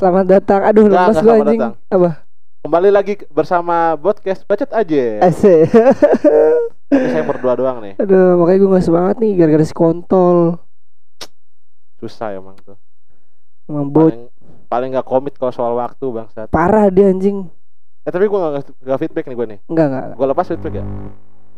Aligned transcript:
Selamat 0.00 0.24
datang. 0.24 0.64
Aduh, 0.64 0.88
lemas 0.88 1.20
gue 1.20 1.28
anjing. 1.28 1.60
datang. 1.60 1.72
Apa? 1.92 2.24
Kembali 2.64 2.88
lagi 2.88 3.20
bersama 3.28 4.00
podcast 4.00 4.48
Bacot 4.48 4.72
aja. 4.72 5.20
Asik. 5.20 5.68
Tapi 6.88 7.06
saya 7.12 7.20
berdua 7.28 7.52
doang 7.52 7.84
nih. 7.84 8.00
Aduh, 8.00 8.40
makanya 8.40 8.58
gue 8.64 8.70
gak 8.80 8.86
semangat 8.88 9.20
nih 9.20 9.36
gara-gara 9.36 9.60
si 9.60 9.76
kontol. 9.76 10.56
Susah 12.00 12.32
emang 12.32 12.56
tuh. 12.64 12.80
Emang 13.68 13.92
bot 13.92 14.08
Paling 14.08 14.24
paling 14.72 14.88
nggak 14.96 15.04
komit 15.04 15.36
kalau 15.36 15.52
soal 15.52 15.76
waktu 15.76 16.06
bangsat. 16.08 16.48
parah 16.48 16.88
dia 16.88 17.12
anjing. 17.12 17.52
Eh 18.08 18.08
tapi 18.08 18.24
gua 18.24 18.56
nggak 18.56 18.80
nggak 18.80 18.98
feedback 19.04 19.24
nih 19.28 19.36
gue 19.36 19.46
nih. 19.52 19.58
Enggak, 19.68 19.86
enggak. 19.92 20.04
Gua 20.16 20.26
lepas 20.32 20.46
feedback 20.48 20.74
ya. 20.80 20.84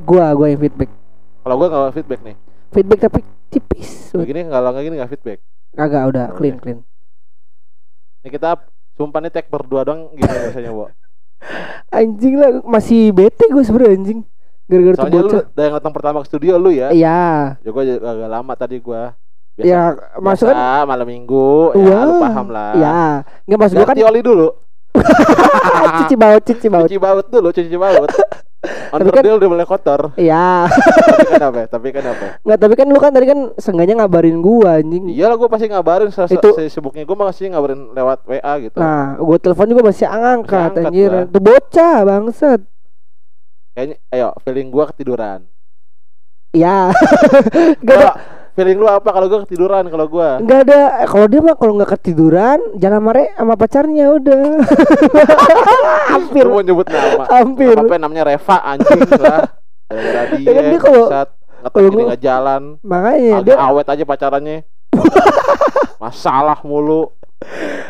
Gua, 0.02 0.26
gua 0.34 0.46
yang 0.50 0.58
feedback. 0.58 0.90
Kalau 1.46 1.54
gua 1.62 1.66
nggak 1.70 1.94
feedback 1.94 2.20
nih. 2.26 2.36
Feedback 2.74 3.00
tapi 3.06 3.20
tipis. 3.54 4.10
Begini 4.10 4.50
kalau 4.50 4.74
nggak 4.74 4.82
gini 4.82 4.94
nggak 4.98 5.12
feedback. 5.14 5.38
Kagak 5.78 6.10
udah 6.10 6.26
clean 6.34 6.58
iya. 6.58 6.62
clean. 6.66 6.80
Ini 8.22 8.28
kita 8.30 8.50
sumpah 8.94 9.18
nih 9.18 9.30
tag 9.34 9.50
berdua 9.50 9.82
doang 9.82 10.14
gitu 10.14 10.30
biasanya, 10.30 10.70
Bo. 10.70 10.86
Anjing 11.98 12.34
lah 12.38 12.62
masih 12.62 13.10
bete 13.10 13.50
gue 13.50 13.62
sebenernya 13.66 13.98
anjing. 13.98 14.20
Gara-gara 14.70 14.94
tuh 14.94 15.02
Soalnya 15.02 15.18
lu 15.18 15.26
bocah. 15.28 15.42
udah 15.52 15.64
yang 15.66 15.74
datang 15.76 15.92
pertama 15.92 16.16
ke 16.22 16.26
studio 16.30 16.54
lu 16.56 16.70
ya. 16.70 16.88
Iya. 16.94 17.20
Ya 17.60 17.70
agak 17.98 18.30
lama 18.30 18.52
tadi 18.54 18.78
gua. 18.78 19.18
Biasa, 19.52 19.68
Ya, 19.68 19.82
maksud 20.16 20.48
kan 20.48 20.88
malam 20.88 21.04
minggu 21.04 21.76
ya 21.76 21.92
Wah, 21.92 22.02
lu 22.08 22.12
paham 22.24 22.46
lah. 22.48 22.72
Iya. 22.72 23.00
Enggak 23.44 23.58
maksud 23.58 23.74
gua 23.76 23.86
kan 23.90 23.96
oli 23.98 24.20
dulu. 24.22 24.48
cuci 25.98 26.14
baut, 26.16 26.42
cuci 26.46 26.66
baut. 26.72 26.86
Cuci 26.88 26.98
baut 27.00 27.26
dulu, 27.28 27.48
cuci 27.52 27.76
baut. 27.76 28.08
kan- 28.62 29.02
Onderdil 29.02 29.34
udah 29.36 29.48
mulai 29.50 29.66
kotor. 29.66 30.14
Iya. 30.14 30.70
tapi 30.70 31.26
kan 31.28 31.42
apa? 31.44 31.60
Tapi 31.66 31.88
kan 31.90 32.04
apa? 32.06 32.26
Enggak, 32.38 32.58
tapi 32.58 32.74
kan 32.74 32.86
lu 32.86 32.98
kan 32.98 33.10
tadi 33.10 33.26
kan 33.26 33.38
sengaja 33.56 33.92
ngabarin 33.92 34.38
gua 34.38 34.78
anjing. 34.78 35.04
Iyalah 35.08 35.34
gue 35.34 35.48
pasti 35.48 35.66
ngabarin 35.66 36.08
se 36.08 36.22
Itu- 36.28 36.54
se- 36.54 36.70
sibuknya 36.70 37.02
gue 37.02 37.16
masih 37.16 37.50
ngabarin 37.50 37.90
lewat 37.90 38.22
WA 38.24 38.52
gitu. 38.60 38.76
Nah, 38.76 39.18
gua 39.18 39.36
telepon 39.36 39.66
juga 39.66 39.82
masih 39.84 40.06
angkat 40.06 40.38
Masih 40.38 40.56
angkat 40.70 40.86
anjir. 40.86 41.10
gua. 41.10 41.22
Tuh 41.28 41.42
bocah 41.42 41.96
bangsat. 42.04 42.60
Kayaknya 43.72 43.96
ayo 44.10 44.28
feeling 44.40 44.68
gue 44.68 44.84
ketiduran. 44.86 45.40
Iya. 46.52 46.92
Kalau 47.88 48.12
feeling 48.52 48.76
lu 48.76 48.86
apa 48.86 49.04
kalau 49.06 49.26
gue 49.26 49.40
ketiduran 49.42 49.84
kalau 49.86 50.06
gue? 50.06 50.28
Enggak 50.38 50.60
ada 50.66 50.80
kalau 51.04 51.26
dia 51.26 51.40
mah 51.40 51.54
kalau 51.54 51.72
nggak 51.74 51.90
ketiduran 51.94 52.58
jalan 52.76 53.00
mare 53.00 53.32
sama 53.32 53.54
pacarnya 53.54 54.06
udah. 54.10 54.44
hampir 56.12 56.42
Lu 56.42 56.52
mau 56.52 56.62
nyebut 56.62 56.86
nama? 56.86 57.24
hampir. 57.30 57.72
Apa 57.74 57.96
namanya 57.96 58.22
Reva 58.26 58.56
anjing 58.62 59.00
lah. 59.14 59.40
Dia, 59.88 60.24
Ya 60.38 60.50
kan 60.50 60.64
dia 60.66 60.78
kalau- 60.78 61.08
bangsat. 61.08 61.28
ngetek 61.62 61.72
kalau 61.72 61.86
ini 61.86 61.94
gua- 61.94 62.06
nggak 62.08 62.22
jalan. 62.22 62.62
Makanya 62.82 63.32
Agak 63.34 63.46
dia 63.46 63.56
awet 63.58 63.86
aja 63.88 64.04
pacarannya. 64.04 64.58
Masalah 66.02 66.58
mulu. 66.62 67.12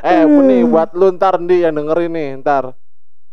Eh, 0.00 0.24
nih 0.24 0.64
buat 0.64 0.92
lu 0.92 1.12
ntar 1.12 1.36
nih 1.36 1.66
yang 1.66 1.74
dengerin 1.74 2.10
nih 2.10 2.28
ntar. 2.38 2.72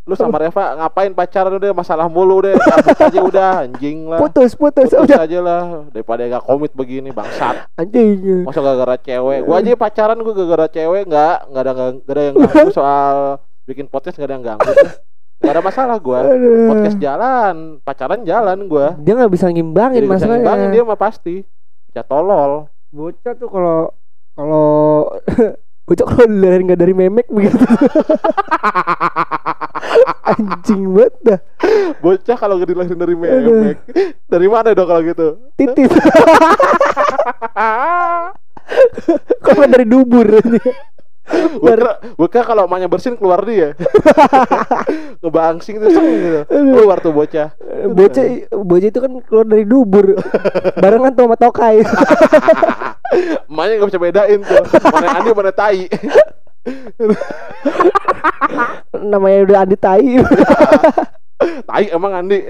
Lu 0.04 0.14
sama 0.14 0.38
Reva 0.38 0.74
ngapain 0.76 1.12
pacaran 1.12 1.54
udah 1.54 1.70
masalah 1.70 2.06
mulu 2.06 2.42
deh. 2.42 2.56
Cabut 2.56 2.98
aja 2.98 3.20
udah 3.30 3.50
anjing 3.64 4.06
lah. 4.06 4.18
putus 4.18 4.54
putus, 4.54 4.90
Putus 4.90 5.06
udah 5.06 5.22
aja 5.22 5.40
lah 5.40 5.62
daripada 5.90 6.26
gak 6.28 6.44
komit 6.44 6.74
begini 6.74 7.10
bangsat. 7.10 7.70
anjing. 7.76 8.42
Masa 8.42 8.60
gara-gara 8.60 8.98
cewek. 8.98 9.44
Gua 9.44 9.56
aja 9.58 9.74
pacaran 9.74 10.18
gua 10.18 10.34
gara-gara 10.34 10.66
cewek 10.68 11.06
nggak 11.06 11.36
nggak 11.48 11.62
ada 11.62 11.72
nggak 11.72 11.86
ada 12.10 12.22
yang 12.24 12.36
ganggu 12.42 12.72
soal 12.72 13.16
bikin 13.64 13.86
podcast 13.86 14.18
nggak 14.18 14.28
ada 14.28 14.36
yang 14.36 14.46
ganggu. 14.48 14.72
Nggak 15.40 15.54
ada 15.54 15.62
masalah 15.62 15.98
gua. 15.98 16.20
Aduh. 16.26 16.68
Podcast 16.68 16.98
jalan, 16.98 17.56
pacaran 17.80 18.22
jalan 18.24 18.58
gua. 18.66 18.98
Dia 18.98 19.14
nggak 19.14 19.30
bisa 19.30 19.46
ngimbangin 19.48 20.00
Jadi 20.00 20.08
bisa 20.08 20.14
masalahnya. 20.18 20.36
ngimbangin 20.38 20.70
dia 20.70 20.84
mah 20.84 20.98
pasti. 20.98 21.36
Ya 21.92 22.02
tolol. 22.02 22.66
Bocah 22.90 23.34
tuh 23.38 23.48
kalau 23.48 23.94
kalau 24.34 24.68
bocah 25.90 26.06
kalau 26.06 26.30
dilihatin 26.30 26.70
nggak 26.70 26.82
dari 26.86 26.94
memek 26.94 27.26
begitu. 27.34 27.66
anjing 30.30 30.86
banget 30.94 31.16
dah. 31.26 31.42
Bocah 31.98 32.38
kalau 32.38 32.62
gak 32.62 32.70
dilahirin 32.70 33.02
dari 33.02 33.18
memek. 33.18 33.82
Dari 34.30 34.46
mana 34.46 34.78
dong 34.78 34.86
kalau 34.86 35.02
gitu? 35.02 35.42
Titis. 35.58 35.90
Kok 39.42 39.54
nggak 39.58 39.74
dari 39.74 39.90
dubur 39.90 40.30
gua 42.18 42.28
kira 42.30 42.44
kalau 42.46 42.66
emaknya 42.66 42.90
bersin 42.90 43.14
keluar 43.14 43.42
dia. 43.46 43.78
Ngebangsing 45.22 45.78
tuh 45.78 45.90
gitu. 45.94 46.42
Keluar 46.50 46.98
tuh 47.02 47.14
bocah. 47.14 47.54
bocah 47.90 48.26
bocah 48.50 48.90
itu 48.90 49.00
kan 49.00 49.12
keluar 49.26 49.46
dari 49.46 49.66
dubur 49.66 50.18
barengan 50.78 51.14
tuh 51.14 51.30
sama 51.30 51.38
tokai 51.38 51.86
Emaknya 53.50 53.74
gak 53.82 53.90
bisa 53.90 54.00
bedain 54.02 54.40
tuh. 54.44 54.64
Mana 54.90 55.08
Andi 55.20 55.30
mana 55.34 55.52
tai. 55.54 55.86
Namanya 58.94 59.40
udah 59.46 59.58
adi 59.66 59.76
tai. 59.78 60.12
Tai 61.40 61.88
emang 61.88 62.12
Andi. 62.20 62.44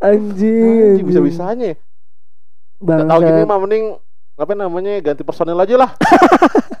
Anjing, 0.00 0.96
Anjing 0.96 1.04
bisa-bisanya. 1.04 1.76
Gak 2.80 3.10
tau 3.10 3.20
gini 3.20 3.42
mah 3.42 3.58
mending 3.58 3.84
Apa 4.38 4.54
namanya 4.54 5.02
ganti 5.02 5.26
personil 5.26 5.58
aja 5.58 5.74
lah 5.74 5.90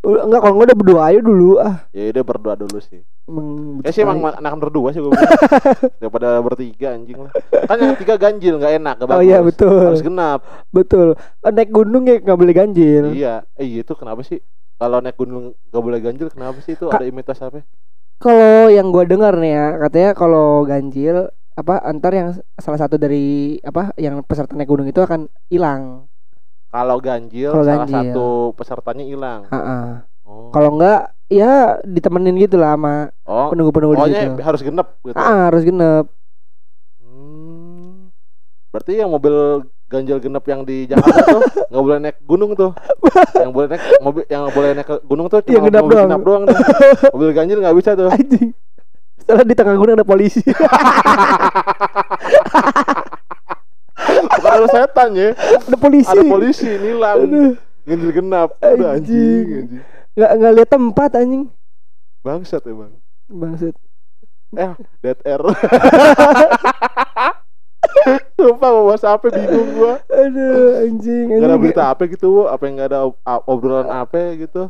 enggak 0.00 0.40
kalau 0.40 0.54
nggak 0.56 0.68
udah 0.68 0.78
berdua 0.80 1.00
aja 1.06 1.20
dulu 1.20 1.50
ah. 1.56 1.84
Ya 1.92 2.08
udah 2.08 2.24
berdoa 2.24 2.54
dulu 2.56 2.78
sih. 2.80 3.04
Emang 3.24 3.46
Ya 3.80 3.90
sih 3.92 4.00
emang 4.00 4.18
tai. 4.18 4.40
anak 4.40 4.52
berdua 4.56 4.88
sih 4.90 4.98
gue 4.98 5.12
Daripada 6.00 6.40
bertiga 6.40 6.96
anjing 6.96 7.20
lah. 7.20 7.32
Kan 7.68 7.76
yang 7.78 7.94
tiga 7.94 8.16
ganjil 8.16 8.56
gak 8.56 8.74
enak 8.76 8.94
gak 8.96 9.06
oh 9.06 9.20
iya 9.20 9.38
betul. 9.40 9.92
Harus 9.92 10.00
genap. 10.00 10.40
Betul. 10.72 11.14
Naik 11.42 11.68
gunung 11.68 12.04
ya 12.04 12.16
nggak 12.16 12.34
boleh 12.34 12.54
ganjil. 12.54 13.12
Iya. 13.12 13.44
Eh 13.54 13.66
iya 13.66 13.80
itu 13.80 13.92
kenapa 13.92 14.24
sih? 14.24 14.40
Kalau 14.74 14.98
naik 14.98 15.14
gunung 15.14 15.52
gak 15.68 15.82
boleh 15.84 16.00
ganjil 16.00 16.32
Kenapa 16.32 16.56
sih 16.60 16.72
itu 16.72 16.88
Ka- 16.88 16.96
ada 16.96 17.04
imitas 17.04 17.36
apa? 17.38 17.60
Kalau 18.16 18.68
yang 18.68 18.88
gua 18.88 19.04
dengar 19.04 19.32
nih 19.32 19.52
ya 19.52 19.66
katanya 19.78 20.10
kalau 20.12 20.64
ganjil 20.64 21.28
apa 21.50 21.76
antar 21.82 22.12
yang 22.12 22.28
salah 22.56 22.76
satu 22.78 22.96
dari 22.96 23.56
apa 23.60 23.92
yang 23.94 24.24
peserta 24.24 24.52
naik 24.52 24.64
gunung 24.66 24.84
itu 24.84 24.96
akan 24.96 25.28
hilang 25.48 26.08
Kalau 26.70 26.96
ganjil 26.98 27.50
Kalau 27.50 27.66
Salah 27.66 27.78
ganjil. 27.82 27.94
satu 28.14 28.28
pesertanya 28.54 29.04
hilang 29.04 29.40
Ha-ha. 29.50 30.06
Oh, 30.22 30.54
kalau 30.54 30.78
enggak 30.78 31.10
ya 31.26 31.78
ditemenin 31.82 32.38
gitu 32.38 32.54
lah 32.54 32.78
sama 32.78 33.10
oh. 33.26 33.50
penunggu-penunggu 33.50 33.98
Pokoknya 33.98 34.22
situ 34.30 34.42
harus 34.42 34.60
genep 34.62 34.88
gitu 35.02 35.18
ah 35.18 35.50
harus 35.50 35.62
genep 35.62 36.06
Hmm. 37.02 38.14
Berarti 38.70 38.92
yang 38.96 39.10
mobil 39.10 39.34
ganjil 39.90 40.22
genap 40.22 40.46
yang 40.46 40.62
di 40.62 40.86
Jakarta 40.86 41.22
tuh 41.26 41.42
nggak 41.74 41.82
boleh 41.82 41.98
naik 41.98 42.18
gunung 42.22 42.54
tuh. 42.54 42.70
Yang 43.42 43.50
boleh 43.50 43.66
naik 43.66 43.82
mobil 43.98 44.22
yang 44.26 44.42
boleh 44.46 44.70
naik 44.70 44.86
ke 44.86 44.96
gunung 45.02 45.26
tuh 45.26 45.42
Yang 45.42 45.50
cuma 45.50 45.66
genap 45.66 45.82
mobil 45.82 45.90
doang. 45.90 46.06
genap 46.06 46.22
doang 46.22 46.42
tuh. 46.46 46.56
Mobil 47.18 47.30
ganjil 47.34 47.58
nggak 47.58 47.74
bisa 47.74 47.90
tuh. 47.98 48.06
anjing 48.06 48.54
setelah 49.20 49.44
di 49.44 49.54
tengah 49.54 49.74
gunung 49.76 49.94
ada 49.94 50.06
polisi 50.06 50.40
ada 54.50 54.66
setan 54.66 55.08
ya. 55.12 55.30
ada 55.34 55.76
polisi 55.76 56.08
Ada 56.08 56.22
polisi 56.22 56.68
nilang. 56.76 57.18
Ganjil 57.82 58.10
genap. 58.12 58.48
Udah 58.56 58.68
Anjing. 58.68 58.84
anjing, 58.92 59.46
anjing. 59.56 59.82
nggak 60.10 60.30
nggak 60.36 60.52
lihat 60.54 60.70
tempat 60.70 61.10
anjing 61.14 61.44
Bangsat 62.20 62.62
emang. 62.64 62.92
bangsat 63.26 63.74
Eh, 64.50 64.72
dead 65.00 65.18
air. 65.22 65.38
Sumpah 68.34 68.70
mau 68.70 68.84
bahas 68.86 69.04
apa 69.04 69.26
bingung 69.28 69.70
gua. 69.74 70.00
aduh 70.06 70.80
anjing 70.80 71.24
Gak 71.28 71.38
ada 71.38 71.46
anjing 71.46 71.60
berita 71.60 71.82
apa 71.86 72.02
gitu, 72.06 72.44
apa 72.44 72.62
yang 72.64 72.74
gak 72.76 72.90
ada 72.90 72.98
ob- 73.06 73.20
obrolan 73.46 73.86
apa 73.86 74.34
gitu. 74.36 74.68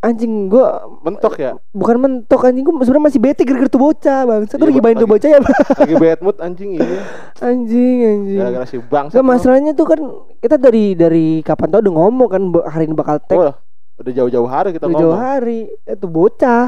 Anjing 0.00 0.32
gua 0.46 0.80
Mentok 1.00 1.36
ya. 1.36 1.52
bukan 1.70 1.96
mentok 1.96 2.40
anjing 2.42 2.62
gua 2.62 2.78
sebenarnya 2.78 3.06
masih 3.06 3.20
bete 3.20 3.42
gara-gara 3.42 3.68
tuh 3.68 3.82
bocah 3.82 4.20
bangsa 4.24 4.52
Iya, 4.52 4.56
tuh 4.56 4.66
lagi 4.66 4.80
main 4.80 4.96
tuh 4.96 5.06
bocah 5.06 5.28
ya 5.28 5.38
Lagi 5.76 5.94
bad 5.94 6.18
mood 6.20 6.36
anjing 6.38 6.70
ini. 6.74 6.96
anjing 7.38 7.96
anjing 8.02 8.38
Gara-gara 8.38 8.64
si 8.64 8.76
bangsat. 8.78 9.14
Gak 9.14 9.26
masalahnya 9.26 9.72
tuh 9.72 9.86
kan 9.86 10.00
kita 10.38 10.56
dari 10.56 10.84
dari 10.94 11.26
kapan 11.40 11.68
tau 11.68 11.80
udah 11.80 11.94
ngomong 11.94 12.28
kan 12.28 12.42
hari 12.66 12.84
ini 12.84 12.94
bakal 12.94 13.16
tag 13.18 13.36
Oh, 13.36 13.54
udah 13.98 14.12
jauh-jauh 14.14 14.46
hari 14.46 14.68
kita 14.72 14.84
udah 14.84 14.96
jauh 14.96 15.10
ngomong. 15.10 15.20
hari 15.22 15.60
itu 15.68 16.06
bocah 16.06 16.64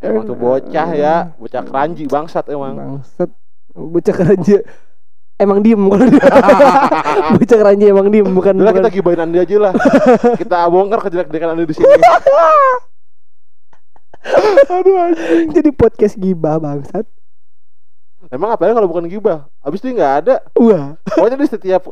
Emang 0.00 0.24
tuh 0.24 0.32
bocah 0.34 0.88
ya, 0.90 1.36
bocah 1.36 1.60
keranji 1.60 2.04
bangsat 2.04 2.48
emang. 2.48 2.72
bangsat 2.72 3.28
bocah 3.70 4.14
keranja 4.14 4.64
emang 5.40 5.58
diem 5.58 5.80
kalau 5.80 6.04
dia 6.12 6.20
bocah 7.32 7.56
keranja 7.58 7.86
emang 7.86 8.06
diem 8.08 8.28
bukan 8.28 8.54
Udah 8.54 8.70
bukan 8.70 8.76
kita 8.78 8.90
gibain 8.92 9.18
Andi 9.18 9.38
aja 9.38 9.56
lah. 9.58 9.72
kita 10.36 10.58
bongkar 10.66 11.00
kejelek-jelekan 11.02 11.48
Andi 11.50 11.64
di 11.64 11.74
sini. 11.74 11.88
Aduh 14.70 14.96
anjing. 15.00 15.48
jadi 15.50 15.70
podcast 15.72 16.14
gibah 16.14 16.60
bangsat 16.60 17.08
Emang 18.28 18.52
apa 18.52 18.62
ya 18.62 18.76
kalau 18.76 18.86
bukan 18.86 19.08
gibah? 19.08 19.48
Abis 19.58 19.80
ini 19.80 19.96
nggak 19.96 20.14
ada. 20.20 20.34
wah 20.54 20.94
Pokoknya 21.02 21.34
di 21.34 21.48
setiap 21.48 21.82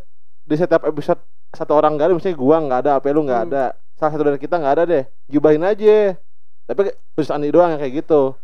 di 0.45 0.55
setiap 0.55 0.85
episode 0.85 1.19
satu 1.51 1.73
orang 1.73 1.97
nggak 1.97 2.07
ada, 2.07 2.15
misalnya 2.15 2.37
gua 2.37 2.57
nggak 2.61 2.81
ada, 2.81 2.91
apa 2.95 3.09
lu 3.09 3.25
nggak 3.25 3.41
Hmm. 3.41 3.51
ada, 3.51 3.65
salah 3.97 4.13
satu 4.13 4.23
dari 4.23 4.37
kita 4.37 4.55
nggak 4.55 4.75
ada 4.77 4.85
deh. 4.85 5.05
Gibahin 5.27 5.65
aja. 5.65 6.15
Tapi 6.63 6.81
khusus 7.13 7.33
Andi 7.33 7.49
doang 7.49 7.73
yang 7.73 7.81
kayak 7.81 7.95
gitu. 7.99 8.37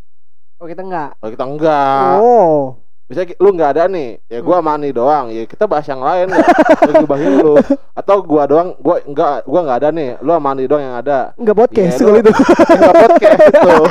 oh 0.55 0.67
kita 0.67 0.81
enggak 0.81 1.13
Kalau 1.15 1.31
kita 1.31 1.45
enggak. 1.45 2.13
oh 2.17 2.81
Misalnya 3.05 3.37
lu 3.37 3.53
nggak 3.53 3.71
ada 3.77 3.85
nih, 3.85 4.17
ya 4.33 4.41
gua 4.41 4.65
sama 4.65 4.81
Ani 4.81 4.89
doang. 4.89 5.29
Ya 5.29 5.45
kita 5.45 5.69
bahas 5.69 5.85
yang 5.85 6.01
lain 6.01 6.33
ya. 6.33 6.41
Lagi 6.41 6.95
gibahin 7.05 7.37
lu. 7.37 7.61
Atau 7.93 8.25
gua 8.25 8.49
doang, 8.49 8.73
gua 8.81 8.97
enggak 9.05 9.45
gua 9.45 9.61
nggak 9.61 9.79
ada 9.85 9.89
nih. 9.93 10.09
Lu 10.25 10.33
sama 10.33 10.57
Ani 10.57 10.65
doang 10.65 10.81
yang 10.81 10.97
ada. 10.97 11.37
Enggak 11.37 11.57
podcast 11.61 12.01
Iya, 12.01 12.05
kalau 12.09 12.19
itu. 12.25 12.33
Enggak 12.81 12.95
podcast 12.97 13.41
itu. 13.45 13.73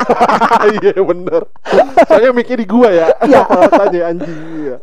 Iya 0.64 0.96
bener. 1.04 1.42
Soalnya 2.10 2.32
mikir 2.34 2.56
di 2.58 2.66
gua 2.66 2.90
ya. 2.90 3.08
Iya. 3.22 3.46
Kalau 3.46 3.70
tanya 3.70 4.02
anjing. 4.10 4.40
Iya. 4.66 4.76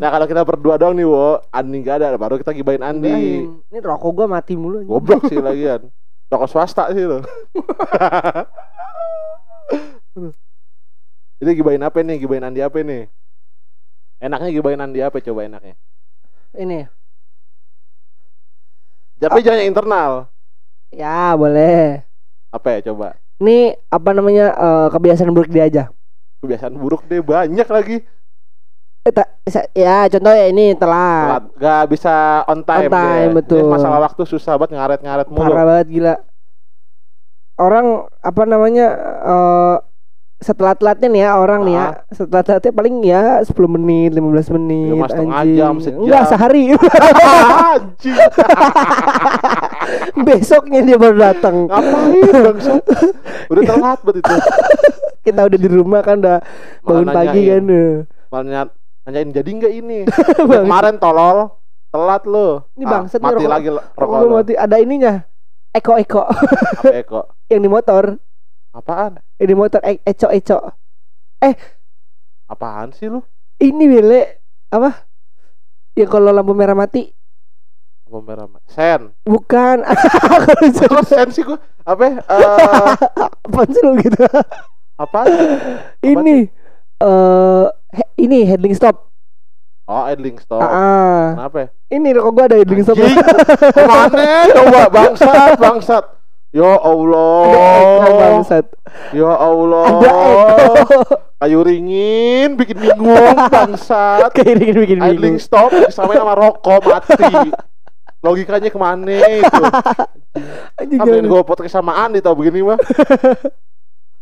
Nah 0.00 0.08
kalau 0.16 0.26
kita 0.30 0.42
berdua 0.48 0.74
doang 0.80 0.96
nih, 0.96 1.04
wo, 1.04 1.36
Andi 1.52 1.76
nggak 1.84 1.96
ada, 2.00 2.16
baru 2.16 2.40
kita 2.40 2.56
gibahin 2.56 2.80
Andi. 2.80 3.12
Ibrahim, 3.12 3.68
Ini 3.68 3.78
rokok 3.84 4.10
gua 4.16 4.26
mati 4.32 4.56
mulu. 4.56 4.80
Goblok 4.88 5.28
sih 5.28 5.44
lagian. 5.44 5.92
Rokok 6.32 6.48
swasta 6.48 6.88
sih 6.96 7.04
lo. 7.04 7.20
Jadi 11.38 11.50
gibahin 11.52 11.84
apa 11.84 12.00
nih? 12.00 12.16
Gibahin 12.16 12.48
Andi 12.48 12.64
apa 12.64 12.80
nih? 12.80 13.12
Enaknya 14.18 14.50
gibahin 14.50 14.82
Andi 14.82 14.98
apa 14.98 15.22
coba 15.22 15.46
enaknya? 15.46 15.78
Ini. 16.58 16.90
Tapi 19.18 19.38
jangan 19.42 19.58
yang 19.62 19.70
internal. 19.70 20.10
Ya, 20.90 21.34
boleh. 21.34 22.02
Apa 22.50 22.78
ya 22.78 22.90
coba? 22.90 23.18
Ini 23.38 23.78
apa 23.86 24.10
namanya 24.14 24.46
eh, 24.54 24.86
kebiasaan 24.90 25.30
buruk 25.30 25.50
dia 25.50 25.66
aja. 25.70 25.84
Kebiasaan 26.42 26.74
buruk 26.74 27.06
deh 27.06 27.22
banyak 27.22 27.66
lagi. 27.66 28.02
Eh, 29.06 29.12
ta- 29.14 29.30
sa- 29.46 29.70
Ya, 29.74 30.06
contohnya 30.10 30.50
ini 30.50 30.74
telat. 30.74 31.26
Telat. 31.30 31.44
Gak 31.58 31.82
bisa 31.94 32.42
on 32.50 32.62
time. 32.66 32.90
On 32.90 32.94
time, 32.94 33.30
dia. 33.30 33.36
betul. 33.38 33.62
Dia 33.62 33.70
masalah 33.70 33.98
waktu 34.02 34.22
susah 34.26 34.54
banget 34.58 34.74
ngaret-ngaret 34.78 35.28
mulu. 35.30 35.46
Parah 35.46 35.66
banget 35.66 35.86
gila. 35.94 36.14
Orang 37.58 38.06
apa 38.22 38.42
namanya 38.46 38.86
eh 39.26 39.76
setelah 40.38 40.70
telatnya 40.72 41.08
nih 41.08 41.20
ya 41.20 41.30
orang 41.34 41.60
nih 41.62 41.74
ya 41.74 41.82
Ah. 41.84 41.92
setelah 42.08 42.42
telatnya 42.42 42.72
paling 42.72 42.94
ya 43.02 43.22
10 43.42 43.50
menit 43.68 44.10
15 44.12 44.22
menit 44.52 44.86
Ya, 44.88 44.94
mas, 44.96 45.10
setengah 45.10 45.34
anjing. 45.36 45.56
jam, 45.56 45.74
sejam. 45.78 45.98
enggak 46.00 46.22
sehari 46.26 46.62
Anjing. 47.68 48.16
besoknya 50.20 50.80
dia 50.82 50.96
baru 50.96 51.16
datang 51.16 51.56
Ngapain 51.64 52.22
bangsat? 52.44 52.82
Udah 53.48 53.62
telat 53.64 53.98
banget 54.00 54.16
itu. 54.20 54.34
kita 55.26 55.40
udah 55.42 55.58
di 55.58 55.68
rumah 55.68 56.00
kan 56.00 56.16
udah 56.18 56.38
bangun 56.80 57.04
Malah 57.04 57.14
pagi 57.16 57.40
nanyain. 57.42 57.64
kan 57.64 57.64
eh. 57.68 57.90
Malah 58.28 58.42
nanya- 58.44 58.72
nanyain 59.04 59.28
jadi 59.32 59.50
nggak 59.50 59.72
ini? 59.74 59.98
Bang, 60.40 60.64
Kemarin 60.64 60.96
tolol, 60.96 61.38
telat 61.88 62.22
lu. 62.24 62.48
Ini 62.72 62.84
Ah, 62.84 62.90
bangsat 62.94 63.18
nih 63.18 63.24
mati 63.24 63.36
rokok- 63.38 63.50
lagi 63.50 63.68
lo- 63.70 63.86
rokok 63.92 64.16
rokok 64.18 64.36
mati 64.36 64.52
ada 64.54 64.76
ininya 64.78 65.14
Eko 65.70 65.92
Eko 65.96 66.22
Apa 66.24 66.96
Eko? 66.96 67.20
yang 67.46 67.60
di 67.60 67.68
motor 67.68 68.16
Apaan? 68.78 69.18
yang 69.36 69.48
di 69.50 69.56
motor 69.58 69.82
e 69.82 69.98
Eco 70.06 70.30
Eco 70.30 70.58
Apaan 72.46 72.94
sih 72.94 73.10
lu? 73.10 73.20
ini 73.58 73.84
bele 73.84 74.38
apa 74.70 75.02
ya 75.92 76.06
kalau 76.06 76.30
lampu 76.30 76.54
merah 76.54 76.78
mati 76.78 77.10
Apa 78.06 78.18
merah? 78.22 78.46
Sen. 78.70 79.10
bukan 79.26 79.82
Kok 80.78 81.04
sen 81.04 81.28
sih 81.28 81.42
gua? 81.42 81.58
Apa? 81.82 82.02
ya? 82.06 82.14
Eh, 82.22 82.92
apa 83.50 83.60
sih 83.66 83.82
lu 83.82 83.98
gitu 83.98 84.22
apaan? 84.94 85.26
ini 86.00 86.46
eh 86.98 87.66
he- 87.92 88.12
ini 88.16 88.46
headling 88.46 88.72
stop 88.72 89.10
Oh, 89.88 90.04
idling 90.04 90.36
stop. 90.36 90.60
Ah, 90.60 90.68
ah. 90.68 91.22
Kenapa 91.32 91.56
ya? 91.64 91.68
ini 91.96 92.12
rokok 92.12 92.32
gua 92.36 92.44
ada 92.44 92.60
headling 92.60 92.84
stop. 92.84 93.00
Ke 93.76 93.82
mana? 93.88 94.44
Coba 94.52 94.80
bangsat, 94.92 95.56
bangsat. 95.56 96.04
Ya 96.50 96.64
ada 96.64 96.80
Allah. 96.80 97.44
Eko 98.00 98.10
bangsat 98.16 98.64
Ya 99.12 99.30
Allah. 99.30 99.84
ada 100.00 100.14
Kayu 101.38 101.60
ringin 101.60 102.56
bikin 102.56 102.76
bingung 102.76 103.36
bangsat. 103.54 104.32
kayak 104.32 104.58
ini 104.58 104.72
bikin 104.74 104.98
Idling 104.98 105.36
bingung 105.36 105.38
stop 105.38 105.70
disamain 105.70 106.16
sama 106.16 106.34
rokok 106.34 106.82
mati. 106.82 107.52
Logikanya 108.18 108.66
ke 108.66 108.78
mana 108.80 109.14
itu? 109.30 109.62
Jangan. 110.98 111.22
gue 111.22 111.42
podcast 111.44 111.74
sama 111.74 111.94
Andi 112.00 112.18
tau 112.18 112.34
begini 112.34 112.64
mah. 112.64 112.80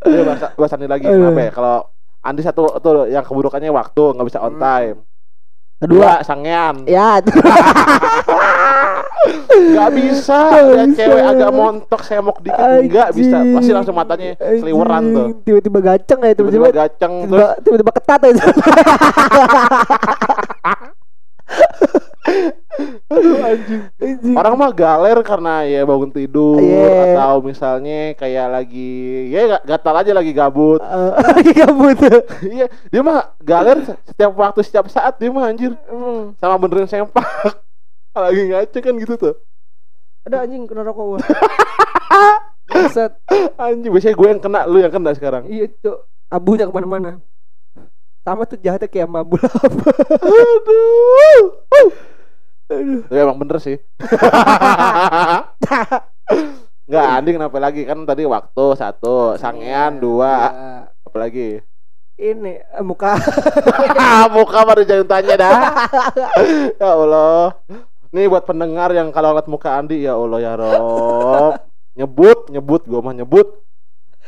Dia 0.02 0.22
bahas 0.22 0.52
bahas 0.52 0.72
Andi 0.72 0.86
lagi 0.86 1.06
kenapa 1.06 1.40
ya? 1.40 1.50
Kalau 1.50 1.76
Andi 2.20 2.42
satu 2.42 2.76
tuh 2.76 3.06
yang 3.06 3.22
keburukannya 3.22 3.70
waktu 3.70 4.02
nggak 4.12 4.26
bisa 4.26 4.42
on 4.42 4.52
Hmm. 4.52 4.60
time. 4.60 4.96
kedua 5.76 6.18
Dua 6.18 6.24
sangean. 6.24 6.84
ya 6.84 7.20
Nggak 9.48 9.90
bisa. 9.92 10.38
Nggak 10.46 10.64
Lihat 10.66 10.88
bisa. 10.88 10.98
cewek 10.98 11.24
agak 11.26 11.50
montok 11.50 12.00
semok 12.02 12.36
dikit 12.40 12.68
nggak 12.86 13.08
bisa. 13.12 13.36
Pasti 13.52 13.70
langsung 13.70 13.94
matanya 13.94 14.30
seliweran 14.38 15.02
tuh. 15.08 15.26
Tiba-tiba 15.42 15.78
gaceng 15.80 16.20
ya 16.20 16.32
Tiba-tiba 16.32 16.66
tiba-tiba 16.66 16.80
gaceng 16.84 17.12
terus 17.22 17.32
tiba- 17.32 17.56
tiba-tiba 17.60 17.92
ketat 17.92 18.20
aja 18.24 18.44
aduh 23.06 23.38
anjing. 23.40 23.82
Anjing. 23.96 24.34
Orang 24.34 24.54
mah 24.56 24.68
galer 24.68 25.16
karena 25.22 25.62
ya 25.62 25.80
bangun 25.82 26.10
tidur 26.10 26.58
Iya. 26.58 27.16
atau 27.16 27.38
misalnya 27.40 28.12
kayak 28.12 28.46
lagi 28.50 28.90
ya 29.30 29.42
ga- 29.48 29.64
gatal 29.64 29.94
aja 29.96 30.12
lagi 30.12 30.32
gabut. 30.32 30.82
Eh, 30.82 31.10
lagi 31.32 31.52
gabut 31.54 31.96
Iya, 32.56 32.66
dia 32.84 33.00
mah 33.00 33.32
galer 33.40 33.78
setiap 34.04 34.34
waktu 34.34 34.60
setiap 34.60 34.86
saat 34.88 35.16
dia 35.16 35.30
mah 35.30 35.46
anjir. 35.46 35.72
Hmm. 35.86 36.34
Sama 36.36 36.58
benerin 36.58 36.84
sempak. 36.84 37.24
Lagi 38.16 38.42
ngaco 38.48 38.78
kan 38.80 38.94
gitu 38.96 39.14
tuh. 39.14 39.34
ada 40.24 40.42
anjing 40.42 40.64
kena 40.64 40.82
rokok 40.82 41.04
gua 41.06 41.20
Buset. 42.72 43.12
Anjing 43.54 43.94
biasanya 43.94 44.16
gue 44.16 44.28
yang 44.28 44.42
kena, 44.42 44.60
lu 44.66 44.82
yang 44.82 44.90
kena 44.90 45.14
sekarang. 45.14 45.46
iya 45.46 45.70
cok 45.70 45.98
abunya 46.26 46.66
ke 46.66 46.74
mana-mana 46.74 47.22
sama 48.26 48.42
tuh 48.42 48.58
jahatnya 48.58 48.90
kayak 48.90 49.06
mabul 49.06 49.38
apa 49.38 49.86
Aduh. 50.18 51.42
aduh 52.66 53.00
Tapi 53.06 53.20
emang 53.22 53.38
bener 53.38 53.62
sih. 53.62 53.78
Enggak, 56.86 57.06
Andi 57.12 57.30
kenapa 57.34 57.58
lagi? 57.58 57.82
Kan 57.82 58.02
tadi 58.02 58.22
waktu 58.24 58.64
satu, 58.74 59.34
sangean 59.36 59.98
dua, 59.98 60.34
Ya, 60.50 60.90
apa 60.90 61.16
lagi? 61.18 61.62
ini 62.16 62.56
eh, 62.56 62.80
muka 62.80 63.12
muka 64.34 64.58
baru 64.64 64.82
jangan 64.82 65.04
tanya 65.06 65.34
dah. 65.36 65.52
ya 66.74 66.88
Allah. 66.88 67.52
Nih 68.16 68.32
buat 68.32 68.48
pendengar 68.48 68.96
yang 68.96 69.12
kalau 69.12 69.36
lihat 69.36 69.44
muka 69.44 69.76
Andi 69.76 70.08
ya 70.08 70.16
Allah 70.16 70.40
ya 70.40 70.52
Rob. 70.56 71.52
Nyebut, 71.92 72.48
nyebut 72.48 72.82
gua 72.88 73.04
mah 73.04 73.12
nyebut. 73.12 73.60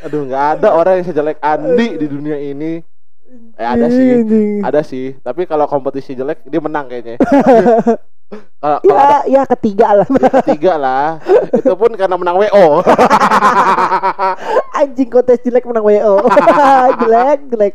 Aduh, 0.05 0.29
nggak 0.29 0.61
ada 0.61 0.77
orang 0.77 1.01
yang 1.01 1.07
sejelek 1.09 1.41
Andi 1.41 1.97
di 1.97 2.05
dunia 2.05 2.37
ini. 2.37 2.85
Eh 3.57 3.65
ada 3.65 3.89
sih, 3.89 4.09
Anjing. 4.21 4.61
ada 4.61 4.81
sih. 4.85 5.07
Tapi 5.25 5.49
kalau 5.49 5.65
kompetisi 5.65 6.13
jelek 6.13 6.45
dia 6.45 6.61
menang 6.61 6.93
kayaknya. 6.93 7.17
Kalau 8.61 8.77
kalau 8.85 9.01
ada 9.01 9.25
ya 9.25 9.41
ya 9.41 9.43
ketiga 9.57 9.97
lah 9.97 10.09
tiga 10.45 10.77
lah, 10.77 11.17
itu 11.49 11.73
pun 11.73 11.89
karena 11.97 12.13
menang 12.21 12.37
WO. 12.37 12.85
anjing 14.79 15.09
kontes 15.11 15.43
jelek 15.43 15.67
menang 15.67 15.83
WO 15.83 16.15
jelek 17.03 17.39
jelek 17.51 17.75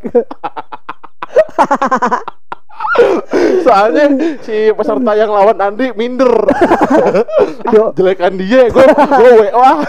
Soalnya 3.66 4.04
si 4.44 4.70
peserta 4.70 5.12
yang 5.18 5.30
lawan 5.34 5.58
Andi 5.58 5.90
minder. 5.98 6.30
Aduh. 7.68 7.90
Jelekan 7.98 8.38
dia, 8.38 8.70
gue 8.70 8.84
gue 8.94 9.30
WO 9.42 9.58
ah. 9.58 9.82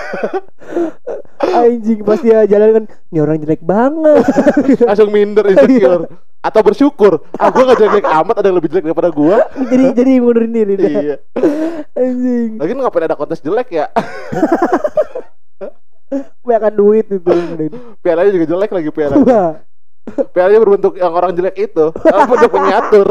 anjing 1.46 2.02
pas 2.02 2.20
dia 2.20 2.44
jalan 2.50 2.70
kan 2.82 2.84
ini 3.14 3.20
orang 3.22 3.38
jelek 3.42 3.62
banget. 3.62 4.26
Langsung 4.88 5.10
minder 5.14 5.46
insecure. 5.46 6.10
Atau 6.42 6.62
bersyukur. 6.66 7.26
Ah 7.38 7.50
gue 7.54 7.64
gak 7.66 7.80
jelek 7.82 8.06
amat 8.06 8.36
ada 8.42 8.48
yang 8.50 8.58
lebih 8.58 8.70
jelek 8.74 8.86
daripada 8.90 9.10
gue 9.14 9.38
jadi 9.70 9.86
jadi 9.94 10.12
mundurin 10.22 10.54
diri 10.54 10.74
dia. 10.78 10.90
iya. 10.90 11.16
Anjing. 11.94 12.58
Lagi 12.58 12.72
ngapain 12.74 13.06
ada 13.06 13.18
kontes 13.18 13.42
jelek 13.42 13.70
ya? 13.74 13.86
Banyak 16.46 16.78
duit 16.78 17.06
itu 17.10 17.34
pialanya 18.06 18.32
juga 18.32 18.46
jelek 18.46 18.72
lagi 18.72 18.90
piala 18.94 19.18
Wah, 20.06 20.26
pialanya 20.30 20.62
berbentuk 20.62 20.94
yang 21.02 21.14
orang 21.14 21.34
jelek 21.34 21.58
itu. 21.58 21.90
Ah, 22.10 22.30
bentuk 22.30 22.54
miniatur 22.54 23.10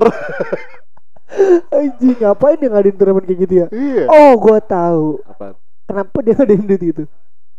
anjing 1.73 2.17
ngapain 2.21 2.59
dia 2.61 2.69
ngadain 2.71 2.97
turnamen 2.97 3.25
kayak 3.27 3.39
gitu 3.47 3.55
ya? 3.65 3.67
Iya. 3.75 4.05
Oh 4.07 4.33
gua 4.39 4.59
tahu. 4.63 5.19
Apa? 5.27 5.59
Kenapa 5.85 6.17
dia 6.23 6.35
ngadain 6.39 6.65
duit 6.65 6.83
itu 6.83 7.05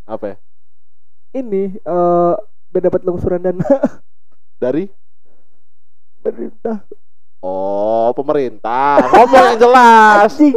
apa 0.06 0.26
ya? 0.34 0.36
Ini 1.36 1.64
eh 1.82 2.34
biar 2.72 2.82
dapat 2.88 3.02
longsoran 3.04 3.42
dana. 3.44 3.66
Dari? 4.62 4.88
Pemerintah. 6.24 6.88
Oh 7.44 8.10
pemerintah. 8.16 9.04
Ngomong 9.12 9.44
yang 9.54 9.60
jelas. 9.60 10.32
Anjing 10.40 10.56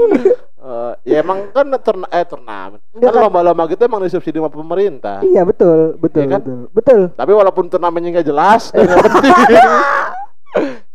Eh, 0.68 0.92
ya 1.08 1.24
emang 1.24 1.48
kan 1.48 1.64
turna 1.80 2.04
eh 2.12 2.28
turnamen. 2.28 2.76
Enggak 2.92 3.08
kan 3.08 3.16
kan? 3.16 3.24
lomba-lomba 3.24 3.62
gitu 3.72 3.82
emang 3.88 4.04
disubsidi 4.04 4.36
sama 4.36 4.52
pemerintah. 4.52 5.24
Iya 5.24 5.48
betul 5.48 5.96
betul 5.96 6.28
Iya 6.28 6.36
kan? 6.36 6.40
betul. 6.44 6.60
Betul. 6.76 7.00
Tapi 7.16 7.32
walaupun 7.32 7.64
turnamennya 7.72 8.20
nggak 8.20 8.28
jelas 8.28 8.68
nggak 8.76 8.98
penting 9.00 9.32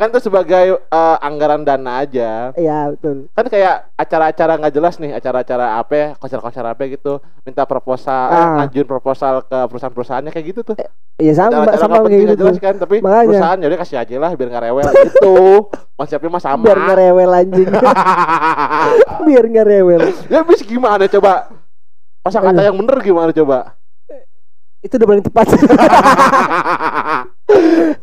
kan 0.04 0.10
itu 0.10 0.20
sebagai 0.22 0.66
eh, 0.76 1.18
anggaran 1.22 1.62
dana 1.62 1.98
aja 1.98 2.50
Iya 2.54 2.92
betul. 2.92 3.30
kan 3.32 3.46
kayak 3.46 3.94
acara-acara 3.96 4.52
nggak 4.58 4.74
jelas 4.74 4.98
nih 4.98 5.14
acara-acara 5.14 5.78
apa 5.78 5.94
ya, 5.94 6.08
konser-konser 6.14 6.62
apa 6.62 6.82
gitu 6.86 7.18
minta 7.42 7.64
proposal 7.64 8.22
eh, 8.26 8.36
Ah. 8.36 8.46
ngajuin 8.60 8.86
proposal 8.86 9.34
ke 9.42 9.58
perusahaan-perusahaannya 9.64 10.30
kayak 10.30 10.46
gitu 10.46 10.60
tuh 10.62 10.76
Iya 11.16 11.32
sama 11.34 11.64
acara-acara 11.64 11.80
sama 11.80 11.96
kayak 12.04 12.22
gitu. 12.28 12.36
jelas 12.38 12.58
kan 12.60 12.74
tapi 12.76 13.00
Makanya. 13.00 13.26
perusahaan 13.26 13.56
ya 13.56 13.66
udah 13.66 13.80
kasih 13.80 13.98
aja 13.98 14.14
lah 14.18 14.30
biar 14.34 14.48
nggak 14.50 14.64
rewel 14.66 14.86
gitu 15.06 15.34
konsepnya 15.94 16.30
mah 16.30 16.42
sama 16.42 16.62
Biar 16.62 16.78
nggak 16.78 16.98
rewel 17.00 17.30
anjing. 17.32 17.70
Biar 19.24 19.44
nggak 19.48 19.66
rewel. 19.70 20.02
ya 20.28 20.40
bis 20.44 20.60
gimana 20.62 21.08
coba 21.08 21.48
masa 22.20 22.38
kata 22.38 22.60
yang 22.62 22.76
bener 22.76 22.98
gimana 23.00 23.32
coba 23.32 23.72
Itu 24.80 24.94
udah 24.94 25.08
paling 25.08 25.24
tepat. 25.24 25.48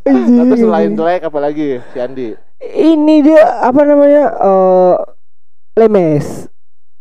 Terus 0.01 0.59
selain 0.59 0.91
jelek 0.93 1.23
apa 1.25 1.39
lagi 1.39 1.69
si 1.87 1.99
Andi 1.99 2.29
Ini 2.61 3.17
dia 3.21 3.41
apa 3.61 3.81
namanya? 3.83 4.25
eh 4.33 4.95
lemes. 5.77 6.47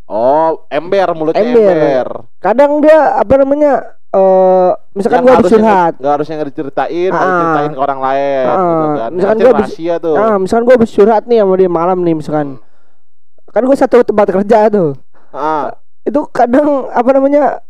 oh 0.05 0.65
ember 0.67 1.07
mulutnya 1.11 1.43
Ember. 1.43 1.69
ember, 1.69 2.07
Kadang 2.39 2.79
dia 2.79 2.97
apa 3.15 3.33
namanya? 3.35 3.73
eh 4.09 4.69
misalkan 4.91 5.21
habis 5.21 5.35
harusnya 5.45 5.59
curhat. 5.59 5.93
nggak 5.95 6.13
harusnya 6.15 6.33
nggak 6.35 6.49
diceritain 6.49 7.11
Ah. 7.11 7.21
diceritain 7.21 7.71
ke 7.71 7.79
orang 7.79 7.99
lain 7.99 8.45
Ah. 8.47 8.57
gitu 8.57 8.87
kan 8.95 9.09
Misalkan 9.11 9.37
gua 9.37 9.51
habis- 9.51 9.69
rahasia 9.69 9.95
tuh 9.99 10.15
Ah, 10.15 10.35
misalkan 10.35 10.63
gua 10.63 10.75
habis 10.75 10.91
curhat 10.91 11.23
nih 11.25 11.37
sama 11.39 11.53
dia 11.55 11.69
malam 11.69 11.97
nih 11.99 12.15
misalkan. 12.15 12.47
Kan 13.47 13.63
gua 13.63 13.75
satu 13.75 14.01
tempat 14.01 14.27
kerja 14.31 14.59
tuh. 14.67 14.97
Ah, 15.29 15.77
Itu 16.01 16.25
kadang 16.27 16.65
apa 16.89 17.09
namanya? 17.11 17.61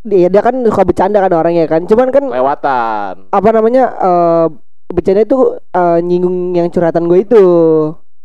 Dia 0.00 0.26
dia 0.26 0.40
kan 0.40 0.56
suka 0.62 0.82
bercanda 0.82 1.18
kan 1.18 1.30
orangnya 1.30 1.64
kan. 1.66 1.84
Cuman 1.84 2.08
kan 2.08 2.24
lewatan 2.24 3.28
apa 3.28 3.48
namanya? 3.50 3.84
eh 3.92 4.46
bercanda 4.88 5.20
itu 5.20 5.38
eh, 5.70 5.98
nyinggung 6.00 6.52
yang 6.52 6.66
curhatan 6.66 7.04
gue 7.04 7.20
itu. 7.20 7.46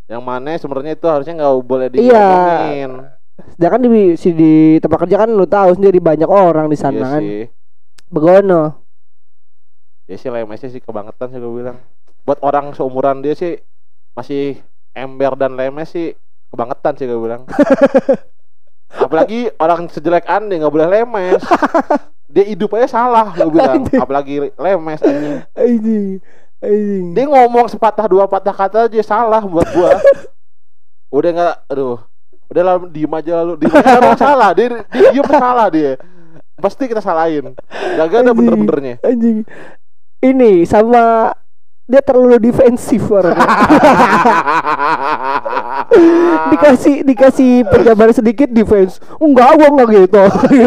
yang 0.06 0.22
mana 0.22 0.54
sebenarnya 0.54 0.94
itu 0.94 1.06
harusnya 1.06 1.34
nggak 1.36 1.54
boleh 1.62 1.88
Iya. 1.90 1.98
diomongin 2.22 2.92
Sedangkan 3.52 3.82
di 3.82 3.90
si 4.16 4.30
di 4.32 4.54
tempat 4.78 5.02
kerja 5.02 5.18
kan 5.20 5.30
lu 5.30 5.44
tahu 5.44 5.74
sendiri 5.74 5.98
banyak 5.98 6.26
orang 6.26 6.70
di 6.70 6.78
sana 6.78 6.94
iya 6.96 7.06
kan. 7.10 7.22
sih 7.22 7.42
Begono. 8.08 8.64
ya 10.06 10.16
sih 10.16 10.30
lemesnya 10.30 10.70
sih 10.70 10.80
kebangetan 10.80 11.28
sih 11.28 11.40
gue 11.40 11.50
bilang 11.52 11.82
buat 12.22 12.38
orang 12.40 12.72
seumuran 12.72 13.26
dia 13.26 13.34
sih 13.34 13.58
masih 14.14 14.62
ember 14.92 15.34
dan 15.34 15.54
lemes 15.54 15.90
sih 15.90 16.14
kebangetan 16.48 16.94
sih 16.96 17.06
gue 17.06 17.18
bilang 17.18 17.50
apalagi 18.92 19.50
orang 19.58 19.88
sejelek 19.90 20.26
ande 20.30 20.60
nggak 20.60 20.74
boleh 20.74 20.88
lemes. 20.88 21.42
Dia 22.36 22.44
hidup 22.44 22.76
aja 22.76 23.00
salah 23.00 23.32
gue 23.32 23.48
bilang. 23.48 23.88
Apalagi 23.96 24.52
lemes 24.60 25.00
anjing. 25.00 25.38
Anjing. 25.56 26.08
Anjing. 26.60 27.06
dia 27.14 27.26
ngomong 27.30 27.70
sepatah 27.70 28.08
dua 28.10 28.26
patah 28.26 28.56
kata 28.56 28.90
aja 28.90 29.02
salah 29.06 29.44
buat 29.44 29.68
gua. 29.72 30.02
Udah 31.14 31.30
nggak 31.32 31.56
aduh. 31.72 32.00
Udah 32.52 32.64
lah 32.64 32.76
diem 32.92 33.14
aja 33.16 33.40
lu. 33.46 33.56
Diem 33.56 33.72
aja 33.72 34.18
salah. 34.20 34.52
Dia 34.52 34.84
dia 34.92 35.16
diem 35.16 35.28
salah 35.32 35.68
dia. 35.72 35.96
Pasti 36.60 36.88
kita 36.88 37.00
salahin. 37.04 37.56
Gak 37.72 38.12
ada 38.12 38.32
bener-benernya. 38.32 39.00
Anjing. 39.04 39.44
Ini 40.24 40.66
sama 40.68 41.32
dia 41.86 42.02
terlalu 42.02 42.42
defensif 42.42 43.06
orangnya. 43.10 43.46
dikasih 46.54 47.06
dikasih 47.06 47.52
penjabaran 47.70 48.14
sedikit 48.14 48.50
defense. 48.50 48.98
Enggak, 49.22 49.54
gua 49.58 49.68
enggak 49.70 49.88
gitu. 50.06 50.24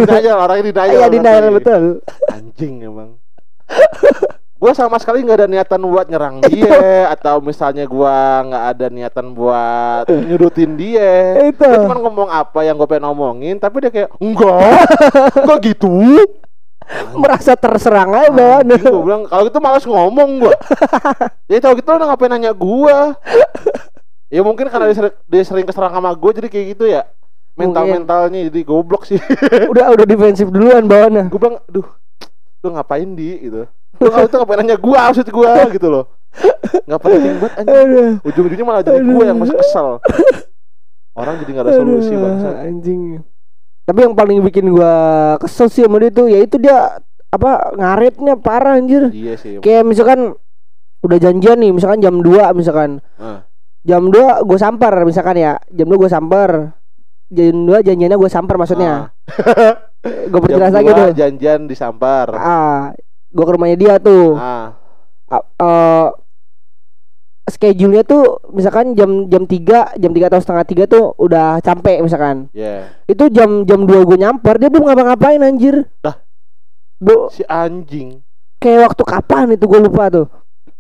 denial 0.07 0.39
orangnya 0.39 0.65
denial 0.71 0.95
Iya 0.95 1.07
denial 1.11 1.47
betul. 1.55 1.83
anjing 2.31 2.75
emang 2.87 3.19
gua 4.59 4.73
sama 4.75 4.99
sekali 4.99 5.23
nggak 5.23 5.39
ada 5.39 5.47
niatan 5.47 5.83
buat 5.87 6.07
nyerang 6.11 6.43
dia 6.51 7.07
atau 7.15 7.39
misalnya 7.39 7.87
gua 7.87 8.43
nggak 8.43 8.65
ada 8.75 8.87
niatan 8.91 9.27
buat 9.31 10.05
nyudutin 10.29 10.75
dia 10.75 11.39
Itu. 11.47 11.63
dia 11.63 11.79
cuma 11.79 11.95
ngomong 11.95 12.27
apa 12.27 12.67
yang 12.67 12.75
gue 12.75 12.89
pengen 12.91 13.07
ngomongin 13.07 13.57
tapi 13.63 13.87
dia 13.87 13.91
kayak 13.95 14.11
enggak 14.19 14.83
enggak 15.39 15.59
gitu 15.63 15.95
Merasa 17.23 17.53
terserang 17.55 18.11
aja 18.17 18.31
bawaan. 18.33 18.69
gue 18.73 19.03
bilang 19.05 19.23
kalau 19.29 19.43
gitu 19.49 19.59
malas 19.61 19.85
ngomong 19.85 20.31
gua. 20.41 20.57
Ya 21.51 21.61
tau 21.65 21.73
gitu 21.77 21.89
lo 21.89 22.05
ngapain 22.05 22.29
nanya 22.29 22.53
gua. 22.53 23.17
Ya 24.29 24.45
mungkin 24.45 24.69
karena 24.69 24.93
dia 24.93 24.97
sering, 24.97 25.15
dia 25.25 25.43
sering 25.45 25.65
keserang 25.65 25.93
sama 25.93 26.13
gue 26.13 26.31
jadi 26.37 26.49
kayak 26.49 26.67
gitu 26.77 26.85
ya. 26.89 27.09
Mental 27.57 27.85
mentalnya 27.89 28.47
jadi 28.53 28.61
goblok 28.63 29.09
sih. 29.09 29.19
Udah 29.73 29.91
udah 29.93 30.07
defensif 30.07 30.47
duluan 30.53 30.85
bawaannya. 30.85 31.33
gue 31.33 31.41
bilang 31.41 31.59
aduh 31.65 31.89
lu 32.59 32.75
ngapain 32.75 33.09
di? 33.15 33.49
gitu. 33.49 33.71
Lu 34.03 34.09
kalau 34.11 34.27
itu 34.27 34.37
ngapain 34.37 34.59
nanya 34.61 34.77
gua 34.77 35.09
maksud 35.11 35.29
gua 35.33 35.67
gitu 35.73 35.89
loh. 35.89 36.05
Nggak 36.85 37.01
penting 37.01 37.35
banget 37.41 37.53
anjing. 37.65 38.13
Ujung-ujungnya 38.23 38.67
malah 38.67 38.83
jadi 38.85 39.01
gue 39.01 39.25
yang 39.25 39.39
masih 39.41 39.57
kesel. 39.57 39.89
Orang 41.19 41.35
jadi 41.43 41.51
nggak 41.51 41.67
ada 41.67 41.75
solusi 41.75 42.15
bangsa 42.15 42.49
Anjing. 42.63 43.03
Tapi 43.89 43.99
yang 43.99 44.13
paling 44.13 44.45
bikin 44.45 44.69
gua 44.69 44.93
kesel 45.39 45.67
sih 45.67 45.81
sama 45.81 45.97
dia 45.97 46.13
tuh 46.13 46.29
yaitu 46.29 46.61
dia 46.61 47.01
apa 47.29 47.73
ngaretnya 47.73 48.37
parah 48.37 48.77
anjir. 48.77 49.09
iya 49.11 49.33
sih 49.35 49.57
Kayak 49.59 49.85
misalkan 49.85 50.37
udah 50.99 51.19
janjian 51.19 51.57
nih, 51.57 51.73
misalkan 51.73 51.99
jam 51.99 52.21
2 52.21 52.53
misalkan. 52.53 53.01
Ah. 53.17 53.49
Jam 53.81 54.07
2 54.07 54.45
gue 54.45 54.59
samper 54.59 54.93
misalkan 55.03 55.37
ya. 55.37 55.57
Jam 55.69 55.87
2 55.87 55.97
gue 55.97 56.11
samper. 56.11 56.51
Jam 57.29 57.57
2 57.65 57.81
janjiannya 57.81 58.17
gue 58.17 58.31
samper 58.31 58.57
maksudnya. 58.57 58.93
Gue 59.99 60.31
jam 60.31 60.41
perjelas 60.41 60.71
lagi 60.71 60.91
tuh. 60.91 61.11
janjian 61.11 61.67
di 61.67 61.75
Sampar 61.75 62.31
Ah, 62.31 62.95
gue 63.29 63.43
ke 63.43 63.51
rumahnya 63.51 63.75
dia 63.75 63.95
tuh. 63.99 64.39
ah 64.39 64.71
Ah, 65.27 65.43
eh, 65.43 66.07
schedule-nya 67.49 68.05
tuh 68.05 68.41
misalkan 68.53 68.93
jam 68.95 69.27
jam 69.29 69.45
3, 69.45 69.97
jam 69.99 70.11
3 70.15 70.29
atau 70.31 70.41
setengah 70.41 70.65
3 70.65 70.85
tuh 70.89 71.05
udah 71.19 71.61
sampai 71.61 72.01
misalkan. 72.01 72.49
ya 72.53 72.89
Itu 73.09 73.29
jam 73.29 73.65
jam 73.65 73.85
2 73.85 74.09
gue 74.09 74.17
nyamper, 74.21 74.57
dia 74.57 74.69
belum 74.69 74.89
ngapa-ngapain 74.89 75.41
anjir. 75.43 75.89
Dah. 76.01 76.17
Bu, 76.99 77.31
si 77.31 77.47
anjing 77.47 78.21
kayak 78.59 78.91
waktu 78.91 79.03
kapan 79.07 79.55
itu 79.55 79.65
gue 79.71 79.81
lupa 79.81 80.11
tuh. 80.11 80.27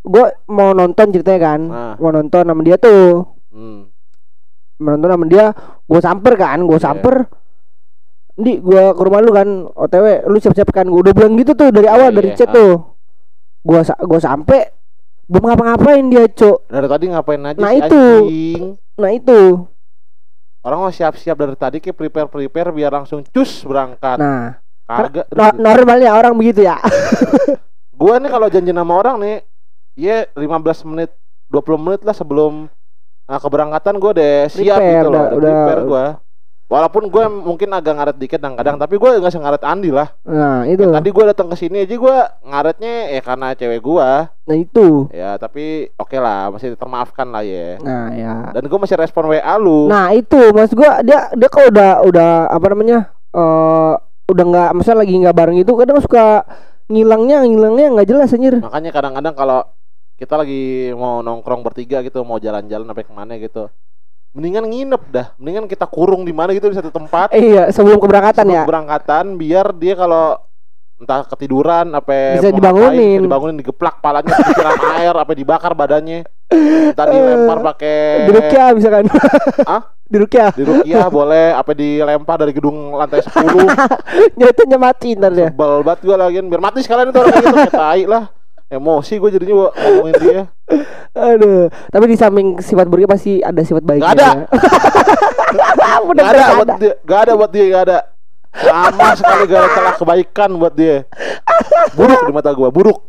Gue 0.02 0.26
mau 0.50 0.74
nonton 0.74 1.14
ceritanya 1.14 1.40
kan. 1.40 1.60
Ah. 1.70 1.94
Mau 1.98 2.10
nonton 2.10 2.42
sama 2.42 2.62
dia 2.62 2.76
tuh. 2.78 3.22
hmm. 3.54 3.80
Mau 4.78 4.94
nonton 4.94 5.10
sama 5.10 5.26
dia, 5.26 5.46
gue 5.86 6.00
samper 6.02 6.34
kan, 6.38 6.58
gue 6.62 6.78
Iya. 6.78 6.84
samper. 6.86 7.16
Di 8.38 8.62
gua 8.62 8.94
ke 8.94 9.02
rumah 9.02 9.18
lu 9.18 9.34
kan, 9.34 9.66
OTW, 9.74 10.30
lu 10.30 10.38
siap-siap 10.38 10.70
kan. 10.70 10.86
Gue 10.86 11.02
udah 11.02 11.10
bilang 11.10 11.34
gitu 11.34 11.58
tuh 11.58 11.74
dari 11.74 11.90
awal 11.90 12.14
Iya, 12.14 12.16
dari 12.22 12.30
iya, 12.30 12.36
chat 12.38 12.50
ah. 12.50 12.54
tuh. 12.54 12.72
Gua 13.66 13.82
gua 13.82 14.20
sampai 14.22 14.77
belum 15.28 15.44
ngapa-ngapain 15.44 16.04
dia, 16.06 16.24
Cok. 16.26 16.58
dari 16.66 16.88
tadi 16.88 17.04
ngapain 17.06 17.42
aja 17.42 17.58
Nah, 17.58 17.68
si 17.68 17.78
itu. 17.78 18.04
anjing 18.16 18.62
Nah, 18.96 19.10
itu. 19.12 19.40
orang 20.60 20.78
mau 20.80 20.90
siap-siap 20.90 21.36
dari 21.36 21.54
tadi 21.54 21.76
kayak 21.78 21.94
prepare 21.94 22.26
prepare 22.26 22.70
biar 22.70 22.90
langsung 22.90 23.22
cus 23.22 23.62
berangkat 23.62 24.16
Nah, 24.16 24.56
kagak 24.82 25.28
no 25.30 25.44
normalnya 25.54 26.10
orang 26.10 26.32
begitu 26.32 26.60
ya. 26.62 26.80
gua 27.98 28.16
nih 28.16 28.26
kalau 28.26 28.48
janji 28.48 28.70
sama 28.70 28.94
orang 28.94 29.16
nih 29.18 29.36
ya 29.94 30.26
15 30.32 30.48
menit 30.86 31.10
20 31.46 31.60
menit 31.78 32.00
lah 32.02 32.12
sebelum 32.12 32.66
nah, 33.24 33.38
keberangkatan 33.38 33.96
gua 33.96 34.10
udah 34.12 34.34
siap 34.46 34.76
Prepare, 34.76 34.92
gitu 34.94 35.08
loh 35.08 35.14
udah- 35.14 35.28
udah, 35.28 35.36
udah- 35.38 35.56
prepare 35.62 35.82
gua 35.84 36.04
walaupun 36.68 37.08
gue 37.08 37.24
mungkin 37.26 37.72
agak 37.72 37.92
ngaret 37.92 38.16
dikit 38.16 38.36
kadang-kadang 38.38 38.76
tapi 38.76 38.94
gue 38.94 39.10
nggak 39.18 39.32
sengaret 39.32 39.62
Andi 39.62 39.88
lah 39.88 40.12
Nah, 40.22 40.62
itu. 40.62 40.84
tadi 40.84 41.08
gue 41.08 41.24
datang 41.26 41.48
ke 41.48 41.56
sini 41.56 41.82
aja 41.82 41.96
gue 41.96 42.16
ngaretnya 42.44 42.94
ya 43.10 43.20
karena 43.20 43.46
cewek 43.52 43.80
gua 43.80 44.28
Nah, 44.44 44.52
itu. 44.54 45.08
ya 45.10 45.34
tapi 45.34 45.88
oke 45.94 46.14
lah 46.14 46.48
masih 46.48 46.72
termaafkan 46.74 47.24
lah 47.26 47.40
ya 47.40 47.76
Nah, 47.78 48.12
ya. 48.12 48.34
dan 48.52 48.62
gue 48.62 48.78
masih 48.78 48.94
respon 48.94 49.28
WA 49.28 49.54
lu 49.56 49.88
Nah, 49.88 50.12
itu 50.12 50.52
Mas 50.52 50.70
gua 50.70 51.00
dia 51.00 51.32
dia 51.32 51.48
kalau 51.48 51.68
udah 51.68 51.90
udah 52.04 52.30
apa 52.46 52.66
namanya? 52.68 52.98
eh 53.28 53.92
udah 54.26 54.44
nggak 54.46 54.70
misalnya 54.74 55.00
lagi 55.02 55.14
nggak 55.18 55.36
bareng 55.36 55.58
itu 55.58 55.72
kadang 55.72 55.98
suka 55.98 56.44
ngilangnya 56.86 57.44
ngilangnya 57.44 57.86
nggak 57.92 58.08
jelas 58.08 58.28
anjir. 58.30 58.56
makanya 58.58 58.90
kadang-kadang 58.90 59.32
kalau 59.32 59.60
kita 60.16 60.34
lagi 60.34 60.62
mau 60.92 61.20
nongkrong 61.22 61.60
bertiga 61.62 62.00
gitu 62.00 62.20
mau 62.22 62.36
jalan-jalan 62.36 62.84
sampai 62.84 63.04
ke 63.04 63.12
mana 63.14 63.32
gitu 63.36 63.68
mendingan 64.30 64.64
nginep 64.64 65.02
dah 65.08 65.26
mendingan 65.34 65.64
kita 65.64 65.84
kurung 65.84 66.22
di 66.22 66.30
mana 66.30 66.50
gitu 66.50 66.66
di 66.66 66.76
satu 66.76 66.88
tempat 66.88 67.30
Eh, 67.30 67.42
iya, 67.50 67.62
sebelum 67.68 67.98
keberangkatan 67.98 68.42
sebelum 68.42 68.54
ya. 68.54 68.62
keberangkatan 68.62 69.24
biar 69.34 69.66
dia 69.72 69.94
kalau 69.94 70.36
entah 70.96 71.22
ketiduran 71.24 71.90
apa 71.92 72.36
Bisa 72.36 72.50
dibangunin. 72.50 72.90
ngapain, 72.90 73.14
bisa 73.14 73.24
dibangunin 73.24 73.56
digeplak 73.56 73.94
palanya 73.98 74.34
disiram 74.36 74.74
air 74.98 75.14
apa 75.14 75.32
dibakar 75.32 75.72
badannya 75.72 76.26
entah 76.50 77.06
dilempar 77.06 77.58
pakai 77.64 77.98
Di 78.20 78.32
Rukia 78.32 78.64
misalkan. 78.72 79.04
Ah? 79.68 79.82
Di 80.02 80.16
Rukia. 80.16 80.48
di 80.50 80.64
Rukiah 80.64 81.06
boleh 81.06 81.52
apa 81.52 81.70
dilempar 81.70 82.40
dari 82.40 82.50
gedung 82.50 82.92
lantai 82.92 83.20
10 83.20 83.30
Nyatanya 84.38 84.78
mati 84.80 85.12
ntar 85.14 85.30
dia. 85.30 85.48
sebel 85.48 85.82
banget 85.82 86.00
gue 86.02 86.16
lagi 86.16 86.38
biar 86.42 86.62
mati 86.62 86.78
sekalian 86.80 87.08
itu 87.08 87.18
orang 87.18 87.32
kayak 87.32 87.46
gitu 87.46 87.78
lah 88.08 88.24
emosi 88.68 89.14
gue 89.16 89.30
jadinya 89.32 89.54
gua 89.56 89.68
ngomongin 89.72 90.16
dia 90.20 90.40
Aduh, 91.18 91.66
tapi 91.90 92.04
di 92.14 92.16
samping 92.20 92.62
sifat 92.62 92.86
buruknya 92.86 93.10
pasti 93.10 93.42
ada 93.42 93.58
sifat 93.64 93.82
baiknya. 93.82 94.06
Nggak 94.06 94.22
ada. 94.22 94.30
Gak 95.48 96.30
ada 96.36 96.44
buat 96.60 96.68
dia, 96.76 96.94
gak 97.08 97.20
ada 97.24 97.32
buat 97.32 97.50
dia, 97.50 97.64
gak 97.72 97.84
ada. 97.88 97.98
Sama 98.52 99.08
sekali 99.18 99.42
gak 99.48 99.60
ada 99.64 99.68
celah 99.72 99.94
kebaikan 99.96 100.50
buat 100.60 100.74
dia. 100.76 101.08
Buruk 101.96 102.20
di 102.28 102.32
mata 102.36 102.52
gua, 102.52 102.68
buruk. 102.68 103.08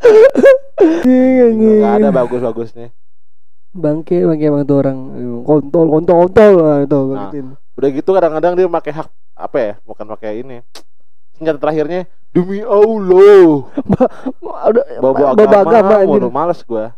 Gak 0.00 1.92
ada 2.00 2.08
anjing. 2.08 2.16
bagus-bagusnya. 2.16 2.88
Bangke, 3.70 4.24
bangke 4.24 4.44
emang 4.48 4.64
tuh 4.66 4.82
orang 4.82 4.98
kontol, 5.44 5.86
kontol, 5.92 6.16
kontol 6.26 6.52
lah 6.58 6.78
itu. 6.82 7.00
Nah. 7.12 7.30
Udah 7.76 7.88
gitu 7.92 8.10
kadang-kadang 8.16 8.52
dia 8.58 8.66
pakai 8.66 8.92
hak 8.96 9.08
apa 9.36 9.58
ya? 9.60 9.72
Bukan 9.84 10.04
pakai 10.08 10.42
ini. 10.42 10.64
Senjata 11.40 11.56
terakhirnya 11.56 12.04
demi 12.36 12.60
Allah. 12.60 13.64
Bawa 14.44 14.68
bawa 15.00 15.28
agama, 15.32 15.60
agama, 15.64 15.94
anjir. 16.04 16.20
waduh, 16.20 16.28
males 16.28 16.60
gua. 16.68 16.92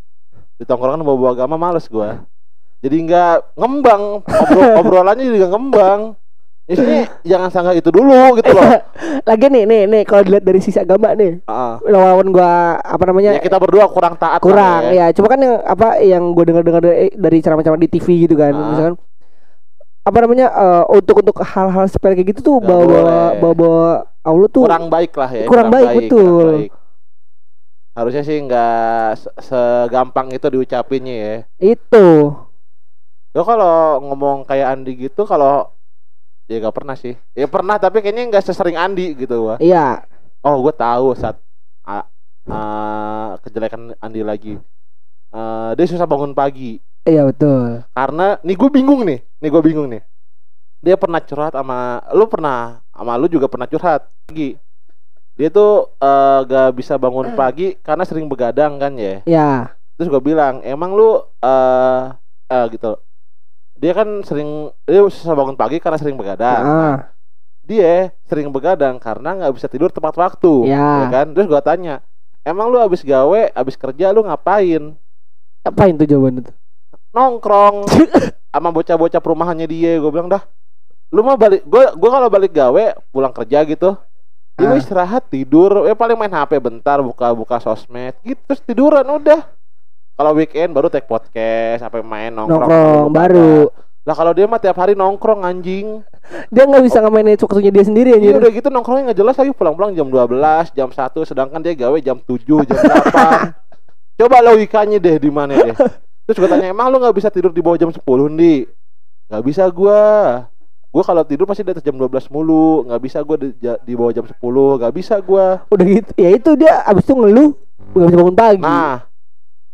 Di 0.58 0.66
tongkrongan 0.66 1.06
bawa 1.06 1.30
agama 1.30 1.54
males 1.54 1.86
gua. 1.86 2.26
Jadi 2.82 3.06
nggak 3.06 3.54
ngembang, 3.54 4.26
Obrol- 4.26 4.74
obrolannya 4.82 5.30
juga 5.30 5.46
ngembang. 5.46 6.18
Isinya 6.66 7.06
jangan 7.22 7.50
sanggah 7.54 7.74
itu 7.74 7.94
dulu 7.94 8.38
gitu 8.38 8.50
loh. 8.50 8.66
Lagi 9.30 9.46
nih, 9.46 9.62
nih, 9.62 9.82
nih 9.86 10.02
kalau 10.02 10.26
dilihat 10.26 10.42
dari 10.42 10.58
sisi 10.58 10.78
agama 10.78 11.14
nih, 11.14 11.38
Heeh. 11.38 11.74
lawan 11.86 12.34
gua 12.34 12.82
apa 12.82 13.02
namanya? 13.06 13.38
Ya 13.38 13.42
kita 13.42 13.62
berdua 13.62 13.86
kurang 13.86 14.18
taat 14.18 14.42
kurang 14.42 14.90
ya. 14.90 15.06
ya. 15.06 15.14
Cuma 15.14 15.30
kan 15.30 15.38
yang 15.38 15.62
apa 15.62 16.02
yang 16.02 16.34
gue 16.34 16.42
dengar-dengar 16.42 16.82
dari, 16.82 17.14
dari 17.14 17.38
ceramah-ceramah 17.38 17.78
di 17.78 17.90
TV 17.90 18.26
gitu 18.26 18.34
kan, 18.34 18.50
Ah. 18.50 18.66
misalkan 18.74 18.94
apa 20.02 20.18
namanya 20.18 20.46
eh, 20.50 20.84
untuk 20.90 21.22
untuk 21.22 21.36
hal-hal 21.40 21.86
sepele 21.86 22.18
kayak 22.18 22.34
gitu 22.34 22.40
tuh 22.42 22.56
Nggak 22.58 22.68
bawa 22.68 22.82
bawa 22.82 22.98
boleh. 22.98 23.38
bawa 23.38 23.54
bawa 23.54 23.84
Allah 24.22 24.48
tuh 24.50 24.62
kurang 24.66 24.86
baik 24.86 25.12
lah 25.14 25.30
ya. 25.30 25.46
Kurang 25.46 25.68
baik, 25.70 25.88
betul. 25.96 26.46
baik. 26.66 26.72
Harusnya 27.92 28.22
sih 28.22 28.36
nggak 28.40 28.80
se- 29.14 29.34
segampang 29.42 30.32
itu 30.32 30.46
diucapinnya 30.48 31.14
ya. 31.14 31.36
itu 31.60 32.06
Lo 33.32 33.42
kalau 33.42 33.96
ngomong 34.02 34.44
kayak 34.44 34.76
Andi 34.76 34.92
gitu 34.98 35.24
kalau 35.24 35.72
ya 36.44 36.60
gak 36.60 36.76
pernah 36.76 36.92
sih. 36.92 37.16
Ya 37.32 37.48
pernah 37.48 37.80
tapi 37.80 38.04
kayaknya 38.04 38.28
nggak 38.28 38.44
sesering 38.44 38.76
Andi 38.76 39.16
gitu 39.16 39.48
gua. 39.48 39.56
iya 39.56 40.04
Oh, 40.42 40.58
gue 40.58 40.74
tahu 40.74 41.14
saat 41.14 41.38
a- 41.80 42.10
a- 42.44 43.38
kejelekan 43.40 43.94
Andi 43.96 44.20
lagi. 44.20 44.58
Eh, 45.32 45.70
dia 45.72 45.86
susah 45.86 46.04
bangun 46.04 46.34
pagi 46.34 46.76
iya 47.08 47.22
betul 47.26 47.82
karena 47.92 48.38
nih 48.42 48.56
gue 48.56 48.70
bingung 48.70 49.00
nih, 49.02 49.20
nih 49.42 49.50
gue 49.50 49.62
bingung 49.62 49.88
nih. 49.90 50.02
Dia 50.82 50.98
pernah 50.98 51.22
curhat 51.22 51.54
sama 51.54 52.02
lu 52.10 52.26
pernah 52.26 52.82
sama 52.90 53.14
lu 53.14 53.30
juga 53.30 53.46
pernah 53.46 53.70
curhat 53.70 54.06
pagi. 54.26 54.58
Dia 55.38 55.48
tuh 55.48 55.94
eh, 56.02 56.38
gak 56.46 56.74
bisa 56.74 56.98
bangun 56.98 57.38
pagi 57.38 57.78
karena 57.78 58.02
sering 58.02 58.26
begadang 58.26 58.82
kan 58.82 58.92
ya. 58.98 59.22
ya 59.22 59.50
Terus 59.94 60.10
gue 60.10 60.22
bilang, 60.22 60.58
emang 60.66 60.90
lu 60.90 61.22
eh 61.38 62.02
eh, 62.50 62.66
gitu. 62.74 62.98
Dia 63.78 63.92
kan 63.94 64.08
sering 64.26 64.74
dia 64.86 65.02
susah 65.06 65.38
bangun 65.38 65.54
pagi 65.54 65.78
karena 65.78 65.98
sering 65.98 66.18
begadang. 66.18 66.62
Nah, 66.66 66.82
ah, 66.82 66.98
dia 67.62 68.10
sering 68.26 68.50
begadang 68.50 68.98
karena 68.98 69.38
nggak 69.38 69.54
bisa 69.54 69.70
tidur 69.70 69.88
tepat 69.94 70.18
waktu 70.18 70.66
Ya. 70.66 71.06
kan 71.06 71.30
terus 71.30 71.46
gua 71.46 71.62
tanya 71.62 72.02
emang 72.42 72.66
lu 72.66 72.78
abis 72.82 73.06
gawe 73.06 73.54
abis 73.54 73.78
kerja 73.78 74.10
lu 74.10 74.26
ngapain 74.26 74.98
apain 75.62 75.94
tuh 75.94 76.06
jawaban 76.06 76.42
itu 76.42 76.52
nongkrong 77.12 77.86
sama 78.52 78.68
bocah-bocah 78.68 79.20
perumahannya 79.20 79.64
dia. 79.64 79.96
Gue 79.96 80.10
bilang 80.10 80.28
dah 80.28 80.42
lu 81.12 81.20
mah 81.20 81.36
balik 81.36 81.60
gua 81.62 81.92
gua 81.92 82.10
kalau 82.10 82.28
balik 82.28 82.52
gawe 82.52 82.84
pulang 83.08 83.30
kerja 83.30 83.62
gitu. 83.64 83.94
Ya 84.56 84.64
lu 84.64 84.76
Ah. 84.76 84.80
istirahat 84.80 85.28
tidur. 85.28 85.84
Ya 85.84 85.92
paling 85.92 86.16
main 86.16 86.32
HP 86.32 86.56
bentar 86.56 87.00
buka 87.00 87.32
buka 87.32 87.56
sosmed. 87.56 88.16
Gitu 88.20 88.40
terus 88.42 88.60
tiduran 88.60 89.04
udah. 89.04 89.44
Kalau 90.12 90.32
weekend 90.32 90.72
baru 90.72 90.88
take 90.88 91.04
podcast 91.04 91.80
sampai 91.80 92.00
main 92.00 92.28
nongkrong, 92.28 92.64
nongkrong 92.64 93.08
baru. 93.10 93.72
Lah 94.02 94.12
kalau 94.12 94.32
dia 94.32 94.44
mah 94.44 94.58
tiap 94.58 94.76
hari 94.76 94.92
nongkrong 94.92 95.40
anjing. 95.40 96.00
Dia 96.48 96.64
nggak 96.64 96.84
bisa 96.84 97.00
ngemainin 97.00 97.34
waktunya 97.34 97.70
dia 97.70 97.82
sendiri 97.82 98.08
Iya 98.12 98.18
anjir. 98.18 98.34
udah 98.36 98.50
gitu 98.50 98.68
nongkrongnya 98.68 99.04
nggak 99.10 99.20
jelas 99.20 99.36
lagi. 99.36 99.52
Pulang-pulang 99.52 99.92
jam 99.92 100.08
12, 100.08 100.32
jam 100.70 100.88
1 100.88 100.96
sedangkan 101.22 101.60
dia 101.60 101.74
gawe 101.74 101.96
jam 101.98 102.16
7, 102.18 102.40
jam 102.62 102.78
8. 102.78 103.52
Coba 104.20 104.36
logikanya 104.42 104.96
deh 104.96 105.16
di 105.18 105.30
mana 105.30 105.56
deh. 105.56 105.76
Terus 106.32 106.40
gue 106.40 106.50
tanya, 106.50 106.68
"Emang 106.68 106.88
lu 106.88 106.96
nggak 106.96 107.12
bisa 107.12 107.28
tidur 107.28 107.48
di 107.48 107.60
bawah 107.60 107.76
jam 107.76 107.88
10, 107.88 108.00
Ndi?" 108.26 108.64
Nggak 109.28 109.42
bisa 109.44 109.64
gua. 109.68 110.00
Gua 110.88 111.00
kalau 111.02 111.22
tidur 111.22 111.44
pasti 111.44 111.60
di 111.60 111.70
atas 111.70 111.80
jam 111.80 111.94
12 111.94 112.28
mulu, 112.28 112.84
nggak 112.84 113.00
bisa 113.00 113.18
gua 113.20 113.36
di, 113.36 113.48
di 113.56 113.92
bawah 113.92 114.12
jam 114.12 114.24
10, 114.24 114.36
nggak 114.76 114.92
bisa 114.92 115.14
gua. 115.18 115.64
udah 115.68 115.86
gitu 115.86 116.12
ya 116.14 116.30
itu 116.30 116.50
dia 116.52 116.84
abis 116.84 117.02
itu 117.02 117.12
ngeluh 117.12 117.56
nggak 117.92 118.06
bisa 118.06 118.18
bangun 118.18 118.36
pagi 118.36 118.60
Nah, 118.60 118.96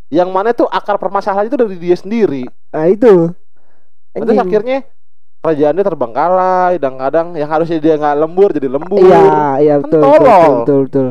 yang 0.08 0.30
mana 0.30 0.50
tuh 0.50 0.66
akar 0.66 0.94
permasalahan 0.94 1.46
itu 1.46 1.54
dari 1.54 1.74
dia 1.74 1.94
sendiri. 1.94 2.46
nah 2.68 2.86
itu 2.86 3.34
Terus 4.10 4.30
Anjing. 4.30 4.40
akhirnya 4.40 4.78
kerjaannya 5.38 5.84
terbengkalai, 5.84 6.72
kadang-kadang 6.78 7.26
yang 7.34 7.46
harusnya 7.46 7.78
dia 7.78 7.94
nggak 7.94 8.16
lembur 8.16 8.50
jadi 8.50 8.68
lembur. 8.68 8.98
iya 8.98 9.22
iya 9.58 9.74
Kan 9.78 9.90
betul 9.90 10.00
betul, 10.00 10.18
betul 10.18 10.54
betul 10.54 10.78
betul 10.86 11.08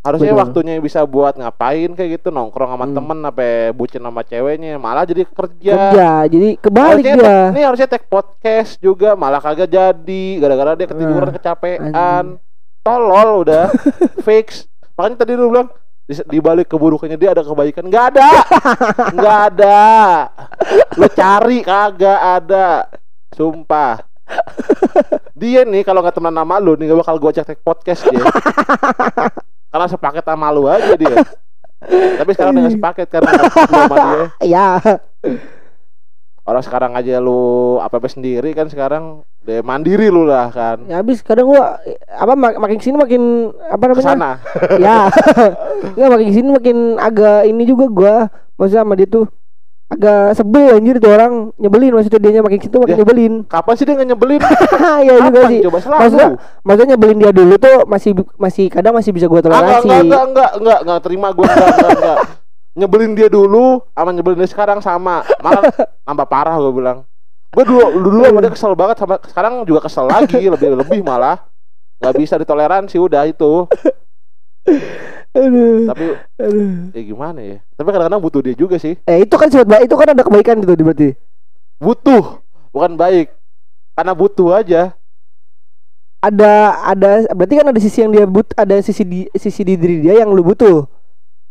harusnya 0.00 0.32
Betul. 0.32 0.40
waktunya 0.40 0.74
bisa 0.78 1.04
buat 1.04 1.36
ngapain 1.36 1.92
kayak 1.92 2.10
gitu 2.16 2.28
nongkrong 2.28 2.72
sama 2.72 2.84
Hmm. 2.84 2.96
temen 2.96 3.18
apa 3.20 3.44
bucin 3.70 4.00
sama 4.00 4.24
ceweknya 4.24 4.80
malah 4.80 5.04
jadi 5.04 5.28
kerja, 5.28 5.74
kerja 5.92 6.10
jadi 6.24 6.48
kebalik 6.56 7.04
harusnya 7.04 7.14
dia. 7.14 7.38
ini 7.52 7.62
harusnya 7.62 7.84
take 7.86 8.06
podcast 8.06 8.76
juga 8.78 9.12
malah 9.12 9.38
kagak 9.38 9.68
jadi. 9.68 10.24
Gara-gara 10.36 10.72
dia 10.72 10.88
ketiduran 10.88 11.28
Nah, 11.28 11.34
kecapean. 11.34 11.92
anjing. 11.92 12.28
tolol 12.80 13.44
udah. 13.44 13.68
Fix. 14.24 14.64
Makanya 14.96 15.16
tadi 15.20 15.36
lu 15.36 15.52
bilang 15.52 15.68
di, 16.02 16.16
di 16.16 16.38
balik 16.40 16.66
keburukannya 16.66 17.14
dia 17.14 17.30
ada 17.30 17.44
kebaikan. 17.44 17.84
Nggak 17.84 18.04
ada. 18.10 18.28
Nggak 19.16 19.38
ada. 19.52 19.80
Lu 20.96 21.06
cari 21.06 21.60
kagak 21.60 22.20
ada. 22.40 22.88
Sumpah. 23.30 24.00
Dia 25.36 25.64
nih 25.64 25.82
kalau 25.82 26.00
nggak 26.00 26.14
teman 26.14 26.30
sama 26.30 26.56
lu 26.56 26.72
nih 26.72 26.86
gak 26.86 27.00
bakal 27.02 27.16
gua 27.18 27.32
cek 27.32 27.46
take 27.46 27.60
podcast 27.60 28.06
dia 28.06 28.22
karena 29.70 29.86
sepaket 29.86 30.24
sama 30.26 30.50
lu 30.50 30.66
aja 30.66 30.94
dia. 30.98 31.16
Tapi 32.20 32.30
sekarang 32.36 32.52
udah 32.52 32.62
gak 32.68 32.76
sepaket 32.76 33.08
karena 33.08 33.30
sama 33.64 33.96
dia. 33.96 34.22
Iya. 34.50 34.66
Orang 36.40 36.62
sekarang 36.66 36.92
aja 36.98 37.22
lu 37.22 37.78
apa 37.78 38.02
apa 38.02 38.08
sendiri 38.10 38.50
kan 38.52 38.66
sekarang 38.66 39.22
deh 39.46 39.62
mandiri 39.62 40.10
lu 40.10 40.26
lah 40.26 40.50
kan. 40.50 40.82
Ya 40.90 40.98
habis 40.98 41.22
kadang 41.22 41.46
gua 41.46 41.78
apa 42.10 42.32
mak- 42.34 42.58
makin 42.58 42.76
ke 42.80 42.84
sini 42.84 42.96
makin 42.98 43.54
apa 43.70 43.84
namanya? 43.86 44.02
Ke 44.02 44.10
sana. 44.10 44.30
Ya. 44.82 44.98
Nggak 45.94 46.10
makin 46.10 46.26
ke 46.26 46.34
sini 46.34 46.48
makin 46.50 46.76
agak 46.98 47.46
ini 47.46 47.62
juga 47.64 47.86
gua. 47.86 48.14
Maksudnya 48.58 48.82
sama 48.82 48.98
dia 48.98 49.08
tuh 49.08 49.30
agak 49.90 50.32
sebel 50.32 50.70
anjir 50.72 50.96
tuh 50.96 51.10
orang 51.10 51.50
nyebelin 51.56 51.90
maksudnya 51.92 52.20
dia 52.20 52.40
makin 52.40 52.58
situ 52.58 52.76
makin 52.78 52.94
Ya. 52.94 52.98
nyebelin 53.02 53.32
kapan 53.44 53.74
sih 53.74 53.84
dia 53.84 53.94
nggak 53.94 54.08
nyebelin 54.08 54.40
ya 55.08 55.14
juga 55.18 55.26
Kapan? 55.34 55.50
sih 55.50 55.58
coba 55.66 55.78
selalu 55.78 56.00
Maksudnya- 56.00 56.32
maksudnya 56.62 56.88
nyebelin 56.88 57.18
dia 57.18 57.32
dulu 57.32 57.54
tuh 57.56 57.76
masih 57.84 58.10
masih 58.36 58.64
kadang 58.68 58.94
masih 58.94 59.10
bisa 59.10 59.26
gua 59.26 59.38
Ah, 59.38 59.42
enggak, 59.42 59.50
toleransi 59.50 59.82
enggak, 59.82 60.00
enggak, 60.00 60.22
enggak, 60.24 60.50
enggak, 60.54 60.78
enggak 60.80 61.00
terima 61.00 61.28
gue 61.30 61.44
enggak, 61.44 61.68
enggak, 61.68 61.90
enggak. 61.92 62.18
Nyebelin 62.70 63.12
dia 63.12 63.28
dulu 63.28 63.66
sama 63.90 64.10
nyebelin 64.10 64.38
dia 64.38 64.46
sekarang 64.48 64.78
sama. 64.78 65.26
Malah 65.36 65.62
nambah 66.06 66.26
parah 66.26 66.54
gue 66.56 66.70
bilang. 66.72 66.98
Gue 67.50 67.64
dulu 67.66 67.82
dulu 67.98 68.22
sama 68.22 68.38
dia 68.38 68.52
kesel 68.54 68.72
banget 68.72 68.96
sama 68.96 69.18
sekarang 69.20 69.52
juga 69.64 69.80
kesel 69.82 70.06
lagi, 70.06 70.38
lebih 70.38 70.78
lebih 70.78 71.02
malah. 71.02 71.42
Gak 71.98 72.14
bisa 72.14 72.38
ditoleransi 72.38 72.94
udah 72.96 73.26
itu. 73.26 73.66
Aduh, 75.30 75.88
Tapi 75.88 76.04
aduh. 76.36 76.72
ya 76.92 77.02
gimana 77.02 77.40
ya? 77.40 77.58
Tapi 77.74 77.88
kadang-kadang 77.88 78.20
butuh 78.20 78.40
dia 78.44 78.54
juga 78.54 78.76
sih. 78.76 78.98
eh 79.06 79.18
itu 79.24 79.34
kan 79.34 79.48
sifat 79.48 79.66
baik 79.66 79.82
itu 79.88 79.96
kan 79.96 80.08
ada 80.12 80.22
kebaikan 80.22 80.58
gitu 80.60 80.74
berarti 80.76 81.10
Butuh, 81.80 82.44
bukan 82.70 82.92
baik. 82.94 83.32
Karena 83.96 84.12
butuh 84.12 84.52
aja. 84.54 84.92
ada 86.20 86.52
ada 86.84 87.24
berarti 87.32 87.54
kan 87.56 87.66
ada 87.72 87.80
sisi 87.80 88.04
yang 88.04 88.12
dia 88.12 88.28
but 88.28 88.52
ada 88.52 88.76
sisi 88.84 89.08
di 89.08 89.20
sisi 89.32 89.64
di 89.64 89.72
diri 89.72 90.04
dia 90.04 90.20
yang 90.20 90.28
lu 90.28 90.44
butuh 90.44 90.84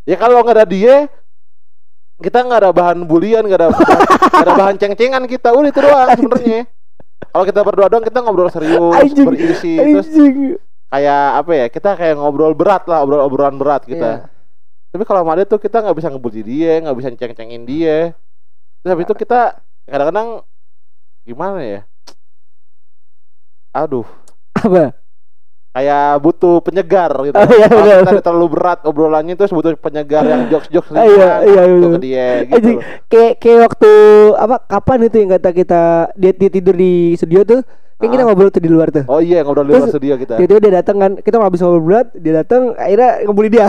Ya 0.06 0.14
kalau 0.14 0.38
nggak 0.46 0.62
ada 0.62 0.66
dia 0.66 1.10
kita 2.22 2.46
nggak 2.46 2.60
ada 2.62 2.70
bahan 2.70 3.02
bulian, 3.02 3.42
nggak 3.42 3.58
ada 3.58 3.68
nggak 3.74 4.44
ada 4.46 4.54
bahan 4.54 4.76
ceng-cengan 4.78 5.24
kita. 5.26 5.50
Udah 5.50 5.68
itu 5.72 5.80
doang 5.80 6.08
sebenarnya. 6.14 6.60
Kalau 7.32 7.44
kita 7.48 7.60
berdua 7.64 7.86
doang 7.88 8.04
kita 8.04 8.18
ngobrol 8.20 8.52
serius, 8.52 8.92
Anjing. 8.94 9.26
berisi, 9.26 9.74
terus 9.76 10.08
kayak 10.90 11.22
apa 11.38 11.50
ya 11.54 11.66
kita 11.70 11.90
kayak 11.94 12.18
ngobrol 12.18 12.52
berat 12.52 12.82
lah 12.84 13.06
obrol 13.06 13.22
obrolan 13.22 13.56
berat 13.56 13.86
kita. 13.86 14.26
Iya. 14.26 14.38
tapi 14.90 15.06
kalau 15.06 15.22
sama 15.22 15.38
dia 15.38 15.46
tuh 15.46 15.62
kita 15.62 15.86
nggak 15.86 15.96
bisa 15.96 16.10
ngebully 16.10 16.42
dia 16.42 16.82
nggak 16.82 16.96
bisa 16.98 17.08
ceng-cengin 17.14 17.62
dia. 17.62 18.10
Terus 18.82 18.90
habis 18.90 19.06
itu 19.06 19.14
kita 19.14 19.40
kadang-kadang 19.86 20.42
gimana 21.22 21.60
ya? 21.62 21.80
Aduh. 23.70 24.06
Apa? 24.58 24.90
Kayak 25.70 26.18
butuh 26.18 26.58
penyegar 26.58 27.14
gitu. 27.22 27.38
Oh, 27.38 27.46
iya, 27.54 27.70
kalau 27.70 28.02
kita 28.02 28.22
terlalu 28.26 28.48
berat 28.50 28.82
obrolannya 28.82 29.38
terus 29.38 29.54
butuh 29.54 29.70
penyegar 29.78 30.26
yang 30.26 30.50
jokes 30.50 30.66
jokes 30.66 30.90
Ah, 30.90 31.06
iya, 31.06 31.46
iya, 31.46 31.60
untuk 31.70 31.86
iya. 31.86 31.94
ke 31.94 32.02
dia 32.02 32.28
gitu 32.42 32.54
Anjing, 32.58 32.76
loh. 32.76 32.84
kayak 33.06 33.32
kayak 33.38 33.58
waktu 33.70 33.92
apa 34.34 34.56
kapan 34.66 34.98
itu 35.06 35.16
yang 35.22 35.30
kata 35.38 35.50
kita 35.54 35.82
dia, 36.18 36.32
dia 36.34 36.50
tidur 36.50 36.74
di 36.74 37.14
studio 37.14 37.46
tuh 37.46 37.60
kan 38.00 38.08
kita 38.08 38.22
Ah. 38.22 38.26
ngobrol 38.26 38.48
tuh 38.48 38.58
di 38.58 38.66
luar 38.66 38.88
tuh. 38.88 39.04
Oh 39.06 39.20
iya 39.20 39.44
ngobrol 39.44 39.62
di 39.62 39.70
luar 39.70 39.84
Terus- 39.84 39.92
studio 39.94 40.14
kita. 40.16 40.34
tiba-tiba 40.34 40.60
dia 40.60 40.72
datang 40.74 40.96
kan 40.96 41.12
kita 41.16 41.36
habis 41.36 41.60
ngobrol 41.60 41.84
berat 41.84 42.08
dia 42.14 42.32
datang 42.34 42.72
akhirnya 42.74 43.10
ngebully 43.22 43.50
dia. 43.52 43.68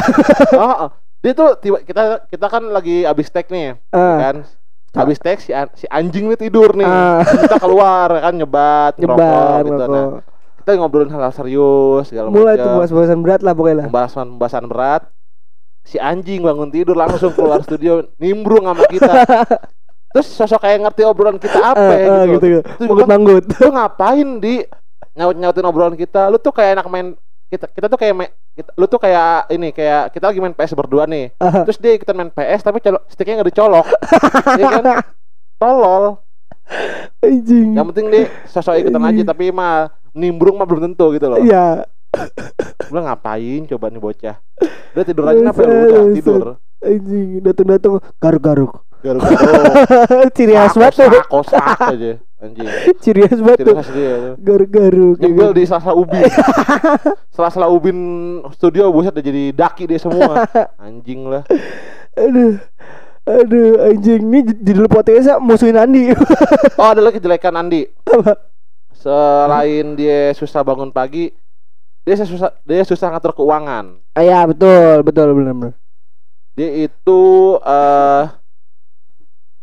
Oh, 0.55 0.63
oh. 0.87 0.89
dia 1.19 1.31
tuh 1.35 1.49
tiba 1.59 1.77
kita 1.81 2.03
kita 2.25 2.45
kan 2.47 2.63
lagi 2.65 3.03
abis 3.03 3.27
tag 3.27 3.45
nih 3.47 3.75
Ah, 3.91 4.31
kan? 4.31 4.35
Habis 4.91 5.19
tag 5.19 5.39
si, 5.39 5.51
an- 5.51 5.71
si 5.71 5.83
anjing 5.85 6.27
nih 6.27 6.39
tidur 6.39 6.71
nih. 6.73 6.83
Ah. 6.83 7.21
kita 7.21 7.59
keluar 7.59 8.07
kan? 8.17 8.33
Nyebat 8.33 8.95
ngerokok 8.95 9.55
gitu. 9.61 9.83
Nah 9.85 10.07
kita 10.61 10.77
ngobrolin 10.77 11.09
hal, 11.09 11.21
-hal 11.21 11.33
serius 11.33 12.05
segala 12.07 12.29
mulai 12.29 12.53
tuh 12.53 12.69
macam 12.69 12.79
bahas-bahasan 12.79 13.19
berat 13.19 13.41
lah 13.41 13.51
pokoknya 13.51 13.75
lah. 13.75 13.85
Pembahasan 13.89 14.25
pembahasan 14.31 14.65
berat. 14.65 15.03
Si 15.81 15.97
anjing 15.97 16.39
bangun 16.39 16.69
tidur 16.69 16.93
langsung 16.93 17.33
keluar 17.33 17.65
studio 17.65 18.05
nimbrung 18.15 18.63
sama 18.63 18.85
kita 18.85 19.11
terus 20.11 20.27
sosok 20.29 20.59
kayak 20.59 20.79
ngerti 20.81 21.01
obrolan 21.03 21.35
kita 21.35 21.59
apa 21.71 21.81
Eh, 21.81 21.99
ya 21.99 22.11
eh, 22.13 22.23
gitu, 22.29 22.45
gitu, 22.45 22.45
gitu. 22.47 22.83
Manggut 22.85 23.07
manggut. 23.07 23.43
lu 23.57 23.69
ngapain 23.71 24.29
di 24.37 24.55
nyaut 25.11 25.35
nyautin 25.35 25.65
obrolan 25.65 25.95
kita 25.95 26.27
lu 26.27 26.37
tuh 26.37 26.51
kayak 26.51 26.77
anak 26.77 26.87
main 26.87 27.07
kita 27.47 27.67
kita 27.67 27.85
tuh 27.85 27.95
kayak 27.95 28.13
main, 28.13 28.29
kita, 28.53 28.71
lu 28.73 28.85
tuh 28.85 28.95
kayak 28.97 29.29
ini 29.49 29.69
kayak 29.69 30.11
kita 30.11 30.23
lagi 30.25 30.39
main 30.39 30.51
PS 30.51 30.71
berdua 30.71 31.03
nih 31.03 31.35
Ah. 31.35 31.63
terus 31.63 31.75
dia 31.75 31.91
ikutan 31.91 32.13
main 32.13 32.29
PS 32.29 32.61
tapi 32.61 32.79
colok, 32.79 33.03
sticknya 33.07 33.35
nggak 33.37 33.49
dicolok 33.49 33.87
ya 34.61 34.67
kan 34.69 34.83
tolol 35.57 36.23
Anjing. 37.19 37.75
yang 37.75 37.87
penting 37.87 38.07
dia 38.07 38.23
sosok 38.47 38.79
ikutan 38.79 39.03
aja 39.03 39.21
tapi 39.25 39.51
mah 39.51 39.91
nimbrung 40.11 40.55
mah 40.55 40.63
belum 40.63 40.87
tentu 40.87 41.11
gitu 41.11 41.27
loh 41.27 41.39
Iya. 41.39 41.83
Lu 42.87 42.99
ngapain 42.99 43.63
coba 43.67 43.87
nih 43.87 43.99
bocah 43.99 44.35
udah 44.91 45.03
tidur 45.03 45.23
aja 45.25 45.39
kenapa 45.41 45.59
ya 45.59 45.67
lu 45.67 45.75
udah 45.81 46.03
tidur 46.13 46.41
Anjing, 46.81 47.27
datang-datang 47.41 47.91
garuk-garuk. 48.17 48.71
Garuk-garuk 49.01 49.73
Ciri 50.35 50.53
khas 50.53 50.73
banget 50.73 50.93
tuh. 50.95 51.23
kosak 51.27 51.65
aja 51.83 52.11
anjing 52.37 52.67
Ciri 53.03 53.21
khas 53.23 53.39
banget 53.39 53.59
tuh. 53.63 53.75
tuh 53.75 54.33
Garuk-garuk. 54.37 55.17
ya 55.17 55.25
nyembil 55.25 55.47
kan? 55.47 55.57
di 55.57 55.63
sela-sela 55.63 55.93
ubin 55.93 56.21
sela-sela 57.33 57.67
ubin 57.67 57.97
studio 58.51 58.89
buset 58.89 59.11
udah 59.11 59.21
jadi 59.21 59.43
daki 59.51 59.83
dia 59.85 59.97
semua 59.97 60.45
anjing 60.77 61.25
lah 61.25 61.43
Aduh. 62.13 62.59
Aduh, 63.21 63.77
anjing 63.83 64.21
ini 64.23 64.39
judul 64.59 64.85
podcastnya 64.85 65.37
musuhin 65.37 65.77
Andi. 65.77 66.09
oh 66.75 66.87
ada 66.87 66.99
lagi 66.99 67.17
kejelekan 67.17 67.53
Andi 67.53 67.85
Apa? 68.03 68.33
selain 68.91 69.93
dia 69.93 70.29
susah 70.31 70.61
bangun 70.61 70.89
pagi 70.89 71.29
dia 72.01 72.17
susah 72.17 72.49
dia 72.61 72.81
susah 72.81 73.09
ngatur 73.09 73.33
keuangan 73.35 74.01
Ah, 74.11 74.21
ya 74.21 74.41
betul, 74.43 75.01
betul 75.01 75.31
benar 75.31 75.53
benar. 75.53 75.73
dia 76.51 76.69
itu 76.83 77.21
eh 77.61 78.23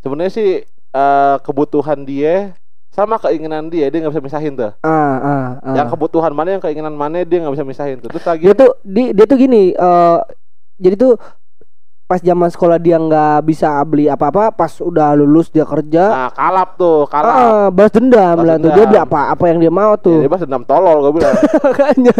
sebenarnya 0.02 0.32
sih 0.32 0.50
eh 0.88 1.36
kebutuhan 1.44 2.02
dia 2.08 2.56
sama 2.88 3.14
keinginan 3.22 3.70
dia 3.70 3.86
dia 3.92 4.02
nggak 4.02 4.14
bisa 4.18 4.24
misahin 4.24 4.58
tuh. 4.58 4.74
Ah, 4.82 4.90
ah, 4.90 5.48
ah. 5.62 5.74
yang 5.76 5.86
kebutuhan 5.86 6.34
mana 6.34 6.58
yang 6.58 6.62
keinginan 6.64 6.96
mana 6.96 7.22
dia 7.22 7.38
nggak 7.44 7.54
bisa 7.54 7.66
misahin 7.68 8.02
tuh. 8.02 8.10
Terus 8.10 8.24
lagi 8.26 8.42
dia 8.48 8.54
tuh 8.56 8.74
di, 8.82 9.14
dia 9.14 9.24
tuh 9.28 9.38
gini 9.38 9.70
eh 9.70 10.18
jadi 10.78 10.94
tuh 10.98 11.14
pas 12.08 12.24
zaman 12.24 12.48
sekolah 12.48 12.80
dia 12.80 12.96
nggak 12.96 13.44
bisa 13.44 13.68
beli 13.84 14.08
apa-apa 14.08 14.48
pas 14.56 14.72
udah 14.80 15.12
lulus 15.14 15.52
dia 15.52 15.68
kerja. 15.68 16.04
Nah 16.08 16.30
kalap 16.32 16.80
tuh 16.80 17.04
kalap. 17.06 17.36
Ah, 17.36 17.68
balas 17.68 17.92
dendam 17.92 18.34
Balas 18.40 18.48
lah 18.48 18.56
tuh. 18.56 18.70
Dia 18.72 18.76
dendam. 18.82 18.90
beli 18.90 19.00
apa 19.04 19.20
apa 19.30 19.44
yang 19.46 19.58
dia 19.60 19.72
mau 19.72 19.92
Ya, 19.92 20.02
tuh 20.02 20.18
dia 20.24 20.30
bahas 20.32 20.42
dendam 20.48 20.64
tolol 20.64 20.96
gue 21.04 21.12
bilang. 21.20 21.36
Makanya 21.68 22.16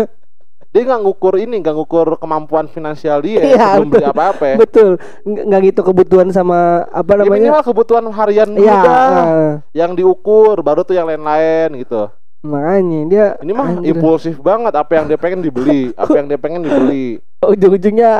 dia 0.69 0.83
nggak 0.85 1.01
ngukur 1.01 1.35
ini 1.35 1.59
nggak 1.59 1.75
ngukur 1.75 2.17
kemampuan 2.17 2.67
finansial 2.67 3.19
dia 3.19 3.41
Iya, 3.41 3.57
sebelum 3.75 3.89
beli 3.89 4.05
betul. 4.05 4.13
apa-apa. 4.13 4.45
Ya. 4.45 4.57
betul 4.63 4.89
Nggak- 5.25 5.63
gitu 5.67 5.81
kebutuhan 5.83 6.29
sama 6.29 6.59
apa 6.87 7.11
Ya, 7.11 7.19
namanya? 7.19 7.41
minimal 7.41 7.63
kebutuhan 7.65 8.05
harian 8.07 8.51
Iya, 8.53 8.77
ah, 8.79 9.49
yang 9.73 9.93
diukur 9.93 10.61
baru 10.61 10.83
tuh 10.83 10.93
yang 10.93 11.07
lain-lain 11.07 11.73
gitu. 11.79 12.13
Makanya 12.39 13.01
dia 13.07 13.27
ini 13.41 13.51
mah 13.51 13.67
anjir, 13.75 13.91
impulsif 13.91 14.39
banget 14.39 14.71
apa 14.71 14.93
yang 14.95 15.05
dia 15.07 15.19
pengen 15.19 15.41
dibeli 15.41 15.91
apa 15.93 16.15
yang 16.15 16.27
dia 16.27 16.39
pengen 16.39 16.63
dibeli. 16.63 17.19
Ujung-ujungnya 17.43 18.13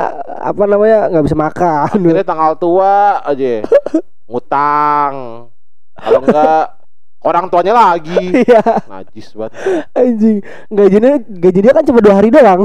apa 0.43 0.63
namanya 0.65 1.07
nggak 1.07 1.23
bisa 1.23 1.37
makan. 1.37 1.87
Akhirnya 1.87 2.25
tanggal 2.25 2.53
tua 2.55 3.23
aja. 3.23 3.63
Ngutang. 4.29 5.13
Kalau 5.95 6.19
enggak 6.21 6.78
orang 7.23 7.45
tuanya 7.51 7.73
lagi. 7.75 8.15
Iya. 8.47 8.63
Najis 8.87 9.35
banget. 9.35 9.51
Anjing. 9.95 10.37
Gajinya 10.71 11.11
gaji 11.19 11.59
dia 11.59 11.73
kan 11.75 11.83
cuma 11.83 11.99
dua 11.99 12.15
hari 12.19 12.29
doang. 12.31 12.63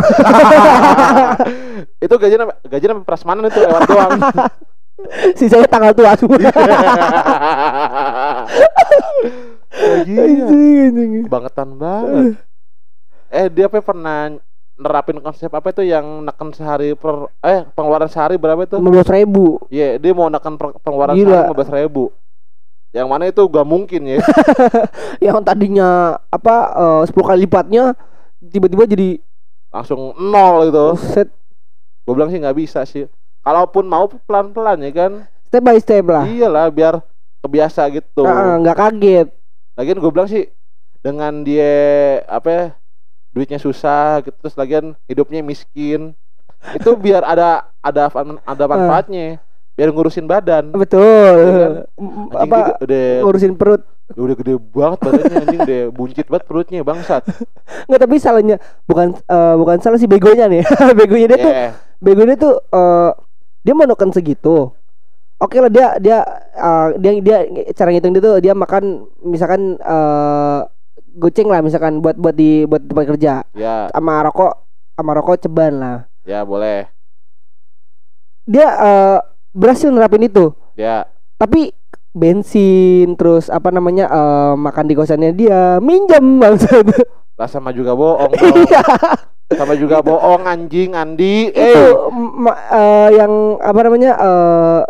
Itu 2.05 2.15
gajinya 2.17 2.47
gajinya 2.63 2.95
prasmanan 3.03 3.49
itu 3.51 3.59
lewat 3.59 3.83
doang. 3.89 4.21
Sisanya 5.39 5.67
tanggal 5.67 5.93
tua 5.93 6.15
semua. 6.15 6.39
Lagi 9.75 10.15
anjing 10.15 10.77
anjing. 10.87 11.11
Kebangetan 11.27 11.69
banget. 11.77 12.35
Eh 13.35 13.51
dia 13.51 13.67
apa 13.67 13.83
pernah 13.83 14.31
nerapin 14.79 15.19
konsep 15.19 15.51
apa 15.51 15.75
itu 15.75 15.83
yang 15.83 16.23
neken 16.23 16.55
sehari 16.55 16.95
per 16.95 17.35
eh 17.43 17.67
pengeluaran 17.75 18.07
sehari 18.07 18.39
berapa 18.39 18.63
itu? 18.63 18.79
belas 18.79 19.11
ribu. 19.11 19.59
Iya 19.75 19.99
dia 19.99 20.15
mau 20.15 20.31
neken 20.31 20.55
pengeluaran 20.55 21.19
Gila. 21.19 21.51
sehari 21.51 21.51
lima 21.51 21.75
ribu 21.83 22.05
yang 22.95 23.11
mana 23.11 23.27
itu 23.27 23.43
gak 23.51 23.67
mungkin 23.67 24.07
ya. 24.07 24.23
Yang 25.27 25.39
tadinya 25.43 26.15
apa 26.31 26.55
eh, 26.79 27.03
sepuluh 27.11 27.27
kali 27.27 27.43
lipatnya 27.43 27.99
tiba-tiba 28.39 28.87
jadi 28.87 29.19
langsung 29.75 30.15
nol 30.15 30.71
itu 30.71 30.87
set 31.11 31.29
gue 32.07 32.13
bilang 32.15 32.31
sih 32.31 32.39
nggak 32.39 32.55
bisa 32.55 32.87
sih. 32.87 33.11
Kalaupun 33.43 33.91
mau 33.91 34.07
pelan-pelan 34.07 34.79
ya 34.87 34.93
kan? 34.95 35.13
Step 35.51 35.63
by 35.67 35.77
step 35.83 36.07
lah. 36.07 36.23
Iyalah 36.23 36.71
biar 36.71 37.03
kebiasa 37.43 37.91
gitu. 37.91 38.23
Nggak 38.63 38.79
kaget. 38.79 39.29
Lagian 39.75 39.99
gue 39.99 40.13
bilang 40.15 40.31
sih 40.31 40.47
dengan 41.03 41.43
dia 41.43 41.75
apa 42.31 42.49
ya, 42.49 42.65
duitnya 43.35 43.59
susah 43.59 44.23
gitu 44.23 44.39
terus 44.39 44.55
lagian 44.55 44.95
hidupnya 45.11 45.43
miskin 45.43 46.15
itu 46.73 46.91
biar 46.97 47.27
ada 47.27 47.69
ada 47.83 48.09
ada 48.47 48.65
manfaatnya 48.65 49.43
biar 49.75 49.91
ngurusin 49.91 50.27
badan. 50.31 50.71
Betul. 50.71 51.35
Iya 51.35 51.55
kan? 51.59 51.73
Anjing 51.99 52.39
apa 52.39 52.59
udah 52.79 53.05
ngurusin 53.27 53.53
perut. 53.59 53.83
Udah 54.15 54.35
gede 54.39 54.55
banget 54.71 54.99
badannya 55.03 55.37
anjing. 55.43 55.61
Deh 55.67 55.85
buncit 55.97 56.27
banget 56.31 56.45
perutnya 56.47 56.87
bangsat. 56.87 57.23
Nggak 57.91 58.01
tapi 58.01 58.15
salahnya 58.23 58.57
bukan 58.87 59.19
eh, 59.19 59.55
bukan 59.59 59.77
salah 59.83 59.99
si 59.99 60.07
begonya 60.07 60.47
nih. 60.47 60.63
Begonya 60.99 61.27
dia 61.35 61.39
tuh 61.43 61.53
Eh, 61.53 61.71
begonya 61.99 62.35
tuh 62.39 62.55
eh, 62.63 63.11
dia 63.67 63.75
mau 63.75 63.87
neken 63.87 64.15
segitu. 64.15 64.71
Oke 65.43 65.59
lah 65.59 65.71
dia 65.73 65.99
dia 65.99 66.19
eh, 66.55 66.89
dia 67.03 67.11
dia 67.19 67.39
cara 67.75 67.91
ngitung 67.91 68.15
dia 68.15 68.23
tuh 68.23 68.39
dia 68.39 68.55
makan 68.55 69.11
misalkan 69.27 69.75
eh 69.83 70.61
goceng 71.15 71.47
lah 71.47 71.63
misalkan 71.63 71.99
buat 72.03 72.15
buat 72.15 72.35
di 72.39 72.63
buat 72.71 72.83
tempat 72.87 73.05
kerja. 73.11 73.35
Ya 73.59 73.91
sama 73.91 74.23
rokok 74.23 74.53
sama 74.95 75.11
rokok 75.19 75.43
ceban 75.43 75.83
lah. 75.83 75.99
Ya 76.23 76.47
boleh. 76.47 76.87
Dia 78.47 78.69
eh, 78.69 79.19
berhasil 79.55 79.89
nerapin 79.89 80.27
itu. 80.27 80.51
Ya. 80.75 81.07
Tapi 81.39 81.71
bensin 82.15 83.19
terus 83.19 83.51
apa 83.51 83.71
namanya 83.71 84.07
eh, 84.11 84.55
makan 84.59 84.87
di 84.87 84.95
kosannya 84.99 85.31
dia 85.33 85.79
minjem 85.79 86.43
maksud. 86.43 86.91
Lah 87.41 87.51
sama 87.51 87.75
juga 87.75 87.95
bohong 87.95 88.31
iya. 88.67 88.83
Sama 89.55 89.75
juga 89.79 90.03
bohong 90.03 90.47
anjing 90.47 90.95
Andi. 90.95 91.51
Itu 91.51 91.83
eh. 91.87 92.59
eh, 92.75 93.09
yang 93.15 93.63
apa 93.63 93.81
namanya 93.87 94.13
eh 94.19 94.81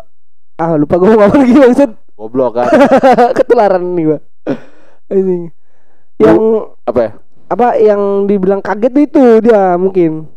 ah 0.55 0.73
lupa 0.81 0.97
gue 0.97 1.09
ngomong 1.13 1.37
lagi 1.37 1.57
maksud. 1.61 1.91
Goblok 2.15 2.63
kan? 2.63 2.69
Ketularan 3.37 3.85
nih 3.95 4.05
gua. 4.07 4.19
Ini 5.13 5.51
yang 6.15 6.39
apa 6.87 7.01
ya? 7.03 7.13
apa 7.45 7.77
yang 7.77 8.25
dibilang 8.25 8.63
kaget 8.65 8.95
itu 9.11 9.25
dia 9.45 9.77
mungkin. 9.77 10.31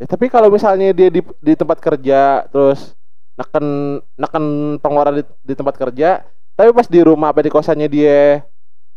Ya, 0.00 0.08
tapi 0.08 0.32
kalau 0.32 0.48
misalnya 0.48 0.96
dia 0.96 1.12
di, 1.12 1.20
di 1.20 1.52
tempat 1.52 1.76
kerja 1.76 2.48
terus 2.48 2.96
neken 3.40 3.66
neken 4.14 4.44
pengeluaran 4.78 5.14
di, 5.16 5.24
di 5.42 5.54
tempat 5.54 5.74
kerja, 5.74 6.20
tapi 6.52 6.70
pas 6.70 6.84
di 6.84 7.00
rumah 7.00 7.32
apa 7.32 7.40
di 7.40 7.48
kosannya 7.48 7.88
dia 7.88 8.44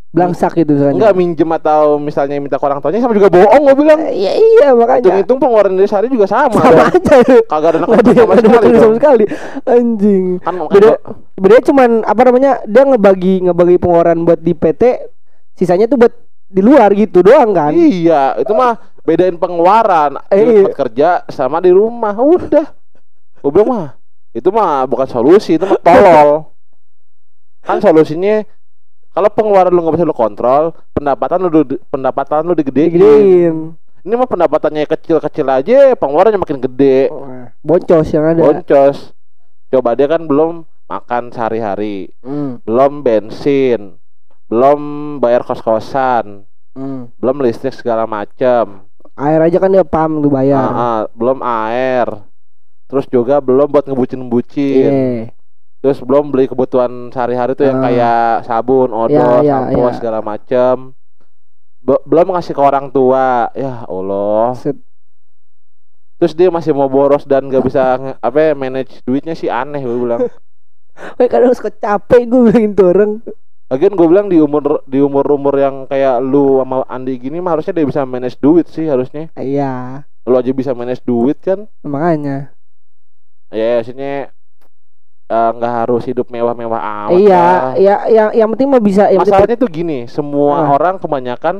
belangsak 0.09 0.61
itu 0.61 0.77
soalnya 0.77 0.93
enggak 0.99 1.15
minjem 1.15 1.49
atau 1.49 1.97
misalnya 1.97 2.37
minta 2.37 2.55
ke 2.55 2.61
orang 2.61 2.77
tuanya 2.77 3.01
sama 3.01 3.17
juga 3.17 3.33
bohong 3.33 3.65
gue 3.65 3.75
bilang. 3.75 3.97
Eh, 4.03 4.13
iya 4.13 4.31
iya 4.37 4.67
makanya 4.69 5.01
Hitung-hitung 5.01 5.39
pengeluaran 5.39 5.73
dia 5.73 5.89
sehari 5.89 6.05
juga 6.05 6.29
sama. 6.29 6.53
sama 6.53 6.69
dong. 6.69 6.85
aja 6.85 7.17
Kagak 7.43 7.69
ada 7.71 7.77
ada 7.81 8.11
sama 8.13 8.33
sekali. 8.37 8.77
sama 8.77 8.93
sekali 8.93 9.25
anjing 9.65 10.23
Kan 10.37 10.53
beda 10.69 10.89
kan- 10.93 11.17
beda 11.33 11.55
cuman 11.65 11.89
apa 12.03 12.21
namanya 12.23 12.51
dia 12.63 12.83
ngebagi 12.83 13.35
ngebagi 13.41 13.75
pengeluaran 13.75 14.17
buat 14.21 14.37
di 14.37 14.53
PT 14.53 14.83
sisanya 15.53 15.87
tuh 15.87 15.97
buat 15.97 16.13
di 16.45 16.61
luar 16.61 16.93
gitu 16.93 17.25
doang 17.25 17.49
kan 17.49 17.73
Iya, 17.73 18.37
itu 18.37 18.53
mah 18.53 18.77
bedain 19.01 19.33
pengeluaran 19.35 20.21
Eh, 20.29 20.37
di 20.37 20.45
iya. 20.45 20.57
tempat 20.61 20.75
kerja 20.77 21.07
sama 21.27 21.57
di 21.57 21.73
rumah. 21.73 22.13
Udah. 22.13 22.69
Gue 23.41 23.49
bilang 23.49 23.65
mah 23.67 23.87
itu 24.33 24.49
mah 24.49 24.89
bukan 24.89 25.07
solusi, 25.07 25.55
itu 25.61 25.65
mah 25.69 25.79
tolol. 25.79 26.49
kan 27.63 27.79
solusinya 27.79 28.43
kalau 29.13 29.29
pengeluaran 29.29 29.69
lu 29.69 29.85
nggak 29.85 29.95
bisa 30.01 30.09
lu 30.09 30.17
kontrol, 30.17 30.73
pendapatan 30.91 31.37
lu 31.45 31.49
pendapatan 31.87 32.41
lu 32.49 32.57
digedein. 32.57 32.89
digedein 32.89 33.55
Ini 34.03 34.19
mah 34.19 34.27
pendapatannya 34.27 34.83
kecil-kecil 34.83 35.47
aja, 35.47 35.95
pengeluarannya 35.95 36.41
makin 36.41 36.59
gede. 36.59 37.07
Wah, 37.07 37.55
boncos 37.63 38.11
yang 38.11 38.35
ada 38.35 38.41
Boncos. 38.43 39.15
Coba 39.71 39.95
dia 39.95 40.11
kan 40.11 40.27
belum 40.27 40.67
makan 40.91 41.31
sehari-hari, 41.31 42.11
Hmm, 42.19 42.59
belum 42.67 42.99
bensin, 42.99 43.95
belum 44.51 44.79
bayar 45.23 45.47
kos-kosan, 45.47 46.43
hmm. 46.75 47.15
belum 47.15 47.37
listrik 47.47 47.71
segala 47.71 48.03
macam. 48.03 48.91
air 49.13 49.39
aja 49.45 49.61
kan 49.61 49.69
dia 49.69 49.85
pam 49.85 50.19
tuh 50.25 50.29
bayar 50.33 50.57
Ah, 50.57 50.73
ah, 50.73 51.01
belum 51.13 51.39
air. 51.39 52.32
Terus 52.93 53.09
juga 53.09 53.41
belum 53.41 53.67
buat 53.67 53.89
ngebucin-bucin. 53.89 54.91
Iya. 54.93 55.33
Terus 55.81 55.97
belum 55.99 56.29
beli 56.29 56.45
kebutuhan 56.45 57.09
sehari-hari 57.09 57.57
tuh 57.57 57.65
yang 57.65 57.81
Ah. 57.81 57.83
kayak 57.83 58.21
sabun, 58.45 58.93
odol, 58.93 59.41
Ya, 59.41 59.41
ya, 59.41 59.57
sampo 59.65 59.81
ya. 59.81 59.93
segala 59.97 60.19
macam. 60.21 60.93
Be- 61.81 62.03
belum 62.05 62.31
ngasih 62.31 62.53
ke 62.53 62.61
orang 62.61 62.87
tua. 62.87 63.49
Ya 63.51 63.81
Allah. 63.83 64.53
Set. 64.53 64.77
terus 66.13 66.39
dia 66.39 66.47
masih 66.47 66.71
mau 66.71 66.87
boros 66.87 67.27
dan 67.27 67.51
gak 67.51 67.67
bisa 67.67 67.83
apa 68.15 68.37
ya, 68.39 68.51
manage 68.53 69.03
duitnya 69.03 69.35
sih 69.35 69.51
aneh 69.51 69.83
gue 69.83 69.97
bilang 69.97 70.23
Kayak 71.19 71.31
kadang 71.35 71.51
suka 71.51 71.67
capek 71.67 72.23
gue 72.23 72.41
bilangin 72.47 72.71
tuh 72.71 72.87
orang. 72.87 73.11
Lagian 73.67 73.91
gue 73.91 74.07
bilang 74.07 74.31
di 74.31 74.39
umur 74.39 74.61
di 74.85 75.03
umur 75.03 75.27
umur 75.27 75.51
yang 75.57 75.83
kayak 75.83 76.21
lu 76.21 76.61
sama 76.61 76.87
Andi 76.87 77.17
gini 77.17 77.41
mah 77.41 77.57
harusnya 77.57 77.75
dia 77.75 77.83
bisa 77.83 78.05
manage 78.05 78.37
duit 78.37 78.69
sih 78.69 78.87
harusnya 78.87 79.35
Iya, 79.35 80.05
lu 80.23 80.37
aja 80.37 80.53
bisa 80.53 80.71
manage 80.71 81.03
duit 81.03 81.43
kan 81.43 81.67
makanya. 81.83 82.55
Ya 83.53 83.79
maksudnya 83.79 84.13
eh, 85.25 85.49
nggak 85.51 85.73
harus 85.79 86.03
hidup 86.03 86.27
mewah-mewah 86.27 86.81
amat 87.07 87.15
iya, 87.15 87.37
lah. 87.37 87.73
ya 87.75 87.95
yang 88.07 88.29
yang 88.35 88.49
penting 88.51 88.67
mah 88.67 88.81
bisa 88.81 89.07
yang 89.07 89.21
penting 89.21 89.33
masalahnya 89.33 89.57
tuh 89.57 89.71
gini 89.71 89.99
semua 90.05 90.53
Ah. 90.59 90.69
orang 90.71 90.97
kebanyakan 90.97 91.55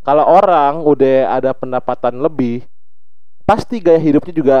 kalau 0.00 0.22
orang 0.22 0.80
udah 0.80 1.34
ada 1.34 1.50
pendapatan 1.50 2.20
lebih 2.20 2.62
pasti 3.42 3.78
gaya 3.78 3.98
hidupnya 3.98 4.32
juga 4.32 4.58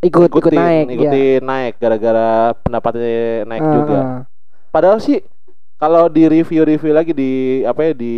ikut 0.00 0.26
ikut 0.26 0.40
ikutin 0.42 0.58
naik 0.58 0.86
ya. 0.86 0.94
ikutin 0.96 1.40
naik 1.42 1.72
gara-gara 1.76 2.30
pendapatannya 2.58 3.20
naik 3.44 3.62
Ah, 3.62 3.72
juga 3.72 3.98
ah. 3.98 4.20
padahal 4.70 4.98
sih 4.98 5.20
kalau 5.76 6.08
di 6.08 6.26
review-review 6.26 6.90
lagi 6.90 7.12
di 7.12 7.30
apa 7.62 7.80
ya 7.82 7.92
di 7.92 8.12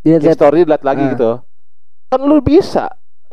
Dilihat-lihat. 0.00 0.30
history 0.30 0.60
lihat 0.62 0.82
lagi 0.82 1.02
Ah. 1.02 1.10
gitu 1.10 1.30
kan 2.08 2.20
lu 2.20 2.38
bisa 2.38 2.86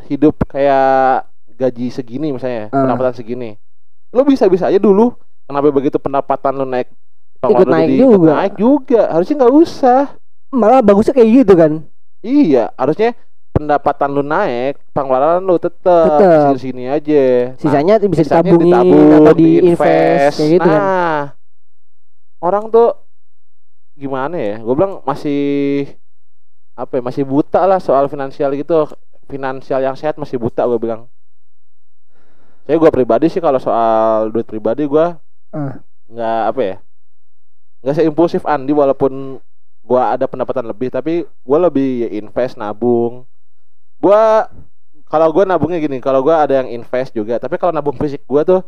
hidup 0.04 0.42
kayak 0.44 1.28
gaji 1.54 1.86
segini 1.88 2.32
misalnya 2.32 2.66
Ah. 2.66 2.82
pendapatan 2.82 3.14
segini 3.14 3.61
lu 4.12 4.22
bisa 4.22 4.44
bisa 4.46 4.68
aja 4.68 4.76
dulu 4.76 5.16
kenapa 5.48 5.68
begitu 5.68 5.96
pendapatan 5.96 6.52
lu 6.54 6.64
naik 6.64 6.88
Ikut 7.42 7.66
lu 7.66 7.72
naik 7.74 7.88
jadi 7.90 7.96
juga. 7.98 8.30
naik 8.38 8.54
juga 8.54 9.02
harusnya 9.10 9.34
nggak 9.42 9.54
usah 9.56 10.00
malah 10.52 10.78
bagusnya 10.78 11.16
kayak 11.16 11.30
gitu 11.42 11.52
kan. 11.56 11.72
iya 12.22 12.70
harusnya 12.78 13.16
pendapatan 13.50 14.08
lu 14.12 14.22
naik 14.22 14.78
pengeluaran 14.92 15.42
lu 15.42 15.58
tetap 15.58 16.22
Tetep. 16.22 16.54
sini 16.56 16.86
aja 16.86 17.24
Nah, 17.52 17.58
Sisanya 17.58 17.94
bisa 18.04 18.22
sisanya 18.22 18.46
ditabungin 18.52 18.70
ditabung, 18.70 19.10
atau 19.18 19.34
diinvest 19.34 20.36
kayak 20.38 20.50
gitu 20.54 20.68
nah, 20.68 20.78
kan. 20.78 20.84
orang 22.40 22.64
tuh 22.70 22.88
gimana 23.92 24.34
ya? 24.34 24.56
Gue 24.58 24.74
bilang 24.74 25.04
masih 25.04 25.84
apa 26.72 26.98
ya? 26.98 27.02
Masih 27.04 27.22
buta 27.28 27.60
lah 27.68 27.78
soal 27.78 28.08
finansial 28.08 28.50
gitu. 28.56 28.88
Finansial 29.28 29.80
yang 29.80 29.94
sehat 29.94 30.16
masih 30.16 30.40
buta 30.40 30.64
gue 30.64 30.78
bilang. 30.80 31.06
Saya 32.62 32.76
gue 32.78 32.90
pribadi 32.90 33.26
sih 33.26 33.42
kalau 33.42 33.58
soal 33.58 34.30
duit 34.30 34.46
pribadi 34.46 34.86
gue 34.86 35.06
Ah. 35.52 35.82
nggak 36.08 36.40
apa 36.48 36.60
ya? 36.62 36.76
Nggak 37.82 37.94
seimpulsif 37.98 38.42
Andi 38.46 38.72
walaupun 38.72 39.42
gue 39.82 39.98
ada 40.00 40.30
pendapatan 40.30 40.70
lebih 40.70 40.88
tapi 40.88 41.26
gue 41.26 41.58
lebih 41.58 41.88
ya 42.06 42.08
invest 42.14 42.54
nabung. 42.54 43.26
Gue 43.98 44.20
kalau 45.06 45.28
gue 45.28 45.44
nabungnya 45.44 45.76
gini, 45.76 46.00
kalau 46.00 46.24
gue 46.24 46.32
ada 46.32 46.64
yang 46.64 46.72
invest 46.72 47.12
juga, 47.12 47.36
tapi 47.36 47.60
kalau 47.60 47.68
nabung 47.70 47.92
fisik 48.00 48.24
gue 48.24 48.42
tuh 48.48 48.60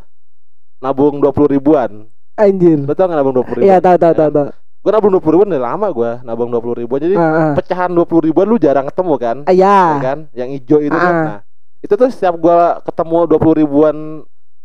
nabung 0.82 1.16
dua 1.16 1.32
puluh 1.32 1.48
ribuan. 1.48 2.04
Anjir. 2.36 2.84
Lo 2.84 2.92
tau 2.92 3.08
gak 3.08 3.16
nabung 3.16 3.32
dua 3.32 3.46
puluh 3.46 3.62
ribuan? 3.62 3.72
Iya, 3.72 3.80
tahu 3.80 3.96
tahu 3.96 4.12
tahu 4.12 4.30
tahu. 4.34 4.48
Gue 4.84 4.90
nabung 4.92 5.10
dua 5.16 5.22
puluh 5.22 5.34
ribuan 5.40 5.48
udah 5.56 5.64
lama 5.64 5.86
gue 5.88 6.10
nabung 6.26 6.50
dua 6.52 6.60
puluh 6.60 6.76
ribuan. 6.76 7.00
Jadi 7.00 7.16
Ah, 7.16 7.24
ah. 7.24 7.52
pecahan 7.56 7.88
dua 7.88 8.04
puluh 8.04 8.28
ribuan 8.28 8.44
lu 8.44 8.60
jarang 8.60 8.84
ketemu 8.90 9.14
kan? 9.16 9.36
Ah, 9.48 9.54
Ya 9.54 9.96
ya. 9.96 10.02
kan? 10.02 10.18
Yang 10.36 10.48
hijau 10.60 10.78
itu 10.84 10.98
kan. 10.98 11.14
Ah. 11.14 11.24
Nah, 11.24 11.38
itu 11.84 11.92
tuh 11.92 12.08
setiap 12.08 12.34
gue 12.34 12.58
ketemu 12.82 13.28
dua 13.28 13.38
puluh 13.38 13.56
ribuan 13.60 13.96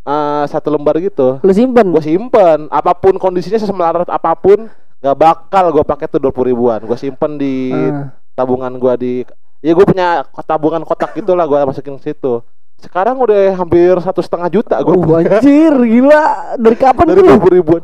eh, 0.02 0.44
satu 0.48 0.72
lembar 0.72 0.96
gitu, 0.98 1.44
Lu 1.44 1.52
simpen. 1.52 1.92
gue 1.92 2.00
simpen. 2.00 2.72
Apa 2.72 2.96
pun 2.96 3.20
kondisinya 3.20 3.60
semelarat 3.60 4.08
apa 4.08 4.32
pun, 4.34 4.72
gak 4.98 5.16
bakal 5.16 5.70
gue 5.70 5.84
pakai 5.84 6.08
tuh 6.08 6.18
dua 6.18 6.32
puluh 6.32 6.56
ribuan. 6.56 6.80
Gue 6.82 6.96
simpen 6.96 7.36
di 7.36 7.70
Ah. 7.70 8.16
tabungan 8.34 8.72
gue 8.74 8.94
di 8.96 9.14
ya 9.60 9.76
gue 9.76 9.84
punya 9.84 10.24
tabungan 10.42 10.82
kotak 10.82 11.12
gitulah 11.14 11.44
gue 11.44 11.60
masukin 11.62 12.00
ke 12.00 12.10
situ. 12.10 12.40
Sekarang 12.80 13.20
udah 13.20 13.60
hampir 13.60 13.92
satu 14.00 14.24
setengah 14.24 14.48
juta 14.48 14.80
gue 14.80 14.96
Oh, 14.96 15.20
anjir, 15.20 15.76
gila. 15.76 16.56
Dari 16.56 16.78
kapan 16.80 17.06
dari 17.06 17.22
dua 17.22 17.36
puluh 17.36 17.56
ribuan. 17.60 17.84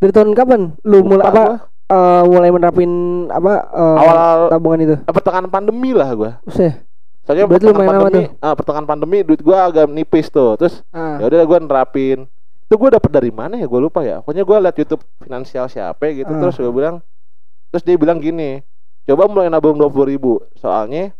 Dari 0.00 0.08
tahun 0.10 0.32
kapan? 0.32 0.60
Lu 0.82 1.04
mulai 1.04 1.28
apa? 1.28 1.36
gua. 1.36 1.48
eh, 1.92 2.22
mulai 2.24 2.48
menerapin 2.48 2.90
apa 3.28 3.52
eh, 3.68 4.00
Awal 4.00 4.38
tabungan 4.48 4.80
itu? 4.80 4.96
pertengahan 5.04 5.46
pandemi 5.46 5.92
lah 5.92 6.08
gue. 6.10 6.32
Soalnya 7.22 7.46
Berarti 7.46 7.66
pertengahan 7.70 8.02
pandemi, 8.02 8.24
ah, 8.38 8.54
pertengahan 8.54 8.86
pandemi 8.86 9.18
duit 9.22 9.40
gua 9.40 9.70
agak 9.70 9.86
nipis 9.86 10.26
tuh. 10.26 10.58
Terus 10.58 10.82
Ah. 10.90 11.22
ya 11.22 11.30
udah 11.30 11.46
gua 11.46 11.58
nerapin. 11.62 12.26
Itu 12.66 12.74
gua 12.74 12.90
dapet 12.90 13.10
dari 13.10 13.30
mana 13.30 13.54
ya? 13.54 13.66
Gua 13.66 13.78
lupa 13.78 14.02
ya. 14.02 14.18
Pokoknya 14.20 14.42
gua 14.42 14.58
liat 14.58 14.74
YouTube 14.74 15.02
finansial 15.22 15.70
siapa 15.70 16.02
gitu 16.10 16.28
Ah. 16.28 16.38
terus 16.38 16.58
gua 16.58 16.72
bilang 16.72 16.96
terus 17.70 17.82
dia 17.82 17.96
bilang 17.96 18.18
gini, 18.18 18.60
coba 19.04 19.24
mulai 19.24 19.48
nabung 19.48 19.74
20.000 19.74 20.04
ribu 20.04 20.42
Soalnya 20.54 21.14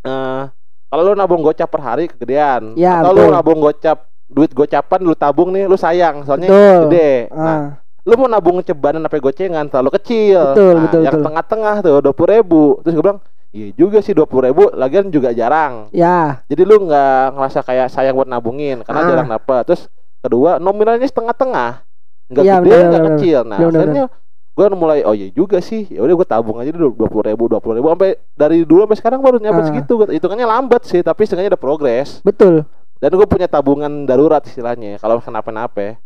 eh 0.00 0.42
kalau 0.90 1.02
lu 1.06 1.14
nabung 1.14 1.40
gocap 1.40 1.70
per 1.70 1.80
hari 1.80 2.04
kegedean. 2.06 2.74
Ya, 2.74 2.98
Atau 2.98 3.14
lu 3.14 3.30
nabung 3.30 3.58
gocap 3.58 4.10
duit 4.26 4.50
gocapan 4.50 5.00
lu 5.00 5.14
tabung 5.14 5.50
nih 5.50 5.66
lu 5.66 5.74
sayang 5.74 6.22
soalnya 6.22 6.50
Betul. 6.50 6.78
gede. 6.90 7.12
Ah. 7.30 7.38
Nah, 7.38 7.62
lu 8.02 8.14
mau 8.14 8.26
nabung 8.26 8.58
cebanan 8.60 9.02
apa 9.02 9.18
gocengan 9.18 9.66
terlalu 9.66 9.90
kecil. 9.98 10.54
Betul, 10.54 10.74
nah, 10.74 10.82
betul, 10.86 11.00
yang 11.02 11.14
betul. 11.14 11.26
tengah-tengah 11.30 11.74
tuh 11.80 11.90
20.000 12.02 12.26
ribu 12.28 12.62
Terus 12.82 12.92
gue 12.92 13.04
bilang, 13.06 13.20
iya 13.50 13.74
juga 13.74 13.98
sih 13.98 14.12
20.000 14.12 14.46
ribu 14.46 14.62
lagian 14.72 15.08
juga 15.08 15.30
jarang. 15.30 15.90
Ya. 15.90 16.42
Jadi 16.46 16.62
lu 16.62 16.86
nggak 16.86 17.34
ngerasa 17.34 17.60
kayak 17.60 17.88
sayang 17.88 18.14
buat 18.14 18.26
nabungin 18.26 18.82
karena 18.82 19.00
Ah. 19.02 19.08
jarang 19.08 19.28
dapat. 19.28 19.62
Terus 19.66 19.82
kedua 20.20 20.56
nominalnya 20.56 21.04
setengah-tengah, 21.04 21.82
nggak 22.28 22.44
Iya, 22.44 22.54
gede 22.60 22.76
nggak 22.84 23.04
kecil. 23.14 23.38
Nah 23.44 23.58
akhirnya 23.58 24.04
gue 24.50 24.66
mulai 24.70 25.00
oh 25.02 25.14
iya 25.14 25.30
juga 25.30 25.58
sih. 25.58 25.88
Ya 25.88 26.00
udah 26.00 26.14
gue 26.14 26.28
tabung 26.28 26.58
aja 26.58 26.70
dulu 26.70 26.94
dua 26.94 27.08
puluh 27.08 27.24
ribu, 27.26 27.48
dua 27.48 27.58
puluh 27.58 27.74
ribu 27.76 27.88
sampai 27.88 28.10
dari 28.34 28.62
dulu 28.62 28.84
sampai 28.84 28.98
sekarang 28.98 29.20
baru 29.20 29.36
nyampe 29.38 29.62
Ah. 29.62 29.66
segitu. 29.66 29.92
Hitungannya 30.04 30.46
lambat 30.46 30.82
sih, 30.84 31.00
tapi 31.00 31.24
setengahnya 31.24 31.54
ada 31.54 31.60
progres. 31.60 32.20
Betul. 32.20 32.66
Dan 33.00 33.10
gue 33.10 33.24
punya 33.24 33.48
tabungan 33.48 34.04
darurat 34.04 34.44
istilahnya 34.44 34.96
kalau 34.96 35.18
kenapa-napa. 35.18 35.96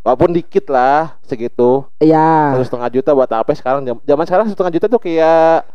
Walaupun 0.00 0.32
dikit 0.32 0.70
lah 0.72 1.20
segitu 1.20 1.84
Ya. 2.00 2.54
satu 2.56 2.64
setengah 2.64 2.88
juta 2.88 3.10
buat 3.12 3.28
apa 3.28 3.52
sekarang 3.52 3.84
zaman 3.84 4.24
sekarang 4.24 4.46
setengah 4.48 4.72
juta 4.72 4.86
tuh 4.88 4.96
kayak 4.96 5.68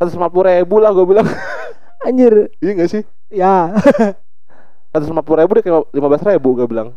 seratus 0.00 0.16
lima 0.16 0.26
puluh 0.26 0.48
ribu 0.48 0.80
lah 0.80 0.90
gue 0.90 1.04
bilang 1.04 1.28
Anjir. 2.08 2.48
iya 2.56 2.72
gak 2.74 2.88
sih 2.88 3.02
Ya. 3.28 3.68
seratus 4.88 5.06
lima 5.06 5.20
puluh 5.20 5.38
ribu 5.38 5.52
deh 5.52 5.62
kayak 5.62 5.92
lima 5.92 6.08
belas 6.08 6.24
ribu 6.24 6.56
gue 6.56 6.64
bilang 6.64 6.96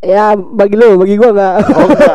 ya 0.00 0.32
bagi 0.34 0.74
lu, 0.74 0.96
bagi 0.96 1.14
gua 1.14 1.30
enggak. 1.30 1.54
oh 1.70 1.86
enggak 1.86 2.14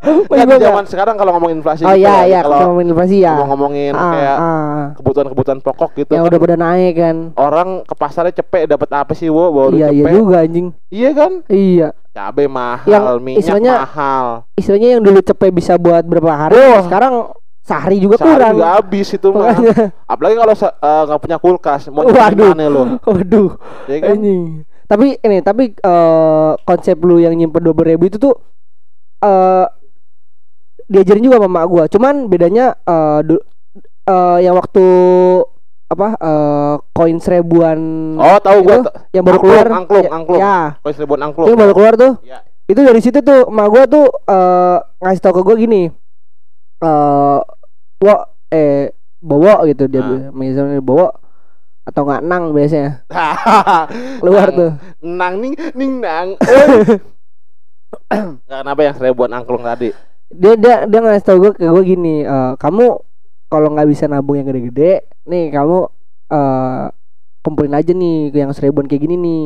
Bagi 0.00 0.38
Kan 0.38 0.46
gua 0.46 0.58
zaman 0.60 0.84
sekarang 0.84 1.14
kalau 1.16 1.32
ngomongin 1.32 1.58
inflasi 1.58 1.82
Oh 1.82 1.90
gitu 1.90 2.00
iya 2.00 2.14
ya, 2.14 2.22
iya 2.28 2.38
kalau 2.40 2.52
kalau 2.52 2.66
ngomongin 2.70 2.88
inflasi 2.88 3.16
ya. 3.18 3.32
ngomong-ngomongin 3.34 3.92
Ah, 3.92 4.12
kayak 4.12 4.36
ah. 4.36 4.84
kebutuhan-kebutuhan 4.94 5.58
pokok 5.58 5.90
gitu 5.96 6.10
yang 6.12 6.22
kan 6.22 6.30
udah 6.30 6.38
pada 6.38 6.56
naik 6.56 6.94
kan. 6.94 7.16
orang 7.34 7.68
ke 7.82 7.94
pasarnya 7.94 8.34
cepet 8.34 8.68
dapat 8.68 8.88
apa 8.92 9.12
sih 9.12 9.26
wo 9.26 9.42
duit 9.66 9.80
Iya 9.80 9.88
iya 9.88 10.04
cepet 10.04 10.12
juga 10.14 10.36
anjing. 10.38 10.66
iya 10.86 11.10
kan 11.10 11.32
Iya. 11.48 11.88
cabai 12.10 12.46
mahal 12.46 12.86
Yang 12.86 13.04
minyak 13.18 13.40
istilahnya- 13.40 13.78
mahal 13.80 14.26
Istilahnya 14.54 14.88
yang 14.90 15.02
dulu 15.02 15.18
cepet 15.20 15.50
bisa 15.50 15.72
buat 15.76 16.04
berapa 16.04 16.30
hari, 16.30 16.54
Wah. 16.54 16.82
sekarang 16.84 17.14
sehari 17.70 17.96
juga 17.96 18.18
sehari 18.18 18.34
kurang. 18.34 18.54
juga 18.58 18.68
habis 18.74 19.08
itu 19.08 19.28
mah 19.30 19.54
apalagi 20.04 20.34
kalau 20.34 20.54
eh, 20.58 21.02
nggak 21.06 21.20
punya 21.20 21.38
kulkas 21.38 21.82
mau 21.88 22.02
Waduh. 22.02 22.50
gimana 22.50 22.64
lo 22.66 22.82
waduh, 23.08 23.50
ya 23.86 23.96
kan 24.02 24.18
anjing. 24.18 24.66
Tapi 24.84 25.06
ini, 25.16 25.38
tapi 25.38 25.70
eh, 25.70 26.52
konsep 26.60 26.98
lu 26.98 27.16
yang 27.16 27.30
nyimpen 27.32 27.62
dua 27.62 27.78
ribu 27.86 28.04
itu 28.04 28.18
tuh 28.18 28.34
eh 29.22 29.66
diajarin 30.84 31.22
juga 31.22 31.38
sama 31.38 31.46
mak 31.48 31.66
gua. 31.66 31.84
Cuman 31.86 32.26
bedanya 32.26 32.74
eh 32.74 33.20
du- 33.22 33.44
eh, 34.04 34.38
yang 34.42 34.58
waktu 34.58 34.82
apa 35.86 36.08
eh 36.16 36.74
koin 36.90 37.18
seribuan 37.18 37.78
oh 38.14 38.38
tahu 38.38 38.58
gua 38.62 38.78
yang 39.10 39.22
baru 39.22 39.38
angklung, 39.38 39.42
keluar 39.42 39.66
angklung, 39.68 40.02
ya, 40.02 40.10
angklung. 40.10 40.40
ya 40.40 40.56
koin 40.78 40.94
seribuan 40.94 41.20
angklung 41.20 41.46
itu 41.46 41.50
yang 41.50 41.62
baru 41.62 41.74
keluar 41.74 41.94
tuh 41.94 42.12
Iya. 42.22 42.38
itu 42.66 42.80
dari 42.80 43.00
situ 43.00 43.18
tuh 43.20 43.40
mak 43.46 43.66
gua 43.66 43.82
tuh 43.86 44.06
eh 44.24 44.78
ngasih 45.00 45.18
tau 45.20 45.34
ke 45.34 45.42
gua 45.42 45.54
gini 45.54 45.90
eh 46.80 47.38
wo 48.00 48.14
eh 48.48 48.90
bawa 49.20 49.62
gitu 49.68 49.84
dia 49.86 50.00
Ah. 50.00 50.32
misalnya 50.32 50.80
bawa 50.80 51.12
atau 51.84 52.02
nggak 52.02 52.22
nang 52.22 52.50
biasanya. 52.50 53.04
Keluar 54.20 54.48
Nang- 54.48 54.56
tuh. 54.56 54.70
nang 55.02 55.34
ning 55.38 55.54
ning 55.74 55.92
nang. 55.98 56.28
Nggak 58.10 58.60
kenapa 58.62 58.80
yang 58.82 58.94
seribuan 58.96 59.32
angklung 59.32 59.62
tadi? 59.62 59.90
Dia 60.30 60.54
dia 60.54 60.86
dia 60.86 60.98
ngasih 61.00 61.24
tau 61.24 61.38
gue 61.38 61.52
ke 61.52 61.66
gue 61.66 61.84
gini 61.84 62.22
eh, 62.22 62.52
kamu 62.56 62.86
kalau 63.50 63.68
nggak 63.74 63.88
bisa 63.90 64.06
nabung 64.06 64.38
yang 64.38 64.46
gede-gede 64.46 65.02
nih 65.26 65.50
kamu 65.50 65.78
eh 66.30 66.84
kumpulin 67.42 67.74
aja 67.74 67.90
nih 67.90 68.30
yang 68.30 68.54
seribuan 68.54 68.86
kayak 68.86 69.02
gini 69.02 69.16
nih. 69.18 69.44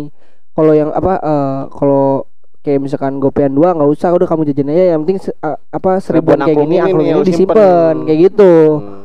Kalau 0.52 0.72
yang 0.72 0.92
apa 0.92 1.12
eh 1.18 1.60
kalau 1.72 2.28
kayak 2.64 2.80
misalkan 2.80 3.20
gopean 3.20 3.52
dua 3.52 3.76
nggak 3.76 3.86
usah 3.86 4.08
udah 4.10 4.24
kamu 4.24 4.48
jajan 4.48 4.72
aja. 4.72 4.84
Yang 4.96 5.00
penting 5.04 5.18
se- 5.20 5.36
apa 5.36 5.90
seribuan, 6.00 6.00
Seribuan 6.00 6.38
kayak 6.40 6.56
gini 6.58 6.74
ini 6.74 6.90
nih, 6.90 7.06
ini 7.12 7.20
disimpan 7.22 7.94
kayak 8.08 8.20
gitu. 8.24 8.52
Hmm. 8.80 9.02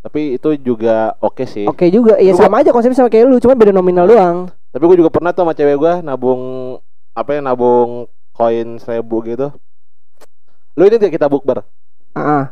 tapi 0.00 0.40
itu 0.40 0.48
juga 0.58 1.12
oke 1.20 1.44
sih. 1.44 1.68
Oke 1.68 1.92
juga. 1.92 2.16
Ya 2.16 2.32
Lu- 2.32 2.40
sama 2.40 2.64
aja 2.64 2.72
konsepnya 2.72 2.96
sama 2.96 3.12
kayak 3.12 3.28
lu 3.28 3.36
cuma 3.36 3.52
beda 3.52 3.68
nominal 3.68 4.08
doang. 4.08 4.48
tapi 4.72 4.86
gue 4.86 4.96
juga 4.96 5.12
pernah 5.12 5.28
tuh 5.28 5.44
sama 5.44 5.52
cewek 5.52 5.76
gue 5.76 5.94
nabung 6.00 6.40
apa 7.12 7.36
ya 7.36 7.40
nabung 7.44 8.08
koin 8.32 8.80
seribu 8.80 9.20
gitu. 9.22 9.52
Lu 10.72 10.88
ini 10.88 10.96
kita 10.96 11.28
bukber? 11.28 11.60
Ah 12.16 12.22
ah, 12.22 12.44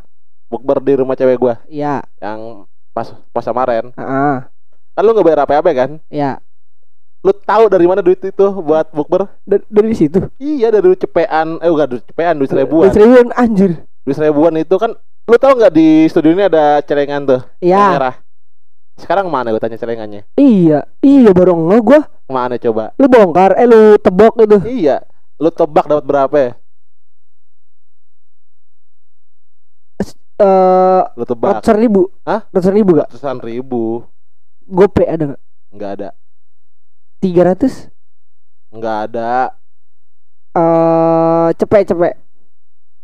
bukber 0.45 0.77
di 0.77 0.93
rumah 0.93 1.17
cewek 1.17 1.41
gue 1.41 1.53
iya. 1.73 2.05
Yang 2.21 2.69
pas 2.93 3.17
pas 3.33 3.41
kemarin. 3.41 3.89
Ah 3.97 4.05
ah, 4.05 4.35
kan 4.93 5.01
lu 5.01 5.09
nggak 5.09 5.25
bayar 5.25 5.41
apa 5.49 5.57
apa 5.57 5.69
kan? 5.73 5.91
Iya 6.07 6.37
lu 7.19 7.35
tahu 7.35 7.67
dari 7.67 7.83
mana 7.83 7.99
duit 7.99 8.19
itu 8.23 8.45
buat 8.63 8.87
bukber? 8.95 9.27
Da- 9.43 9.67
dari 9.67 9.91
situ? 9.91 10.31
Iya 10.39 10.71
dari 10.71 10.83
duit 10.87 10.99
cepean. 10.99 11.59
Eh 11.59 11.67
bukan 11.67 11.87
duit 11.91 12.03
cepean 12.07 12.33
duit 12.39 12.47
seribuan 12.47 12.87
Dari 12.87 12.95
seribuan. 12.95 13.27
anjir. 13.35 13.71
Duit 14.07 14.15
seribuan 14.15 14.55
itu 14.55 14.75
kan 14.79 14.95
lu 15.29 15.35
tahu 15.37 15.59
nggak 15.59 15.73
di 15.75 16.07
studio 16.07 16.31
ini 16.31 16.47
ada 16.47 16.79
celengan 16.81 17.27
tuh? 17.27 17.41
Yang 17.59 17.75
ya 17.75 17.85
merah. 17.91 18.15
Sekarang 18.99 19.27
mana 19.27 19.51
gue 19.51 19.59
tanya 19.59 19.75
celengannya? 19.75 20.23
Iya 20.35 20.87
iya 21.03 21.31
baru 21.35 21.55
nggak 21.55 21.81
gua. 21.83 22.01
Mana 22.31 22.55
coba? 22.55 22.95
Lu 22.95 23.07
bongkar 23.07 23.59
eh 23.59 23.67
lu 23.67 23.99
tebok 23.99 24.39
itu 24.39 24.57
iya. 24.67 25.03
Lu 25.39 25.51
tebak 25.51 25.87
dapat 25.87 26.05
berapa 26.07 26.35
ya? 26.35 26.51
Eh 30.39 31.01
lu 31.19 31.23
tebak. 31.27 31.59
ratusan 31.59 31.77
ribu. 31.83 32.01
Hah? 32.23 32.47
ratusan 32.47 32.73
ribu 32.75 32.89
gak 32.95 33.07
ratusan 33.11 33.37
ribu. 33.43 34.07
Gope 34.63 35.03
ada 35.03 35.35
nggak? 35.35 35.41
Nggak 35.75 35.91
ada 35.99 36.09
tiga 37.19 37.51
ratus? 37.51 37.91
Nggak 38.71 38.97
ada. 39.11 39.53
Eh 40.55 41.47
cepet 41.55 41.91
cepet. 41.93 42.15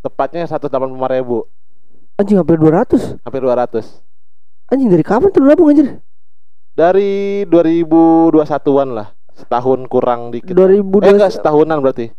Tepatnya 0.02 0.44
satu 0.48 0.72
delapan 0.72 0.92
puluh 0.96 1.12
ribu. 1.12 1.38
Anjing 2.16 2.40
hampir 2.40 2.56
dua 2.56 2.84
ratus. 2.84 3.20
Hampir 3.28 3.44
200 3.44 4.06
anjing 4.66 4.90
dari 4.90 5.06
kapan 5.06 5.30
tuh 5.30 5.46
nabung 5.46 5.70
anjir? 5.70 6.02
Dari 6.76 7.46
2021-an 7.48 8.90
lah. 8.92 9.08
Setahun 9.36 9.88
kurang 9.88 10.32
dikit. 10.32 10.56
Dua 10.56 10.68
ribu 10.72 11.00
eh 11.04 11.12
dua 11.12 11.16
enggak 11.20 11.34
setahunan 11.36 11.78
berarti. 11.84 12.12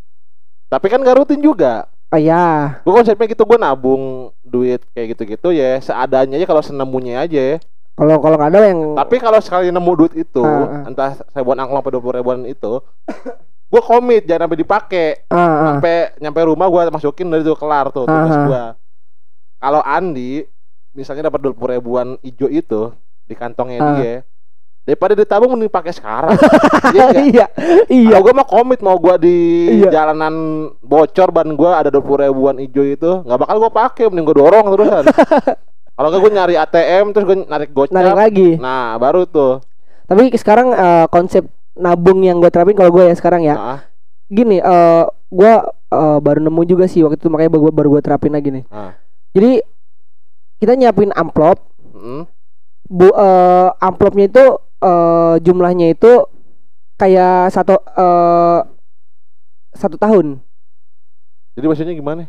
Tapi 0.68 0.86
kan 0.88 1.00
gak 1.00 1.16
rutin 1.16 1.40
juga. 1.40 1.88
Ah 2.12 2.20
ya. 2.20 2.78
Gue 2.86 2.92
konsepnya 2.92 3.26
gitu 3.28 3.42
gue 3.44 3.58
nabung 3.58 4.30
duit 4.44 4.84
kayak 4.94 5.16
gitu-gitu 5.16 5.52
ya. 5.52 5.80
Seadanya 5.80 6.38
aja 6.38 6.46
kalau 6.48 6.62
senemunya 6.62 7.24
aja 7.24 7.58
kalau 7.96 8.20
kalau 8.20 8.36
ada 8.36 8.58
yang 8.62 8.92
tapi 8.94 9.16
kalau 9.16 9.40
sekali 9.40 9.68
nemu 9.68 9.92
duit 9.96 10.14
itu 10.14 10.40
Ah, 10.40 10.68
ah. 10.78 10.82
entah 10.84 11.10
seribuan 11.26 11.56
angklong 11.56 11.80
atau 11.80 11.90
dua 11.90 12.02
puluh 12.02 12.14
ribuan 12.14 12.44
itu 12.44 12.84
gue 13.66 13.82
komit 13.82 14.22
jangan 14.24 14.46
sampai 14.46 14.58
dipakai 14.58 15.08
ah, 15.26 15.36
ah. 15.36 15.66
sampai 15.74 15.96
nyampe 16.18 16.40
rumah 16.44 16.66
gue 16.66 16.82
masukin 16.88 17.26
dari 17.26 17.40
itu 17.40 17.52
kelar 17.52 17.88
tuh 17.88 18.04
tugas 18.04 18.28
Ah, 18.28 18.36
ah. 18.36 18.44
gue 18.44 18.64
kalau 19.56 19.80
Andi 19.80 20.44
misalnya 20.92 21.26
dapat 21.26 21.40
dua 21.40 21.52
puluh 21.52 21.74
ribuan 21.74 22.20
ijo 22.20 22.46
itu 22.46 22.92
di 23.24 23.32
kantongnya 23.32 23.80
Ah. 23.80 23.94
dia 23.94 24.14
daripada 24.84 25.18
ditabung 25.18 25.50
mending 25.50 25.66
pakai 25.66 25.90
sekarang 25.90 26.30
Iya 26.94 27.06
iya 27.24 27.46
iya 27.88 28.12
Kalau 28.12 28.22
gue 28.22 28.32
mah 28.32 28.46
komit 28.46 28.78
mau 28.78 28.94
gue 28.94 29.16
di 29.18 29.36
Iya. 29.80 29.90
jalanan 29.90 30.34
bocor 30.78 31.34
ban 31.34 31.48
gue 31.48 31.66
ada 31.66 31.88
dua 31.88 31.98
puluh 32.00 32.22
ribuan 32.22 32.60
ijo 32.60 32.80
itu 32.80 33.24
nggak 33.24 33.40
bakal 33.40 33.56
gue 33.58 33.72
pakai 33.72 34.04
mending 34.06 34.24
gue 34.24 34.36
dorong 34.36 34.66
terusan 34.70 35.04
kalau 35.96 36.12
gue 36.12 36.28
nyari 36.28 36.54
ATM 36.60 37.16
terus 37.16 37.24
gue 37.24 37.36
narik 37.48 37.72
gocap. 37.72 37.96
Narik 37.96 38.14
lagi. 38.14 38.50
Nah 38.60 39.00
baru 39.00 39.24
tuh. 39.24 39.64
Tapi 40.04 40.28
sekarang 40.36 40.76
eh, 40.76 41.06
konsep 41.08 41.48
nabung 41.76 42.20
yang 42.20 42.36
gue 42.38 42.52
terapin 42.52 42.76
kalau 42.76 42.92
gue 42.92 43.04
ya 43.08 43.14
sekarang 43.16 43.44
ya 43.44 43.52
nah, 43.52 43.80
gini 44.32 44.64
eh 44.64 45.04
gue 45.28 45.52
eh, 45.92 46.18
baru 46.24 46.40
nemu 46.40 46.62
juga 46.64 46.88
sih 46.88 47.04
waktu 47.04 47.20
itu 47.20 47.28
makanya 47.28 47.52
gue 47.52 47.72
baru 47.72 47.88
gue 47.96 48.02
terapin 48.04 48.32
lagi 48.32 48.48
nih. 48.52 48.64
Ah. 48.72 48.96
jadi 49.32 49.60
kita 50.56 50.72
nyiapin 50.76 51.12
amplop. 51.12 51.60
Mm, 51.96 52.24
bu 52.86 53.08
eh, 53.12 53.68
amplopnya 53.80 54.28
itu 54.28 54.44
eh, 54.84 55.34
jumlahnya 55.40 55.96
itu 55.96 56.28
kayak 56.96 57.52
satu 57.52 57.76
eh, 57.76 58.60
satu 59.76 59.96
tahun. 60.00 60.40
Jadi 61.56 61.64
maksudnya 61.68 61.96
gimana 61.96 62.28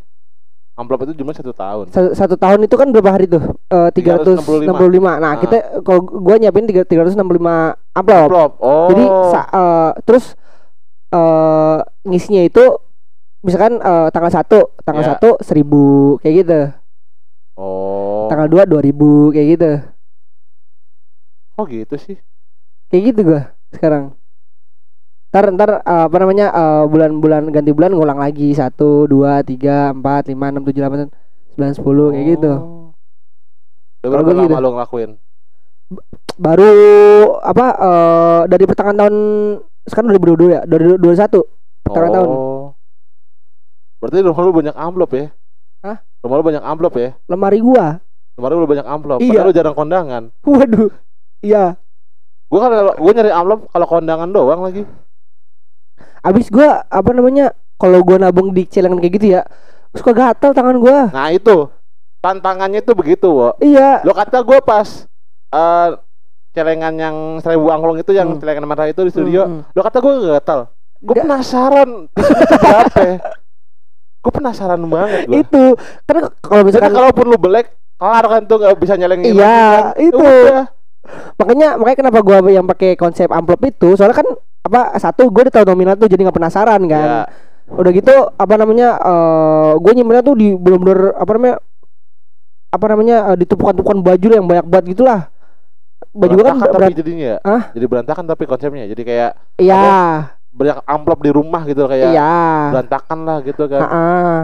amplop 0.78 1.10
itu 1.10 1.18
cuma 1.18 1.34
satu 1.34 1.50
tahun. 1.52 1.90
Satu, 1.90 2.10
satu 2.14 2.36
tahun 2.38 2.70
itu 2.70 2.76
kan 2.78 2.94
berapa 2.94 3.10
hari 3.10 3.26
tuh? 3.26 3.42
Eh, 3.68 3.90
tiga 3.98 4.22
ratus 4.22 4.38
enam 4.46 4.78
puluh 4.78 4.94
lima. 4.94 5.18
nah 5.18 5.34
Ah. 5.34 5.42
kita 5.42 5.82
kalau 5.82 6.06
gue 6.06 6.36
nyiapin 6.38 6.70
tiga 6.70 6.86
ratus 6.86 7.18
enam 7.18 7.26
puluh 7.26 7.42
lima 7.42 7.74
amplop. 7.92 8.30
Amplop. 8.30 8.52
Oh. 8.62 8.88
Jadi 8.94 9.04
sa- 9.34 9.50
eh, 9.50 9.92
terus 10.06 10.38
eh 11.08 11.78
ngisinya 12.06 12.46
itu 12.46 12.62
misalkan 13.42 13.82
eh, 13.82 14.08
tanggal 14.14 14.30
satu 14.30 14.78
tanggal 14.86 15.04
Ya. 15.04 15.10
satu 15.18 15.30
seribu 15.42 15.84
kayak 16.22 16.36
gitu, 16.44 16.60
oh. 17.56 18.28
Tanggal 18.28 18.46
dua 18.46 18.64
dua 18.68 18.84
ribu 18.84 19.32
kayak 19.32 19.48
gitu, 19.56 19.72
oh 21.56 21.66
gitu 21.66 21.96
sih? 21.96 22.18
Kayak 22.92 23.04
gitu 23.16 23.20
gua 23.24 23.42
sekarang. 23.72 24.14
Ntar 25.38 25.54
ntar 25.54 25.70
eh, 25.86 26.04
apa 26.10 26.18
namanya 26.18 26.50
eh, 26.50 26.84
bulan-bulan 26.90 27.54
ganti 27.54 27.70
bulan 27.70 27.94
ngulang 27.94 28.18
lagi 28.18 28.58
satu 28.58 29.06
dua 29.06 29.46
tiga 29.46 29.94
empat 29.94 30.34
lima 30.34 30.50
enam 30.50 30.66
tujuh 30.66 30.82
delapan 30.82 31.14
sembilan 31.54 31.74
sepuluh 31.78 32.10
kayak 32.10 32.26
gitu. 32.26 32.54
Oh. 32.58 32.90
Udah 34.02 34.10
Kalau 34.10 34.24
berapa 34.26 34.34
gitu. 34.34 34.50
lama 34.50 34.66
lo 34.66 34.70
ngelakuin 34.74 35.12
Baru 36.42 36.72
apa 37.38 37.66
eh, 37.70 38.40
dari 38.50 38.66
pertengahan 38.66 38.98
tahun 38.98 39.16
sekarang 39.86 40.10
2022 40.18 40.58
ya 40.58 40.62
dari 40.66 40.84
2021 40.98 41.86
pertengahan 41.86 42.14
tahun. 42.18 42.28
oh 42.34 42.66
berarti 44.02 44.18
rumah 44.26 44.42
lu 44.42 44.54
banyak 44.58 44.76
amplop 44.76 45.12
ya 45.14 45.26
Hah? 45.86 45.98
rumah 46.26 46.36
lu 46.42 46.46
banyak 46.50 46.64
amplop 46.66 46.94
ya 46.98 47.10
lemari 47.30 47.62
gua. 47.62 48.02
Kemarin 48.34 48.58
lu 48.58 48.70
banyak 48.70 48.86
amplop, 48.86 49.18
Iya. 49.18 49.30
padahal 49.34 49.46
lu 49.46 49.54
jarang 49.54 49.76
kondangan. 49.78 50.24
Waduh. 50.46 50.90
Iya. 51.42 51.78
Gua 52.50 52.60
kan 52.62 52.70
gua 52.98 53.12
nyari 53.14 53.32
amplop 53.34 53.60
kalau 53.70 53.86
kondangan 53.86 54.30
doang 54.30 54.62
lagi. 54.66 54.82
Abis 56.22 56.48
gua 56.48 56.84
apa 56.84 57.10
namanya 57.12 57.52
kalau 57.76 58.02
gua 58.02 58.18
nabung 58.18 58.50
di 58.50 58.66
celengan 58.66 58.98
kayak 58.98 59.14
gitu 59.16 59.28
ya 59.32 59.42
suka 59.92 60.12
gatal 60.12 60.52
tangan 60.52 60.78
gua. 60.78 61.10
Nah, 61.10 61.30
itu 61.30 61.70
tantangannya 62.20 62.82
itu 62.82 62.92
begitu, 62.92 63.28
Wo. 63.30 63.50
Iya. 63.58 64.02
Lo 64.02 64.12
kata 64.12 64.42
gua 64.42 64.60
pas 64.60 65.06
eh 65.48 65.90
celengan 66.52 66.94
yang 66.94 67.16
seribu 67.40 67.70
angklong 67.70 67.98
itu 67.98 68.12
yang 68.12 68.34
Hmm. 68.34 68.42
celengan 68.42 68.66
merah 68.66 68.86
itu 68.86 69.00
di 69.00 69.12
studio, 69.12 69.42
Hmm, 69.44 69.62
hmm. 69.62 69.72
lo 69.72 69.82
kata 69.82 69.98
gua 70.00 70.14
gatal. 70.36 70.60
Gua 70.98 71.14
Nggak. 71.14 71.24
penasaran 71.24 71.90
berapa 72.58 72.98
ya? 73.00 73.18
Gua 74.18 74.32
penasaran 74.34 74.82
banget 74.82 75.20
gua. 75.24 75.36
Itu 75.38 75.64
karena 76.04 76.22
kalau 76.38 76.62
Jadi 76.62 76.68
misalkan 76.68 76.92
kalaupun 76.92 77.26
lu 77.28 77.38
belek 77.38 77.68
kelar 77.96 78.26
kan 78.28 78.42
tuh 78.44 78.58
nggak 78.58 78.78
bisa 78.78 78.94
nyelengin 78.94 79.32
Iya, 79.32 79.38
lagi 79.38 79.78
kan. 79.78 79.86
itu. 80.04 80.18
Udah. 80.20 80.66
makanya 81.40 81.80
makanya 81.80 81.98
kenapa 82.04 82.20
gua 82.20 82.38
yang 82.46 82.68
pakai 82.68 82.94
konsep 82.94 83.32
amplop 83.32 83.64
itu 83.64 83.96
soalnya 83.96 84.18
kan 84.18 84.28
apa 84.68 85.00
satu 85.00 85.32
gue 85.32 85.48
udah 85.48 85.54
tahu 85.54 85.66
nominal 85.72 85.96
tuh 85.96 86.12
jadi 86.12 86.28
nggak 86.28 86.38
penasaran 86.38 86.82
kan. 86.86 87.08
Ya, 87.08 87.22
Udah 87.68 87.92
gitu 87.92 88.16
apa 88.40 88.54
namanya 88.56 88.96
eh 88.96 89.72
gue 89.80 89.92
nyimpennya 89.96 90.24
tuh 90.24 90.36
di 90.40 90.56
bener-bener 90.56 91.12
apa 91.16 91.32
namanya 91.36 91.56
apa 92.68 92.86
namanya 92.92 93.18
eh, 93.34 93.38
di 93.40 93.46
tumpukan-tumpukan 93.48 94.00
baju 94.04 94.28
yang 94.28 94.46
banyak 94.46 94.66
banget 94.68 94.86
gitulah. 94.96 95.32
Baju 96.14 96.36
kan 96.44 96.56
tapi 96.62 96.94
jadinya 96.96 97.26
ya. 97.36 97.38
Hah? 97.44 97.64
Jadi 97.74 97.86
berantakan 97.88 98.24
tapi 98.28 98.44
konsepnya. 98.46 98.86
Jadi 98.88 99.02
kayak 99.04 99.32
iya, 99.60 99.86
banyak 100.54 100.78
amplop 100.86 101.20
di 101.22 101.32
rumah 101.34 101.62
gitu 101.66 101.86
kayak 101.86 102.12
iya. 102.14 102.74
berantakan 102.74 103.20
lah 103.26 103.38
gitu 103.44 103.64
kan. 103.70 103.82
Heeh. 103.84 104.38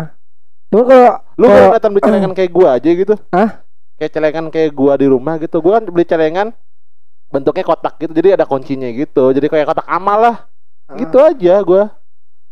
Cuman 0.74 0.86
kalau 0.90 1.12
Lu 1.38 1.46
Kalau- 1.50 1.58
kalau 1.58 1.74
datang 1.74 1.92
beli 1.94 2.04
celengan 2.06 2.34
kayak 2.38 2.52
gua 2.54 2.68
aja 2.78 2.90
gitu. 2.90 3.16
Hah? 3.34 3.50
Kayak 3.98 4.12
celengan 4.14 4.46
kayak 4.54 4.72
gua 4.74 4.94
di 4.98 5.08
rumah 5.10 5.36
gitu. 5.42 5.58
Gua 5.62 5.82
kan 5.82 5.84
beli 5.90 6.06
celengan 6.06 6.48
bentuknya 7.34 7.66
kotak 7.66 7.98
gitu. 7.98 8.14
Jadi 8.14 8.38
ada 8.38 8.46
kuncinya 8.46 8.86
gitu. 8.88 9.34
Jadi 9.34 9.50
kayak 9.50 9.74
kotak 9.74 9.90
amal 9.90 10.22
lah. 10.22 10.36
Gitu 10.94 11.18
aja 11.18 11.58
gua. 11.66 11.90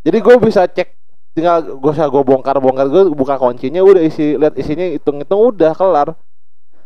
Jadi 0.01 0.17
gua 0.17 0.41
bisa 0.41 0.65
cek 0.65 0.97
tinggal 1.31 1.77
gua 1.77 1.93
usah 1.93 2.09
gua 2.09 2.25
bongkar-bongkar 2.25 2.89
gua 2.89 3.03
buka 3.13 3.37
kuncinya 3.37 3.85
udah 3.85 4.01
isi 4.01 4.33
lihat 4.33 4.57
isinya 4.57 4.89
hitung-hitung 4.89 5.53
udah 5.53 5.77
kelar. 5.77 6.17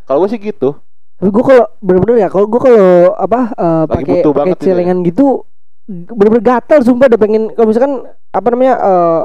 Kalau 0.04 0.20
gua 0.20 0.30
sih 0.30 0.38
gitu. 0.38 0.76
Tapi 1.16 1.32
gue 1.32 1.44
kalau 1.48 1.64
bener-bener 1.80 2.16
ya 2.20 2.28
kalau 2.28 2.44
gue 2.44 2.60
kalau 2.60 3.16
apa 3.16 3.48
eh, 3.56 3.84
Lagi 3.88 3.88
pakai 3.88 4.18
pakai 4.20 4.52
ya. 4.52 4.60
celengan 4.60 5.00
gitu 5.00 5.48
bener-bener 5.88 6.44
gatal 6.44 6.84
sumpah 6.84 7.08
udah 7.08 7.16
pengen 7.16 7.56
kalau 7.56 7.72
misalkan 7.72 8.04
apa 8.36 8.48
namanya 8.52 8.76
eh, 8.84 9.22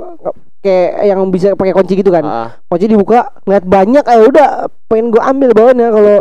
kayak 0.63 0.93
yang 1.11 1.21
bisa 1.35 1.59
pakai 1.59 1.75
kunci 1.75 1.99
gitu 1.99 2.15
kan 2.15 2.23
Ah, 2.23 2.49
kunci 2.71 2.87
dibuka 2.87 3.35
ngeliat 3.43 3.67
banyak 3.67 4.05
ya 4.07 4.19
udah 4.23 4.49
pengen 4.87 5.11
gue 5.11 5.19
ambil 5.19 5.51
bawaannya 5.51 5.89
kalau. 5.91 6.17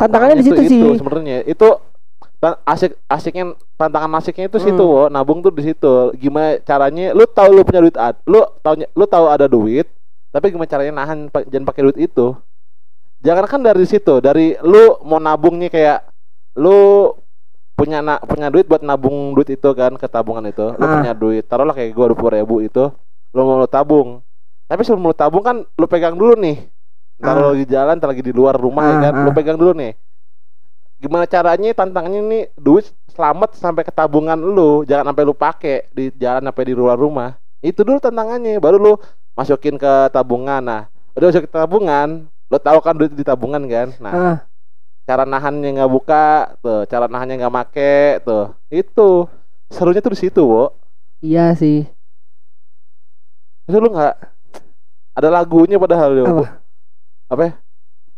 Tantangannya 0.00 0.36
di 0.40 0.46
situ 0.46 0.60
sih. 0.64 0.80
Itu 0.80 0.98
sebenarnya. 0.98 1.44
Itu 1.44 1.68
asik 2.40 2.96
asiknya 3.04 3.52
tantangan 3.76 4.16
asiknya 4.16 4.48
itu 4.48 4.58
situ, 4.58 4.80
Hmm. 4.80 4.96
wo. 4.96 5.02
nabung 5.12 5.44
tuh 5.44 5.52
di 5.52 5.60
situ. 5.62 5.92
Gimana 6.16 6.56
caranya 6.60 7.12
lu 7.12 7.28
tahu 7.28 7.52
lu 7.52 7.62
punya 7.62 7.84
duit 7.84 7.96
ad, 7.96 8.16
lu 8.24 8.40
tahu 8.64 8.74
lu 8.88 9.04
tahu 9.04 9.24
ada 9.28 9.44
duit, 9.44 9.84
tapi 10.30 10.48
gimana 10.48 10.64
caranya 10.64 10.92
nahan 10.96 11.28
jangan 11.28 11.68
pakai 11.68 11.82
duit 11.84 11.98
itu. 12.00 12.32
Jangan 13.20 13.44
kan 13.44 13.60
dari 13.60 13.84
situ, 13.84 14.24
dari 14.24 14.56
lu 14.64 14.96
mau 15.04 15.20
nabung 15.20 15.60
nih 15.60 15.68
kayak 15.68 16.08
lu 16.56 17.12
punya 17.76 18.00
na, 18.00 18.16
punya 18.16 18.48
duit 18.48 18.64
buat 18.64 18.80
nabung 18.80 19.36
duit 19.36 19.52
itu 19.52 19.68
kan 19.72 19.92
ke 19.94 20.08
tabungan 20.08 20.48
itu. 20.48 20.64
Lu 20.72 20.84
Ah. 20.84 20.96
punya 20.96 21.12
duit, 21.12 21.44
taruhlah 21.44 21.76
kayak 21.76 21.92
gua 21.92 22.08
20 22.08 22.32
ribu 22.32 22.64
itu, 22.64 22.88
lu 23.32 23.40
mau 23.44 23.60
lu 23.60 23.68
tabung. 23.68 24.24
Tapi 24.64 24.80
sebelum 24.80 25.04
lu 25.04 25.12
tabung 25.12 25.44
kan 25.44 25.60
lu 25.60 25.84
pegang 25.84 26.16
dulu 26.16 26.40
nih. 26.40 26.56
Ntar 27.20 27.34
Ah. 27.36 27.40
lu 27.40 27.46
lagi 27.52 27.66
jalan, 27.68 27.94
ntar 28.00 28.08
lagi 28.10 28.24
di 28.24 28.32
luar 28.32 28.56
rumah 28.56 28.82
ya 28.82 28.94
Ah, 28.96 29.00
kan, 29.04 29.12
lu 29.22 29.30
ah. 29.30 29.34
pegang 29.36 29.60
dulu 29.60 29.72
nih. 29.76 29.92
Gimana 31.00 31.24
caranya 31.24 31.72
tantangannya 31.72 32.20
nih 32.20 32.42
duit 32.56 32.88
selamat 33.12 33.56
sampai 33.56 33.84
ke 33.84 33.92
tabungan 33.92 34.36
lu, 34.36 34.84
jangan 34.84 35.12
sampai 35.12 35.24
lu 35.24 35.32
pakai 35.32 35.88
di 35.92 36.12
jalan 36.16 36.44
sampai 36.44 36.64
di 36.64 36.74
luar 36.76 36.96
rumah. 36.96 37.36
Itu 37.60 37.84
dulu 37.84 38.00
tantangannya, 38.00 38.56
baru 38.60 38.76
lu 38.76 38.92
masukin 39.32 39.76
ke 39.76 40.08
tabungan. 40.12 40.60
Nah, 40.60 40.82
udah 41.16 41.26
masuk 41.28 41.44
ke 41.44 41.50
tabungan, 41.52 42.08
lu 42.28 42.56
tahu 42.60 42.78
kan 42.80 42.96
duit 42.96 43.12
di 43.12 43.24
tabungan 43.24 43.64
kan. 43.64 43.88
Nah, 44.00 44.12
Ah, 44.12 44.36
cara 45.08 45.24
nahannya 45.24 45.80
nggak 45.80 45.92
buka 45.92 46.56
tuh 46.60 46.84
cara 46.84 47.08
nahannya 47.08 47.40
nggak 47.40 47.52
make 47.52 48.20
tuh 48.22 48.52
itu 48.68 49.26
serunya 49.72 50.04
tuh 50.04 50.12
di 50.12 50.20
situ, 50.20 50.40
Wo. 50.44 50.76
Iya 51.20 51.56
sih. 51.56 51.88
Itu 53.64 53.76
lu 53.80 53.88
nggak 53.88 54.14
ada 55.16 55.28
lagunya 55.32 55.80
padahal 55.80 56.12
yo. 56.12 56.24
Apa? 56.28 56.59
Apa? 57.30 57.42
ya? 57.46 57.52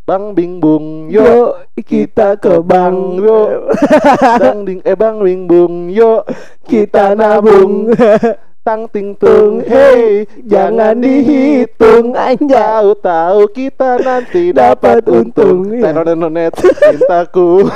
Bang 0.02 0.34
Bing 0.34 0.58
Bung 0.58 1.06
yo 1.06 1.22
Yo 1.22 1.42
kita 1.78 2.34
ke 2.34 2.58
bank 2.58 3.22
Yo. 3.22 3.70
Bang 4.42 4.66
Ding 4.66 4.82
eh 4.82 4.98
Bang 4.98 5.22
Bing 5.22 5.46
Bung 5.46 5.92
yo 5.92 6.26
kita 6.66 7.14
nabung 7.14 7.92
Tang 8.66 8.86
ting 8.94 9.18
tung 9.18 9.58
hey 9.66 10.22
jangan 10.46 10.94
dihitung 10.94 12.14
anjay 12.14 12.62
Tahu-tahu 12.62 13.50
kita 13.50 13.98
nanti 13.98 14.50
Dapat 14.54 15.02
untung, 15.10 15.66
iya. 15.66 15.90
Tenonet 15.90 16.54
cintaku. 16.54 17.66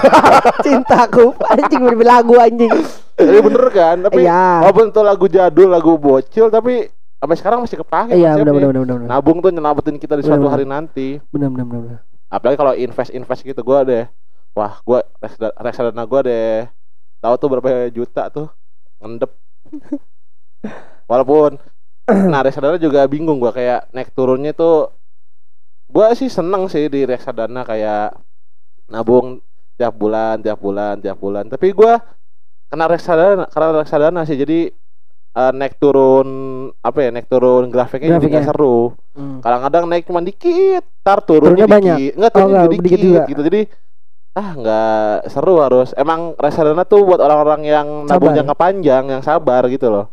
cintaku 0.62 1.34
anjing 1.42 1.82
lagu 2.06 2.38
anjing 2.38 2.70
Jadi 3.18 3.38
bener 3.42 3.66
kan? 3.74 3.96
Tapi 4.06 4.30
Iya. 4.30 4.62
walaupun 4.62 4.94
itu 4.94 5.00
lagu 5.02 5.26
jadul, 5.26 5.68
lagu 5.74 5.98
bocil, 5.98 6.54
tapi 6.54 6.86
sampai 7.16 7.36
sekarang 7.36 7.58
masih 7.64 7.80
kepake. 7.80 8.12
iya 8.14 8.36
bener 8.36 8.52
bener 8.52 8.68
bener 8.72 8.82
bener 8.84 9.08
Nabung 9.08 9.38
tuh 9.40 9.50
nyelamatin 9.50 9.96
kita 9.96 10.14
di 10.20 10.24
suatu 10.24 10.44
Bener, 10.44 10.52
hari 10.52 10.66
nanti. 10.68 11.16
bener 11.32 11.48
bener 11.48 11.64
bener 11.66 11.82
bener. 11.82 12.00
Apalagi 12.26 12.58
kalau 12.58 12.74
invest 12.74 13.14
invest 13.14 13.42
gitu, 13.46 13.60
gua 13.62 13.86
deh. 13.86 14.04
Wah, 14.52 14.82
gua 14.82 15.00
reksadana, 15.56 16.02
gua 16.04 16.20
deh. 16.26 16.66
Tahu 17.22 17.34
tuh 17.38 17.48
berapa 17.48 17.88
juta 17.88 18.28
tuh 18.28 18.50
ngendep. 19.00 19.30
Walaupun 21.10 21.56
nah 22.06 22.42
reksadana 22.42 22.78
juga 22.78 23.02
bingung 23.06 23.38
gua 23.42 23.50
kayak 23.50 23.90
naik 23.90 24.14
turunnya 24.14 24.54
tuh 24.54 24.94
gua 25.90 26.14
sih 26.14 26.30
seneng 26.30 26.70
sih 26.70 26.86
di 26.86 27.02
reksadana 27.02 27.62
kayak 27.62 28.14
nabung 28.90 29.42
tiap 29.74 29.94
bulan, 29.94 30.38
tiap 30.42 30.58
bulan, 30.58 30.98
tiap 31.00 31.18
bulan. 31.18 31.46
Tapi 31.46 31.70
gua 31.72 31.98
kena 32.66 32.90
reksadana 32.90 33.46
karena 33.46 33.68
reksadana 33.82 34.20
sih 34.26 34.34
jadi 34.34 34.70
eh, 35.36 35.52
naik 35.52 35.76
turun 35.76 36.28
apa 36.80 36.98
ya 36.98 37.10
naik 37.10 37.26
turun 37.26 37.68
grafiknya, 37.68 38.08
jadi 38.10 38.18
Grafiknya. 38.18 38.40
nggak 38.40 38.48
seru 38.48 38.78
Hmm. 39.12 39.40
kadang-kadang 39.40 39.84
naik 39.86 40.04
cuma 40.04 40.20
dikit 40.20 40.84
tar 41.00 41.20
turunnya, 41.20 41.56
Turunnya 41.56 41.68
banyak. 41.70 41.96
dikit 41.96 42.12
nggak 42.14 42.30
Oh, 42.30 42.36
turunnya 42.36 42.56
nggak, 42.58 42.70
dikit, 42.70 42.84
dikit 42.86 43.00
juga. 43.02 43.22
gitu 43.26 43.40
jadi 43.42 43.60
ah 44.34 44.50
nggak 44.52 45.00
seru 45.26 45.54
harus 45.58 45.88
emang 45.94 46.20
reksadana 46.34 46.84
tuh 46.84 47.00
buat 47.02 47.16
orang-orang 47.18 47.60
yang 47.64 47.86
nabung 48.04 48.32
jangka 48.32 48.52
panjang 48.54 49.04
yang 49.06 49.20
sabar 49.20 49.64
gitu 49.66 49.88
loh 49.88 50.12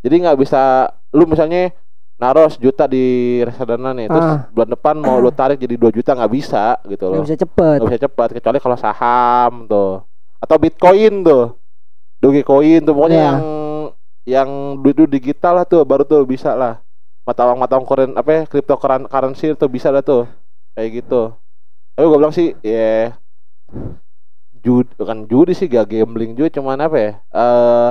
jadi 0.00 0.14
nggak 0.20 0.38
bisa 0.38 0.86
lu 1.10 1.26
misalnya 1.26 1.74
naruh 2.16 2.46
sejuta 2.46 2.84
di 2.84 3.02
reksadana 3.40 3.90
nih 3.92 4.06
terus 4.06 4.22
Ah. 4.24 4.46
bulan 4.48 4.70
depan 4.70 4.94
mau 4.96 5.18
lu 5.18 5.34
tarik 5.34 5.58
jadi 5.58 5.74
2 5.74 5.90
juta 5.90 6.12
nggak 6.12 6.30
bisa 6.30 6.64
gitu 6.84 7.04
Nggak 7.04 7.10
loh 7.12 7.24
bisa 7.24 7.36
cepet 7.36 7.76
nggak 7.76 7.90
bisa 7.90 8.00
cepat 8.00 8.28
kecuali 8.32 8.58
kalau 8.58 8.76
saham 8.76 9.52
tuh 9.66 10.06
atau 10.36 10.56
bitcoin 10.56 11.14
tuh 11.20 11.44
dogecoin 12.16 12.80
tuh 12.80 12.92
pokoknya 12.92 13.16
Iya. 13.16 13.26
yang 13.26 13.40
yang 14.28 14.80
duit 14.80 14.96
duit 14.96 15.10
digital 15.10 15.62
lah 15.62 15.66
tuh 15.68 15.84
baru 15.84 16.04
tuh 16.04 16.24
bisa 16.24 16.52
lah. 16.56 16.80
Mata 17.24 17.46
uang 17.46 17.58
mata 17.60 17.76
uang 17.76 17.86
koren 17.86 18.12
apa 18.16 18.30
ya 18.30 18.42
cryptocurrency 18.48 19.54
tuh 19.56 19.70
bisa 19.70 19.88
lah 19.92 20.04
tuh. 20.04 20.28
Kayak 20.76 21.04
gitu. 21.04 21.32
Tapi 21.94 22.04
gue 22.06 22.18
bilang 22.18 22.34
sih 22.34 22.56
ya 22.64 23.14
judi 24.60 24.92
bukan 24.96 25.24
judi 25.24 25.52
sih 25.56 25.66
gak 25.70 25.88
gambling 25.88 26.36
juga 26.36 26.60
cuman 26.60 26.84
apa 26.84 26.96
ya 27.00 27.12
eh 27.32 27.90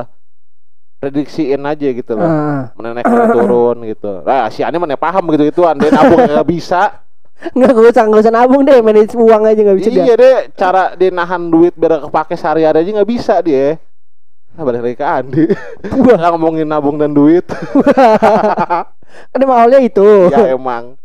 prediksiin 0.99 1.63
aja 1.63 1.87
gitu 1.95 2.11
loh. 2.13 2.29
Mana 2.75 2.93
naik 2.93 3.07
mana 3.07 3.31
turun 3.31 3.77
gitu. 3.87 4.21
Nah 4.27 4.51
si 4.51 4.61
Ani 4.61 4.75
mana 4.75 4.99
paham 4.99 5.23
gitu 5.31 5.43
gitu 5.47 5.61
andai 5.65 5.89
nabung 5.89 6.19
nggak 6.27 6.49
bisa. 6.49 6.81
Nggak 7.55 7.71
gak 7.71 7.91
usah 7.95 8.03
nggak 8.03 8.23
usah 8.27 8.33
nabung 8.35 8.67
deh 8.67 8.83
manage 8.83 9.15
uang 9.15 9.47
aja 9.47 9.63
nggak 9.63 9.79
bisa 9.79 9.87
dia 9.87 10.03
iya 10.03 10.15
deh 10.19 10.37
cara 10.59 10.91
dia 10.99 11.07
nahan 11.07 11.47
duit 11.47 11.71
biar 11.71 12.03
kepake 12.03 12.35
sehari-hari 12.35 12.83
aja 12.83 12.91
nggak 12.99 13.07
bisa 13.15 13.39
dia 13.39 13.79
nah, 14.51 14.63
balik 14.63 14.81
lagi 14.81 14.95
ke 14.95 15.05
Andi. 15.05 15.45
Nggak 15.83 16.29
ngomongin 16.29 16.65
nabung 16.65 16.95
dan 16.95 17.11
duit. 17.11 17.45
Kan 19.29 19.39
emang 19.39 19.57
awalnya 19.59 19.81
itu. 19.81 20.05
Ya 20.33 20.51
emang. 20.51 20.95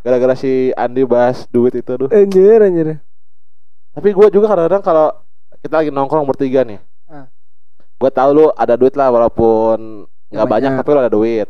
Gara-gara 0.00 0.32
si 0.32 0.72
Andi 0.72 1.04
bahas 1.04 1.44
duit 1.46 1.74
itu 1.74 1.92
tuh 1.92 2.08
anjir 2.08 2.58
anjir. 2.58 3.04
Tapi 3.92 4.08
gue 4.10 4.26
juga 4.30 4.48
kadang-kadang 4.48 4.80
kalau 4.80 5.06
kita 5.60 5.74
lagi 5.76 5.90
nongkrong 5.90 6.24
bertiga 6.24 6.64
nih 6.64 6.80
Ah. 7.04 7.26
gue 7.98 8.08
tahu 8.08 8.30
lu 8.32 8.46
ada 8.50 8.72
duit 8.74 8.94
lah 8.94 9.10
walaupun 9.10 10.06
nggak 10.30 10.32
Nggak 10.32 10.46
banyak, 10.46 10.70
banyak. 10.70 10.80
tapi 10.80 10.88
lu 10.88 11.00
ada 11.00 11.12
duit. 11.12 11.48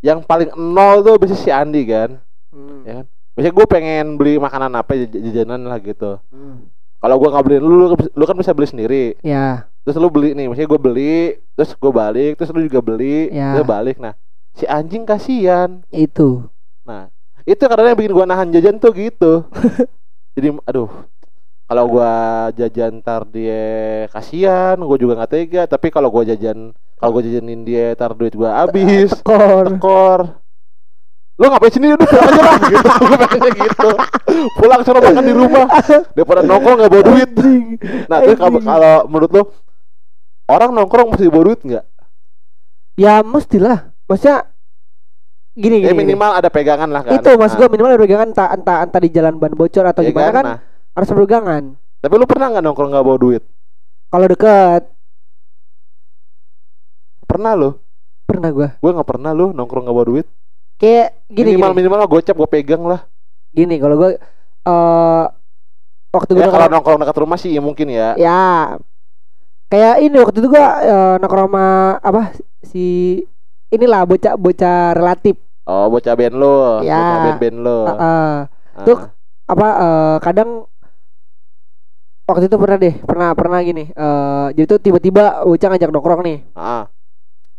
Yang 0.00 0.18
paling 0.26 0.50
nol 0.50 0.96
tuh 1.00 1.14
biasanya 1.14 1.38
si 1.38 1.50
Andi 1.50 1.82
kan? 1.84 2.18
Hmm. 2.50 2.82
ya 2.82 2.92
kan? 2.98 3.06
Biasanya 3.32 3.54
gue 3.54 3.66
pengen 3.66 4.06
beli 4.16 4.36
makanan 4.36 4.74
apa 4.74 4.98
jaj- 4.98 5.22
jajanan 5.22 5.62
lah 5.62 5.78
gitu. 5.78 6.18
Hmm. 6.28 6.66
kalau 6.98 7.18
gue 7.18 7.28
nggak 7.28 7.44
beliin 7.44 7.62
lu, 7.62 7.74
lu 7.84 7.86
lu 7.94 8.24
kan 8.24 8.34
bisa 8.34 8.50
beli 8.50 8.66
sendiri. 8.66 9.04
Ya 9.22 9.70
terus 9.82 9.98
lu 9.98 10.08
beli 10.08 10.32
nih 10.32 10.46
maksudnya 10.46 10.70
gue 10.70 10.80
beli 10.80 11.16
terus 11.52 11.74
gue 11.74 11.92
balik 11.92 12.32
terus 12.38 12.50
lu 12.50 12.62
juga 12.62 12.80
beli 12.80 13.30
Ya. 13.30 13.58
terus 13.58 13.66
balik. 13.66 13.96
Nah 13.98 14.14
si 14.52 14.64
anjing 14.64 15.02
kasihan. 15.02 15.82
Itu. 15.88 16.46
Nah 16.86 17.10
itu 17.42 17.58
kadang 17.58 17.90
yang 17.90 17.98
bikin 17.98 18.14
gue 18.14 18.26
nahan 18.26 18.48
jajan 18.50 18.78
tuh 18.78 18.92
gitu. 18.94 19.32
Jadi 20.38 20.48
aduh 20.64 20.88
kalau 21.62 21.88
gua 21.88 22.12
jajan 22.52 23.00
tar 23.00 23.24
dia 23.24 24.04
kasihan 24.12 24.76
gue 24.76 24.98
juga 25.00 25.16
nggak 25.18 25.30
tega. 25.32 25.62
Tapi 25.64 25.88
kalau 25.88 26.12
gua 26.12 26.22
jajan 26.22 26.70
kalau 26.96 27.10
gue 27.16 27.32
jajanin 27.32 27.64
dia 27.64 27.96
tar 27.96 28.12
duit 28.12 28.36
gua 28.36 28.60
habis. 28.60 29.08
Tekor. 29.10 29.72
Tekor. 29.72 30.20
Lu 31.40 31.48
ngapain 31.48 31.72
sini? 31.72 31.96
Udah 31.96 32.04
pulang 32.04 32.28
aja 32.28 32.42
lah 32.44 32.56
gitu. 32.60 32.88
Gue 33.08 33.16
pengennya 33.18 33.52
gitu. 33.56 33.90
Pulang 34.60 34.80
suruh 34.84 35.00
makan 35.00 35.24
di 35.24 35.34
rumah. 35.34 35.64
Daripada 36.12 36.40
nongkrong 36.44 36.76
nggak 36.76 36.90
bawa 36.92 37.04
duit. 37.08 37.30
Nah 38.06 38.18
terus 38.20 38.38
kalau 38.38 38.94
menurut 39.08 39.30
lu 39.32 39.42
orang 40.52 40.70
nongkrong 40.76 41.16
mesti 41.16 41.26
bawa 41.32 41.44
duit 41.48 41.60
nggak? 41.64 41.84
Ya 43.00 43.24
mestilah. 43.24 43.90
Maksudnya 44.04 44.52
gini 45.56 45.80
gini, 45.80 45.88
ya 45.88 45.92
gini. 45.96 46.00
minimal 46.04 46.30
ada 46.36 46.48
pegangan 46.52 46.88
lah 46.88 47.02
kan. 47.04 47.16
Itu 47.16 47.36
mas 47.40 47.52
Nah, 47.52 47.58
gua 47.64 47.68
minimal 47.72 47.90
ada 47.96 48.02
pegangan 48.04 48.28
entah, 48.32 48.48
entah 48.52 48.76
entah 48.84 49.00
di 49.00 49.10
jalan 49.12 49.36
ban 49.40 49.52
bocor 49.52 49.84
atau 49.84 50.00
ya 50.04 50.12
gimana 50.12 50.30
kan, 50.32 50.44
Nah, 50.44 50.58
harus 50.96 51.08
berpegangan 51.08 51.64
tapi 52.02 52.18
lu 52.18 52.26
pernah 52.26 52.50
nggak 52.50 52.64
nongkrong 52.66 52.90
nggak 52.90 53.06
bawa 53.06 53.18
duit? 53.22 53.42
Kalau 54.10 54.26
deket. 54.26 54.82
Pernah 57.30 57.52
lo 57.54 57.70
pernah 58.26 58.50
gua. 58.50 58.68
Gue 58.82 58.90
nggak 58.90 59.08
pernah 59.08 59.30
lo 59.30 59.54
nongkrong 59.54 59.86
nggak 59.86 59.96
bawa 59.96 60.06
duit. 60.10 60.26
Kayak 60.82 61.22
gini 61.30 61.54
minimal 61.54 61.70
gini, 61.70 61.78
minimal 61.78 62.00
gocap 62.10 62.34
gue 62.34 62.48
pegang 62.50 62.82
lah. 62.82 63.06
Gini 63.54 63.78
kalau 63.78 63.94
gua 63.94 64.10
eh 64.66 65.24
waktu 66.10 66.30
gua 66.34 66.42
ya 66.42 66.46
kalau 66.50 66.66
nongkrong- 66.66 66.72
nongkrong 66.74 66.98
dekat 67.06 67.16
rumah 67.22 67.38
sih 67.38 67.54
ya 67.54 67.62
mungkin 67.62 67.86
ya. 67.86 68.18
Ya 68.18 68.40
kayak 69.72 70.04
ini 70.04 70.16
waktu 70.20 70.44
itu 70.44 70.48
gua 70.52 70.66
eh, 70.84 71.14
nongkrong 71.16 71.48
sama 71.48 71.66
apa 72.04 72.36
si 72.60 73.16
inilah 73.72 74.04
bocah 74.04 74.36
bocah 74.36 74.92
relatif. 74.92 75.40
Oh 75.64 75.88
bocah 75.88 76.12
band 76.12 76.36
lo. 76.36 76.84
Ya. 76.84 77.00
bocah 77.00 77.18
band 77.24 77.38
band 77.40 77.56
lo. 77.64 77.78
Eh, 77.88 77.96
eh, 77.96 78.36
Ah. 78.72 78.84
tuh, 78.88 78.98
apa 79.48 79.68
eh, 79.68 80.16
kadang 80.20 80.68
waktu 82.28 82.48
itu 82.48 82.56
pernah 82.60 82.76
deh 82.80 82.94
pernah 83.04 83.28
pernah 83.36 83.58
gini 83.60 83.92
eh 83.92 84.46
jadi 84.56 84.64
tuh 84.64 84.80
tiba-tiba 84.80 85.44
bocah 85.48 85.68
ngajak 85.72 85.88
nongkrong 85.88 86.20
nih. 86.20 86.38
Ah. 86.52 86.92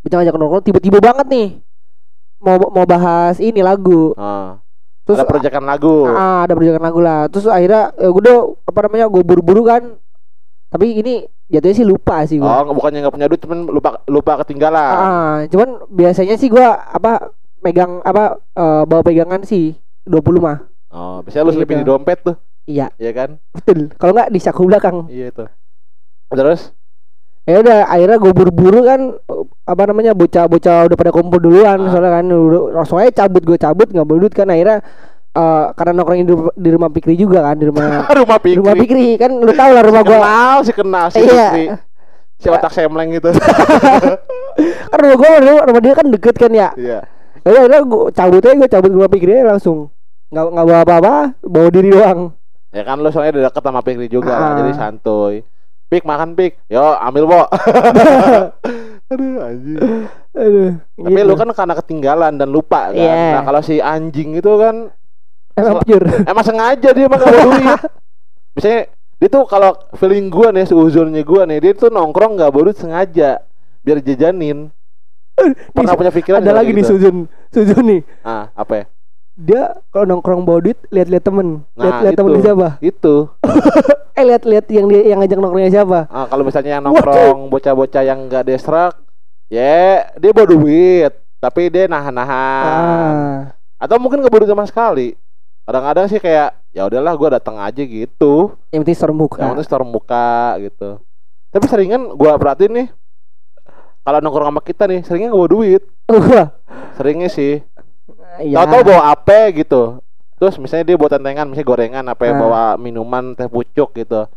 Bocah 0.05 0.17
ngajak 0.21 0.35
nongkrong 0.37 0.65
tiba-tiba 0.69 1.01
banget 1.01 1.25
nih 1.33 1.49
mau 2.43 2.61
mau 2.69 2.85
bahas 2.85 3.41
ini 3.41 3.65
lagu. 3.65 4.13
Ah. 4.19 4.61
Terus 5.03 5.19
ada 5.19 5.27
proyekan 5.27 5.65
lagu. 5.67 6.07
Ah, 6.07 6.47
ada 6.47 6.55
perjalanan 6.55 6.83
lagu 6.83 6.99
lah. 7.03 7.27
Terus 7.27 7.47
akhirnya 7.51 7.91
ya 7.99 8.07
gue 8.07 8.21
udah 8.23 8.39
apa 8.63 8.79
namanya 8.87 9.05
gue 9.11 9.21
buru-buru 9.23 9.67
kan. 9.67 9.99
Tapi 10.71 10.95
ini 10.95 11.27
jatuhnya 11.53 11.75
sih 11.75 11.85
lupa 11.85 12.25
sih 12.25 12.35
gue 12.35 12.43
oh 12.43 12.73
bukannya 12.73 12.99
nggak 12.99 13.13
punya 13.13 13.27
duit 13.27 13.39
cuman 13.39 13.59
lupa 13.65 14.01
lupa 14.05 14.41
ketinggalan. 14.41 14.95
Ah, 14.95 15.35
cuman 15.45 15.85
biasanya 15.87 16.33
sih 16.33 16.49
gue 16.49 16.65
apa 16.65 17.29
megang 17.61 18.01
apa 18.01 18.41
eh, 18.51 18.83
bawa 18.83 19.01
pegangan 19.01 19.41
sih 19.41 19.77
20 20.03 20.19
mah. 20.37 20.57
Oh 20.89 21.21
biasanya 21.21 21.43
lu 21.43 21.53
selipin 21.53 21.77
Gitu. 21.77 21.81
di 21.81 21.89
dompet 21.89 22.19
tuh. 22.19 22.35
Iya. 22.63 22.89
Iya 22.95 23.11
kan? 23.11 23.29
Betul. 23.51 23.93
Kalau 23.93 24.11
nggak 24.11 24.29
di 24.29 24.39
saku 24.39 24.65
belakang. 24.65 25.05
Iya 25.07 25.29
itu. 25.29 25.45
Terus? 26.29 26.73
Ya 27.43 27.59
udah 27.59 27.85
akhirnya 27.85 28.17
gue 28.17 28.31
buru-buru 28.31 28.79
kan 28.81 28.99
apa 29.63 29.83
namanya 29.85 30.11
bocah-bocah 30.11 30.87
udah 30.87 30.95
pada 30.95 31.11
kumpul 31.11 31.37
duluan. 31.37 31.75
Ah. 31.77 31.89
soalnya 31.89 32.11
kan 32.13 32.25
udah- 32.27 32.67
langsung 32.73 32.97
aja 32.97 33.23
cabut 33.23 33.43
gue 33.43 33.57
cabut 33.57 33.85
nggak 33.85 34.03
bawa 34.03 34.19
duit 34.19 34.33
kan. 34.33 34.47
Akhirnya 34.47 34.79
eh, 35.33 35.65
karena 35.73 35.91
nongkrongin 35.97 36.25
di, 36.25 36.35
di 36.53 36.69
rumah 36.69 36.89
Pikri 36.89 37.13
juga 37.13 37.41
kan 37.41 37.57
di 37.57 37.65
rumah 37.65 38.05
rumah 38.21 38.37
di 38.39 38.53
rumah 38.55 38.73
pikri. 38.77 39.17
Pikri 39.17 39.21
kan 39.21 39.31
lu 39.33 39.51
tau 39.51 39.71
lah 39.71 39.83
rumah 39.83 40.01
gua. 40.01 40.17
kenal 40.17 40.55
sih 40.61 40.73
kenal 40.73 41.05
si 41.09 41.19
Iya. 41.19 41.81
Si 42.37 42.47
otak 42.47 42.71
semleng 42.71 43.13
gitu. 43.13 43.31
Kan 44.91 44.97
rumah 44.99 45.17
gua 45.17 45.29
rumah, 45.39 45.63
rumah 45.65 45.81
dia 45.81 45.93
kan 45.95 46.05
deket 46.05 46.35
kan 46.35 46.51
ya? 46.51 46.69
Iya. 46.75 46.99
Ya 47.41 47.59
udah 47.63 47.79
gua 47.83 48.03
cabut 48.11 48.43
aja 48.43 48.53
gua 48.53 48.69
cabut 48.69 48.91
rumah 48.91 49.09
Pikri 49.09 49.41
langsung. 49.41 49.89
Nggak 50.29 50.45
nggak 50.51 50.65
bawa 50.67 50.81
apa-apa 50.83 51.15
bawa 51.41 51.67
diri 51.71 51.89
doang. 51.89 52.35
Ya 52.69 52.83
kan 52.83 52.99
lu 52.99 53.09
soalnya 53.09 53.37
udah 53.37 53.43
deket 53.47 53.63
sama 53.63 53.81
Fikri 53.81 54.07
juga 54.07 54.33
Ah. 54.33 54.53
jadi 54.59 54.71
santuy. 54.75 55.41
Pik 55.87 56.03
makan 56.03 56.33
pik. 56.33 56.57
Yo 56.67 56.83
ambil 56.99 57.23
bo. 57.25 57.41
Aduh 59.13 59.39
anjing. 59.39 59.77
Aduh 60.33 60.71
tapi 60.97 61.19
lu 61.21 61.33
kan 61.33 61.49
karena 61.49 61.73
ketinggalan 61.77 62.33
dan 62.35 62.49
lupa 62.49 62.89
kan. 62.89 62.97
Iya. 62.97 63.39
nah 63.39 63.43
kalau 63.45 63.61
si 63.61 63.77
anjing 63.77 64.33
itu 64.33 64.51
kan 64.57 64.89
emang 65.53 65.79
pure 65.79 66.07
emang 66.23 66.43
sengaja 66.43 66.89
dia 66.89 67.03
emang 67.03 67.17
gak 67.17 67.33
duit 67.39 67.79
misalnya 68.53 68.81
Dia 69.15 69.31
tuh 69.31 69.47
kalau 69.47 69.71
feeling 69.95 70.27
gua 70.27 70.51
nih, 70.51 70.67
seuzonnya 70.67 71.23
gua 71.23 71.47
nih, 71.47 71.55
dia 71.57 71.71
tuh 71.71 71.87
nongkrong 71.87 72.35
nggak 72.35 72.51
baru 72.51 72.75
sengaja 72.75 73.39
biar 73.79 73.97
jajanin. 73.97 74.67
Pernah 75.71 75.87
Nih, 75.87 75.97
punya 75.97 76.11
pikiran 76.11 76.37
ada 76.37 76.51
lagi 76.51 76.69
kayak 76.69 76.75
nih 76.75 76.83
gitu? 76.83 76.91
Sujun 76.93 77.15
Sujun 77.47 77.83
nih 77.87 78.01
Ah, 78.21 78.51
apa 78.53 78.73
ya? 78.75 78.85
dia 79.33 79.61
kalau 79.89 80.05
nongkrong 80.05 80.43
bawa 80.43 80.59
duit 80.61 80.75
lihat-lihat 80.89 81.23
temen 81.23 81.63
Nah, 81.71 81.81
lihat-lihat 81.81 82.13
temen 82.13 82.29
itu. 82.29 82.35
dia 82.35 82.45
siapa 82.45 82.69
Itu. 82.77 83.15
eh 84.19 84.23
lihat-lihat 84.27 84.65
yang 84.69 84.85
dia 84.85 85.01
yang 85.07 85.17
ngajak 85.17 85.39
nongkrongnya 85.39 85.71
siapa 85.71 85.99
Ah, 86.05 86.25
kalau 86.27 86.43
misalnya 86.43 86.71
yang 86.73 86.83
nongkrong 86.83 87.47
bocah-bocah 87.47 88.03
yang 88.03 88.27
nggak 88.27 88.43
desrak, 88.45 88.93
ya 89.47 90.03
dia 90.13 90.31
bawa 90.31 90.51
duit, 90.51 91.11
tapi 91.39 91.71
dia 91.71 91.87
nahan-nahan. 91.87 92.67
ah 92.67 93.37
Atau 93.79 93.97
mungkin 93.97 94.19
nggak 94.19 94.29
bawa 94.29 94.41
duit 94.43 94.51
sama 94.51 94.67
sekali. 94.67 95.15
Kadang-kadang 95.63 96.05
sih 96.11 96.19
kayak 96.19 96.59
ya 96.75 96.83
udahlah 96.87 97.13
gua 97.15 97.39
datang 97.39 97.55
aja 97.57 97.79
gitu. 97.79 98.55
yang 98.69 98.83
penting 98.83 98.97
store 98.97 99.15
muka 99.15 99.39
Yang 99.39 99.49
penting 99.55 99.67
store 99.67 99.85
muka 99.87 100.27
gitu. 100.59 100.89
Tapi 101.53 101.65
seringan 101.71 102.01
gua 102.17 102.35
perhatiin 102.35 102.73
nih 102.73 102.87
kalau 104.03 104.19
nongkrong 104.19 104.51
sama 104.51 104.59
kita 104.59 104.83
nih, 104.83 104.99
seringnya 105.07 105.31
nggak 105.31 105.39
bawa 105.39 105.51
duit. 105.55 105.83
Seringnya 106.99 107.31
sih. 107.31 107.63
ya. 108.43 108.59
Tahu-tahu 108.59 108.91
bawa 108.91 109.15
apa 109.15 109.47
gitu. 109.55 110.03
Terus 110.35 110.59
misalnya 110.59 110.91
dia 110.91 110.99
bawa 110.99 111.07
tentengan, 111.07 111.47
misalnya 111.47 111.69
gorengan, 111.71 112.05
apa 112.11 112.27
yang 112.27 112.35
Ah. 112.35 112.41
bawa 112.43 112.63
minuman 112.75 113.31
teh 113.31 113.47
pucuk 113.47 113.95
gitu. 113.95 114.27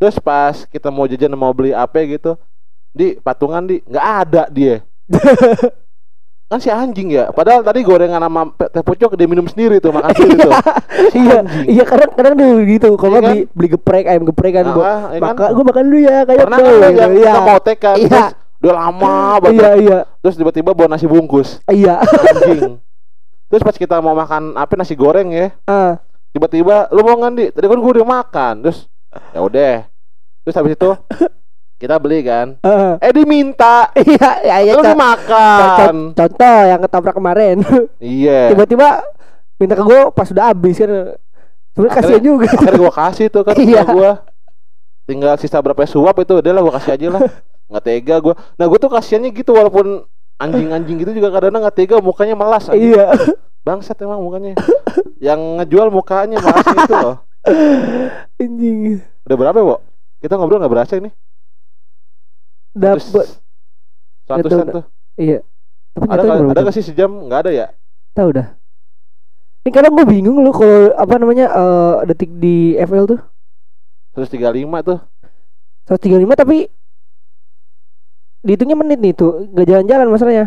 Terus 0.00 0.16
pas 0.16 0.64
kita 0.64 0.88
mau 0.88 1.04
jajan 1.04 1.36
mau 1.36 1.52
beli 1.52 1.76
apa 1.76 2.00
gitu, 2.08 2.40
di 2.96 3.20
patungan 3.20 3.68
di 3.68 3.84
nggak 3.84 4.06
ada 4.24 4.42
dia. 4.48 4.80
kan 6.52 6.60
si 6.60 6.68
anjing 6.68 7.08
ya. 7.08 7.28
Padahal 7.28 7.60
tadi 7.60 7.80
gorengan 7.80 8.20
sama 8.20 8.42
teh 8.52 8.80
pucuk 8.80 9.12
dia 9.12 9.24
minum 9.24 9.44
sendiri 9.44 9.78
tuh, 9.78 9.88
tuh. 9.88 10.52
Si 11.12 11.16
iya 11.16 11.40
iya 11.64 11.82
kadang 11.82 12.12
kadang 12.12 12.34
dia 12.36 12.52
gitu 12.68 12.94
kalau 12.94 13.16
Iya 13.16 13.20
kan? 13.20 13.32
beli 13.32 13.40
beli 13.50 13.68
geprek 13.70 14.04
ayam 14.04 14.22
geprek 14.22 14.52
kan 14.52 14.66
gua 14.70 14.84
Ah, 14.84 15.00
ya 15.08 15.18
kan? 15.18 15.32
makan 15.32 15.48
gua 15.50 15.64
makan 15.66 15.82
dulu 15.88 15.98
ya 15.98 16.18
kayak 16.22 16.40
Pernah 16.44 16.58
kan 16.58 16.68
lo 16.68 16.86
yang 16.86 17.12
iya 17.14 17.32
mau 17.34 17.58
tek 17.58 17.78
kan, 17.78 17.96
Iya. 17.96 18.06
terus 18.06 18.28
udah 18.60 18.74
lama 18.76 19.14
banget. 19.40 19.56
iya 19.56 19.70
iya 19.74 19.98
Terus 20.20 20.34
tiba-tiba 20.36 20.70
bawa 20.70 20.88
nasi 20.90 21.06
bungkus. 21.06 21.48
iya 21.66 21.98
Anjing. 21.98 22.76
Terus 23.50 23.62
pas 23.62 23.74
kita 23.74 23.96
mau 23.98 24.12
makan 24.12 24.54
apa 24.54 24.72
nasi 24.76 24.92
goreng 24.92 25.28
ya, 25.28 25.52
ah 25.66 26.00
tiba-tiba 26.30 26.88
lu 26.88 27.00
mau 27.00 27.12
nggak 27.14 27.32
di 27.32 27.44
tadi 27.50 27.66
kan 27.66 27.76
gue 27.76 27.92
udah 27.92 28.06
makan 28.08 28.54
terus 28.64 28.88
ya 29.30 29.40
udah 29.40 29.84
terus 30.40 30.56
habis 30.56 30.72
itu 30.72 30.90
kita 31.82 31.98
beli 31.98 32.22
kan? 32.22 32.54
Ah. 32.62 32.94
eh 32.96 33.10
diminta. 33.10 33.90
Iya 33.98 34.30
iya 34.40 34.56
iya 34.62 34.72
terus 34.72 34.94
co- 34.94 36.14
contoh 36.14 36.58
yang 36.62 36.80
ketabrak 36.80 37.14
kemarin. 37.14 37.56
Iya. 37.98 38.54
Tiba-tiba 38.54 39.02
minta 39.58 39.74
ke 39.74 39.82
gua 39.82 40.08
pas 40.08 40.30
udah 40.30 40.46
habis 40.48 40.78
kan. 40.78 41.18
Sebenarnya 41.74 41.90
Akhirnya- 41.90 41.94
kasihan 41.98 42.22
juga. 42.22 42.46
akhirnya 42.46 42.78
gue 42.78 42.92
kasih 42.94 43.26
tuh 43.26 43.42
kan 43.42 43.54
Iya. 43.66 43.82
gue 43.82 44.10
tinggal 45.02 45.34
sisa 45.34 45.58
berapa 45.58 45.82
suap 45.82 46.14
itu 46.16 46.38
udah 46.38 46.52
lah 46.52 46.62
gue 46.62 46.74
kasih 46.78 46.90
aja 46.94 47.06
lah. 47.10 47.20
Nggak 47.66 47.82
tega 47.82 48.16
gue 48.20 48.34
nah 48.54 48.64
gue 48.64 48.78
tuh 48.78 48.90
kasihannya 48.92 49.30
gitu 49.32 49.50
walaupun 49.50 50.06
anjing-anjing 50.38 50.96
gitu 50.98 51.10
juga 51.12 51.30
kadang-kadang 51.30 51.66
nggak 51.66 51.76
tega 51.76 51.96
mukanya 51.98 52.34
melas 52.34 52.68
anjing. 52.68 52.94
iya. 52.94 53.10
Bangsat 53.62 53.98
emang 53.98 54.20
mukanya. 54.20 54.54
Yang 55.18 55.40
ngejual 55.58 55.88
mukanya 55.88 56.38
melas 56.38 56.66
itu 56.68 56.94
loh. 56.94 57.16
Anjing. 58.36 58.98
Udah 59.22 59.36
berapa 59.36 59.56
ya, 59.56 59.64
Bo? 59.64 59.76
kita 60.18 60.34
ngobrol 60.34 60.62
nggak 60.62 60.70
berasa 60.70 60.94
ini 60.94 61.10
dapat 62.72 63.42
Ratusan 64.28 64.66
tuh. 64.70 64.84
Iya. 65.18 65.44
Tapi 65.92 66.06
ada 66.08 66.22
berapa 66.24 66.52
ada 66.56 66.60
nggak 66.64 66.76
sih 66.76 66.84
sejam? 66.84 67.10
Nggak 67.28 67.40
ada 67.48 67.50
ya? 67.52 67.66
Tahu 68.16 68.28
dah. 68.32 68.48
Ini 69.62 69.70
kadang 69.70 69.94
gue 69.94 70.06
bingung 70.08 70.40
loh 70.42 70.54
kalau 70.54 70.90
apa 70.96 71.14
namanya 71.20 71.46
eh, 71.52 71.94
detik 72.08 72.32
di 72.40 72.74
FL 72.80 73.06
tuh. 73.06 73.20
135 74.16 74.88
tuh. 74.88 74.98
135 75.88 76.40
tapi 76.40 76.68
dihitungnya 78.42 78.76
menit 78.78 78.98
nih 78.98 79.14
tuh. 79.14 79.46
Nggak 79.52 79.66
jalan-jalan 79.68 80.08
masalahnya. 80.08 80.46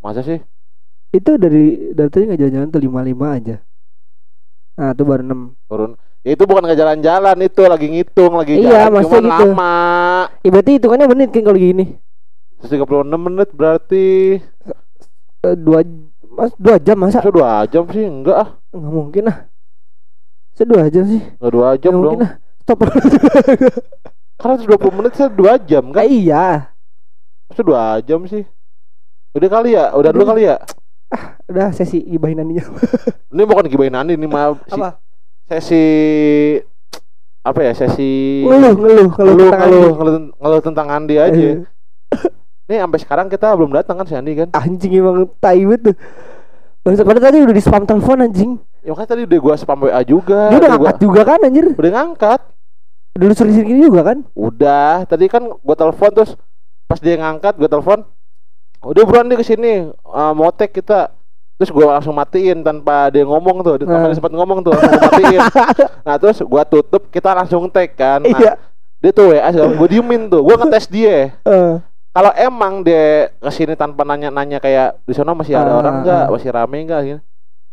Masa 0.00 0.22
sih? 0.22 0.38
Itu 1.10 1.34
dari 1.40 1.92
dari 1.96 2.08
tadi 2.12 2.30
nggak 2.30 2.40
jalan-jalan 2.40 2.68
tuh 2.70 2.82
55 2.82 3.36
aja. 3.42 3.56
Nah 4.76 4.90
tuh 4.92 5.04
baru 5.08 5.22
6 5.24 5.68
turun 5.68 5.92
itu 6.26 6.42
bukan 6.42 6.66
nggak 6.66 6.74
jalan-jalan 6.76 7.36
itu 7.38 7.62
lagi 7.62 7.86
ngitung 7.86 8.34
lagi 8.34 8.58
Iya, 8.58 8.90
jalan. 8.90 9.02
cuman 9.06 9.22
gitu. 9.22 9.30
lama. 9.30 9.76
Ya 10.42 10.48
berarti 10.50 10.70
hitungannya 10.74 11.06
menit 11.06 11.28
kan 11.30 11.42
kalau 11.42 11.54
gini. 11.56 11.84
136 12.58 12.82
menit 13.16 13.48
berarti. 13.54 14.06
Eh, 15.40 15.54
dua 15.54 15.86
mas 16.26 16.50
dua 16.58 16.76
jam 16.76 16.98
masa? 16.98 17.22
Masa 17.22 17.30
dua 17.30 17.50
jam 17.64 17.86
sih 17.88 18.02
enggak 18.02 18.36
ah. 18.36 18.48
Nggak 18.70 18.92
mungkin 18.92 19.22
lah 19.24 19.36
sedua 20.52 20.88
jam 20.88 21.04
sih. 21.06 21.22
Enggak 21.38 21.52
dua 21.52 21.68
jam 21.76 21.90
nggak 21.90 22.02
dong. 22.02 22.10
mungkin 22.10 22.20
lah 22.20 22.32
stop. 22.58 22.78
karena 24.40 24.54
120 24.58 24.98
menit 24.98 25.12
saya 25.14 25.30
dua 25.30 25.52
jam 25.58 25.84
Ah, 25.86 25.92
kan? 25.92 26.04
Iya. 26.04 26.46
Masa 27.46 27.62
dua 27.62 27.82
jam 28.02 28.20
sih. 28.26 28.42
Udah 29.32 29.48
kali 29.48 29.72
ya? 29.72 29.94
Udah 29.94 30.10
dulu 30.10 30.24
kali 30.26 30.42
ya? 30.44 30.58
Udah 31.46 31.70
sesi 31.70 32.02
gibahin 32.02 32.42
Aninya 32.42 32.66
ini 33.30 33.46
bukan 33.46 33.70
gibain 33.70 33.94
Andi 33.94 34.18
ini 34.18 34.26
mah 34.26 34.58
si- 34.66 34.74
apa 34.74 34.98
sesi 35.46 35.84
apa 37.46 37.60
ya 37.62 37.72
sesi 37.78 38.42
ngeluh 38.42 38.74
ngeluh 38.74 39.08
kalau 39.14 39.32
ngeluh 39.38 39.50
tentang 39.50 39.70
ngeluh 39.70 39.92
ngeluh, 39.94 40.16
ngeluh 40.42 40.60
tentang 40.62 40.86
Andi 40.90 41.16
aja. 41.16 41.46
Eh, 41.46 41.56
nih 42.66 42.82
sampai 42.82 42.98
sekarang 42.98 43.26
kita 43.30 43.54
belum 43.54 43.70
datang 43.70 44.02
kan 44.02 44.06
si 44.10 44.18
Andi 44.18 44.34
kan? 44.34 44.50
Anjing 44.50 44.92
emang 44.98 45.30
tai 45.38 45.62
banget 45.62 45.94
tuh. 45.94 45.96
Bangsat, 46.86 47.02
padahal 47.02 47.26
tadi 47.30 47.38
udah 47.42 47.54
di 47.54 47.62
spam 47.62 47.82
telepon 47.82 48.22
anjing. 48.22 48.62
Ya 48.86 48.94
makanya 48.94 49.10
tadi 49.18 49.22
udah 49.26 49.38
gua 49.42 49.54
spam 49.58 49.78
WA 49.82 50.00
juga. 50.06 50.54
Dia 50.54 50.58
udah 50.62 50.70
udah 50.70 50.70
gua 50.70 50.70
ngangkat 50.78 50.98
juga 51.02 51.20
kan 51.26 51.38
anjir? 51.42 51.66
Udah 51.74 51.92
ngangkat. 51.98 52.40
Udah 53.18 53.26
lu 53.26 53.34
sering-sering 53.34 53.82
juga 53.82 54.00
kan? 54.06 54.18
Udah, 54.38 55.02
tadi 55.10 55.26
kan 55.26 55.42
gua 55.66 55.74
telepon 55.74 56.10
terus 56.14 56.38
pas 56.86 57.02
dia 57.02 57.18
ngangkat 57.18 57.58
gua 57.58 57.66
telepon. 57.66 58.06
Udah 58.86 59.02
buruan 59.02 59.26
dia 59.26 59.34
ke 59.34 59.42
sini 59.42 59.90
uh, 59.90 60.30
mau 60.30 60.54
tag 60.54 60.70
kita. 60.70 61.10
Terus 61.56 61.70
gua 61.70 61.96
langsung 61.96 62.12
matiin 62.12 62.60
tanpa 62.60 63.08
dia 63.08 63.24
ngomong 63.24 63.56
tuh, 63.60 63.74
tanpa 63.78 63.96
Nah. 63.98 64.06
dia 64.06 64.14
sempat 64.14 64.28
ngomong 64.30 64.58
tuh, 64.60 64.72
langsung 64.72 65.00
matiin. 65.02 65.40
nah, 66.06 66.14
terus 66.16 66.38
gua 66.42 66.62
tutup, 66.62 67.08
kita 67.08 67.32
langsung 67.32 67.64
tag 67.66 67.90
kan. 67.92 68.20
Nah, 68.20 68.28
Iya 68.30 68.52
dia 68.98 69.10
tuh 69.10 69.32
WA 69.32 69.44
segala- 69.46 69.72
gua 69.72 69.88
diemin 69.88 70.22
tuh, 70.26 70.40
gua 70.40 70.56
ngetes 70.58 70.84
dia. 70.86 71.32
Eh, 71.38 71.74
Kalau 72.10 72.32
emang 72.32 72.80
dia 72.80 73.28
ke 73.30 73.50
sini 73.50 73.72
tanpa 73.72 74.00
nanya-nanya 74.02 74.56
kayak 74.56 75.00
di 75.02 75.12
sana 75.12 75.32
masih 75.32 75.52
ada 75.52 75.68
Ah, 75.70 75.78
orang 75.78 75.94
nggak, 76.00 76.24
masih 76.30 76.48
rame 76.48 76.78
nggak 76.82 77.00
gitu. 77.06 77.20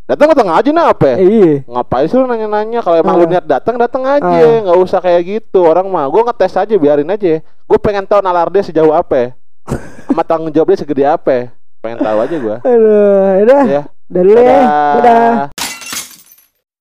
Datang 0.03 0.27
datang 0.29 0.49
aja 0.51 0.69
nah 0.69 0.91
apa? 0.91 1.07
ya? 1.09 1.17
Iya 1.17 1.51
Ngapain 1.63 2.05
sih 2.05 2.17
lu 2.17 2.27
nanya-nanya? 2.27 2.79
Kalau 2.79 2.97
emang 2.97 3.15
lu 3.15 3.23
Ah. 3.23 3.31
niat 3.31 3.45
datang 3.45 3.79
datang 3.79 4.03
aja, 4.03 4.27
nggak 4.59 4.75
usah 4.77 4.99
kayak 4.99 5.21
gitu. 5.23 5.63
Orang 5.63 5.87
mah, 5.87 6.03
gue 6.05 6.19
ngetes 6.21 6.53
aja, 6.53 6.75
biarin 6.75 7.07
aja. 7.07 7.39
Gue 7.39 7.77
pengen 7.77 8.03
tahu 8.03 8.19
nalar 8.19 8.47
dia 8.47 8.59
sejauh 8.61 8.91
apa, 8.91 9.31
sama 10.07 10.23
tanggung 10.23 10.51
jawab 10.51 10.75
dia 10.75 10.79
segede 10.79 11.03
apa. 11.03 11.55
Pengen 11.83 11.99
tahu 11.99 12.17
aja 12.23 12.35
gue. 12.39 12.57
Aduh 12.63 13.43
Udah 13.43 13.63
Ya, 13.67 13.81
Udah 14.07 14.21
dulu 14.23 14.39
ya 14.39 14.43
dadah. 14.47 14.95
Udah 14.95 15.23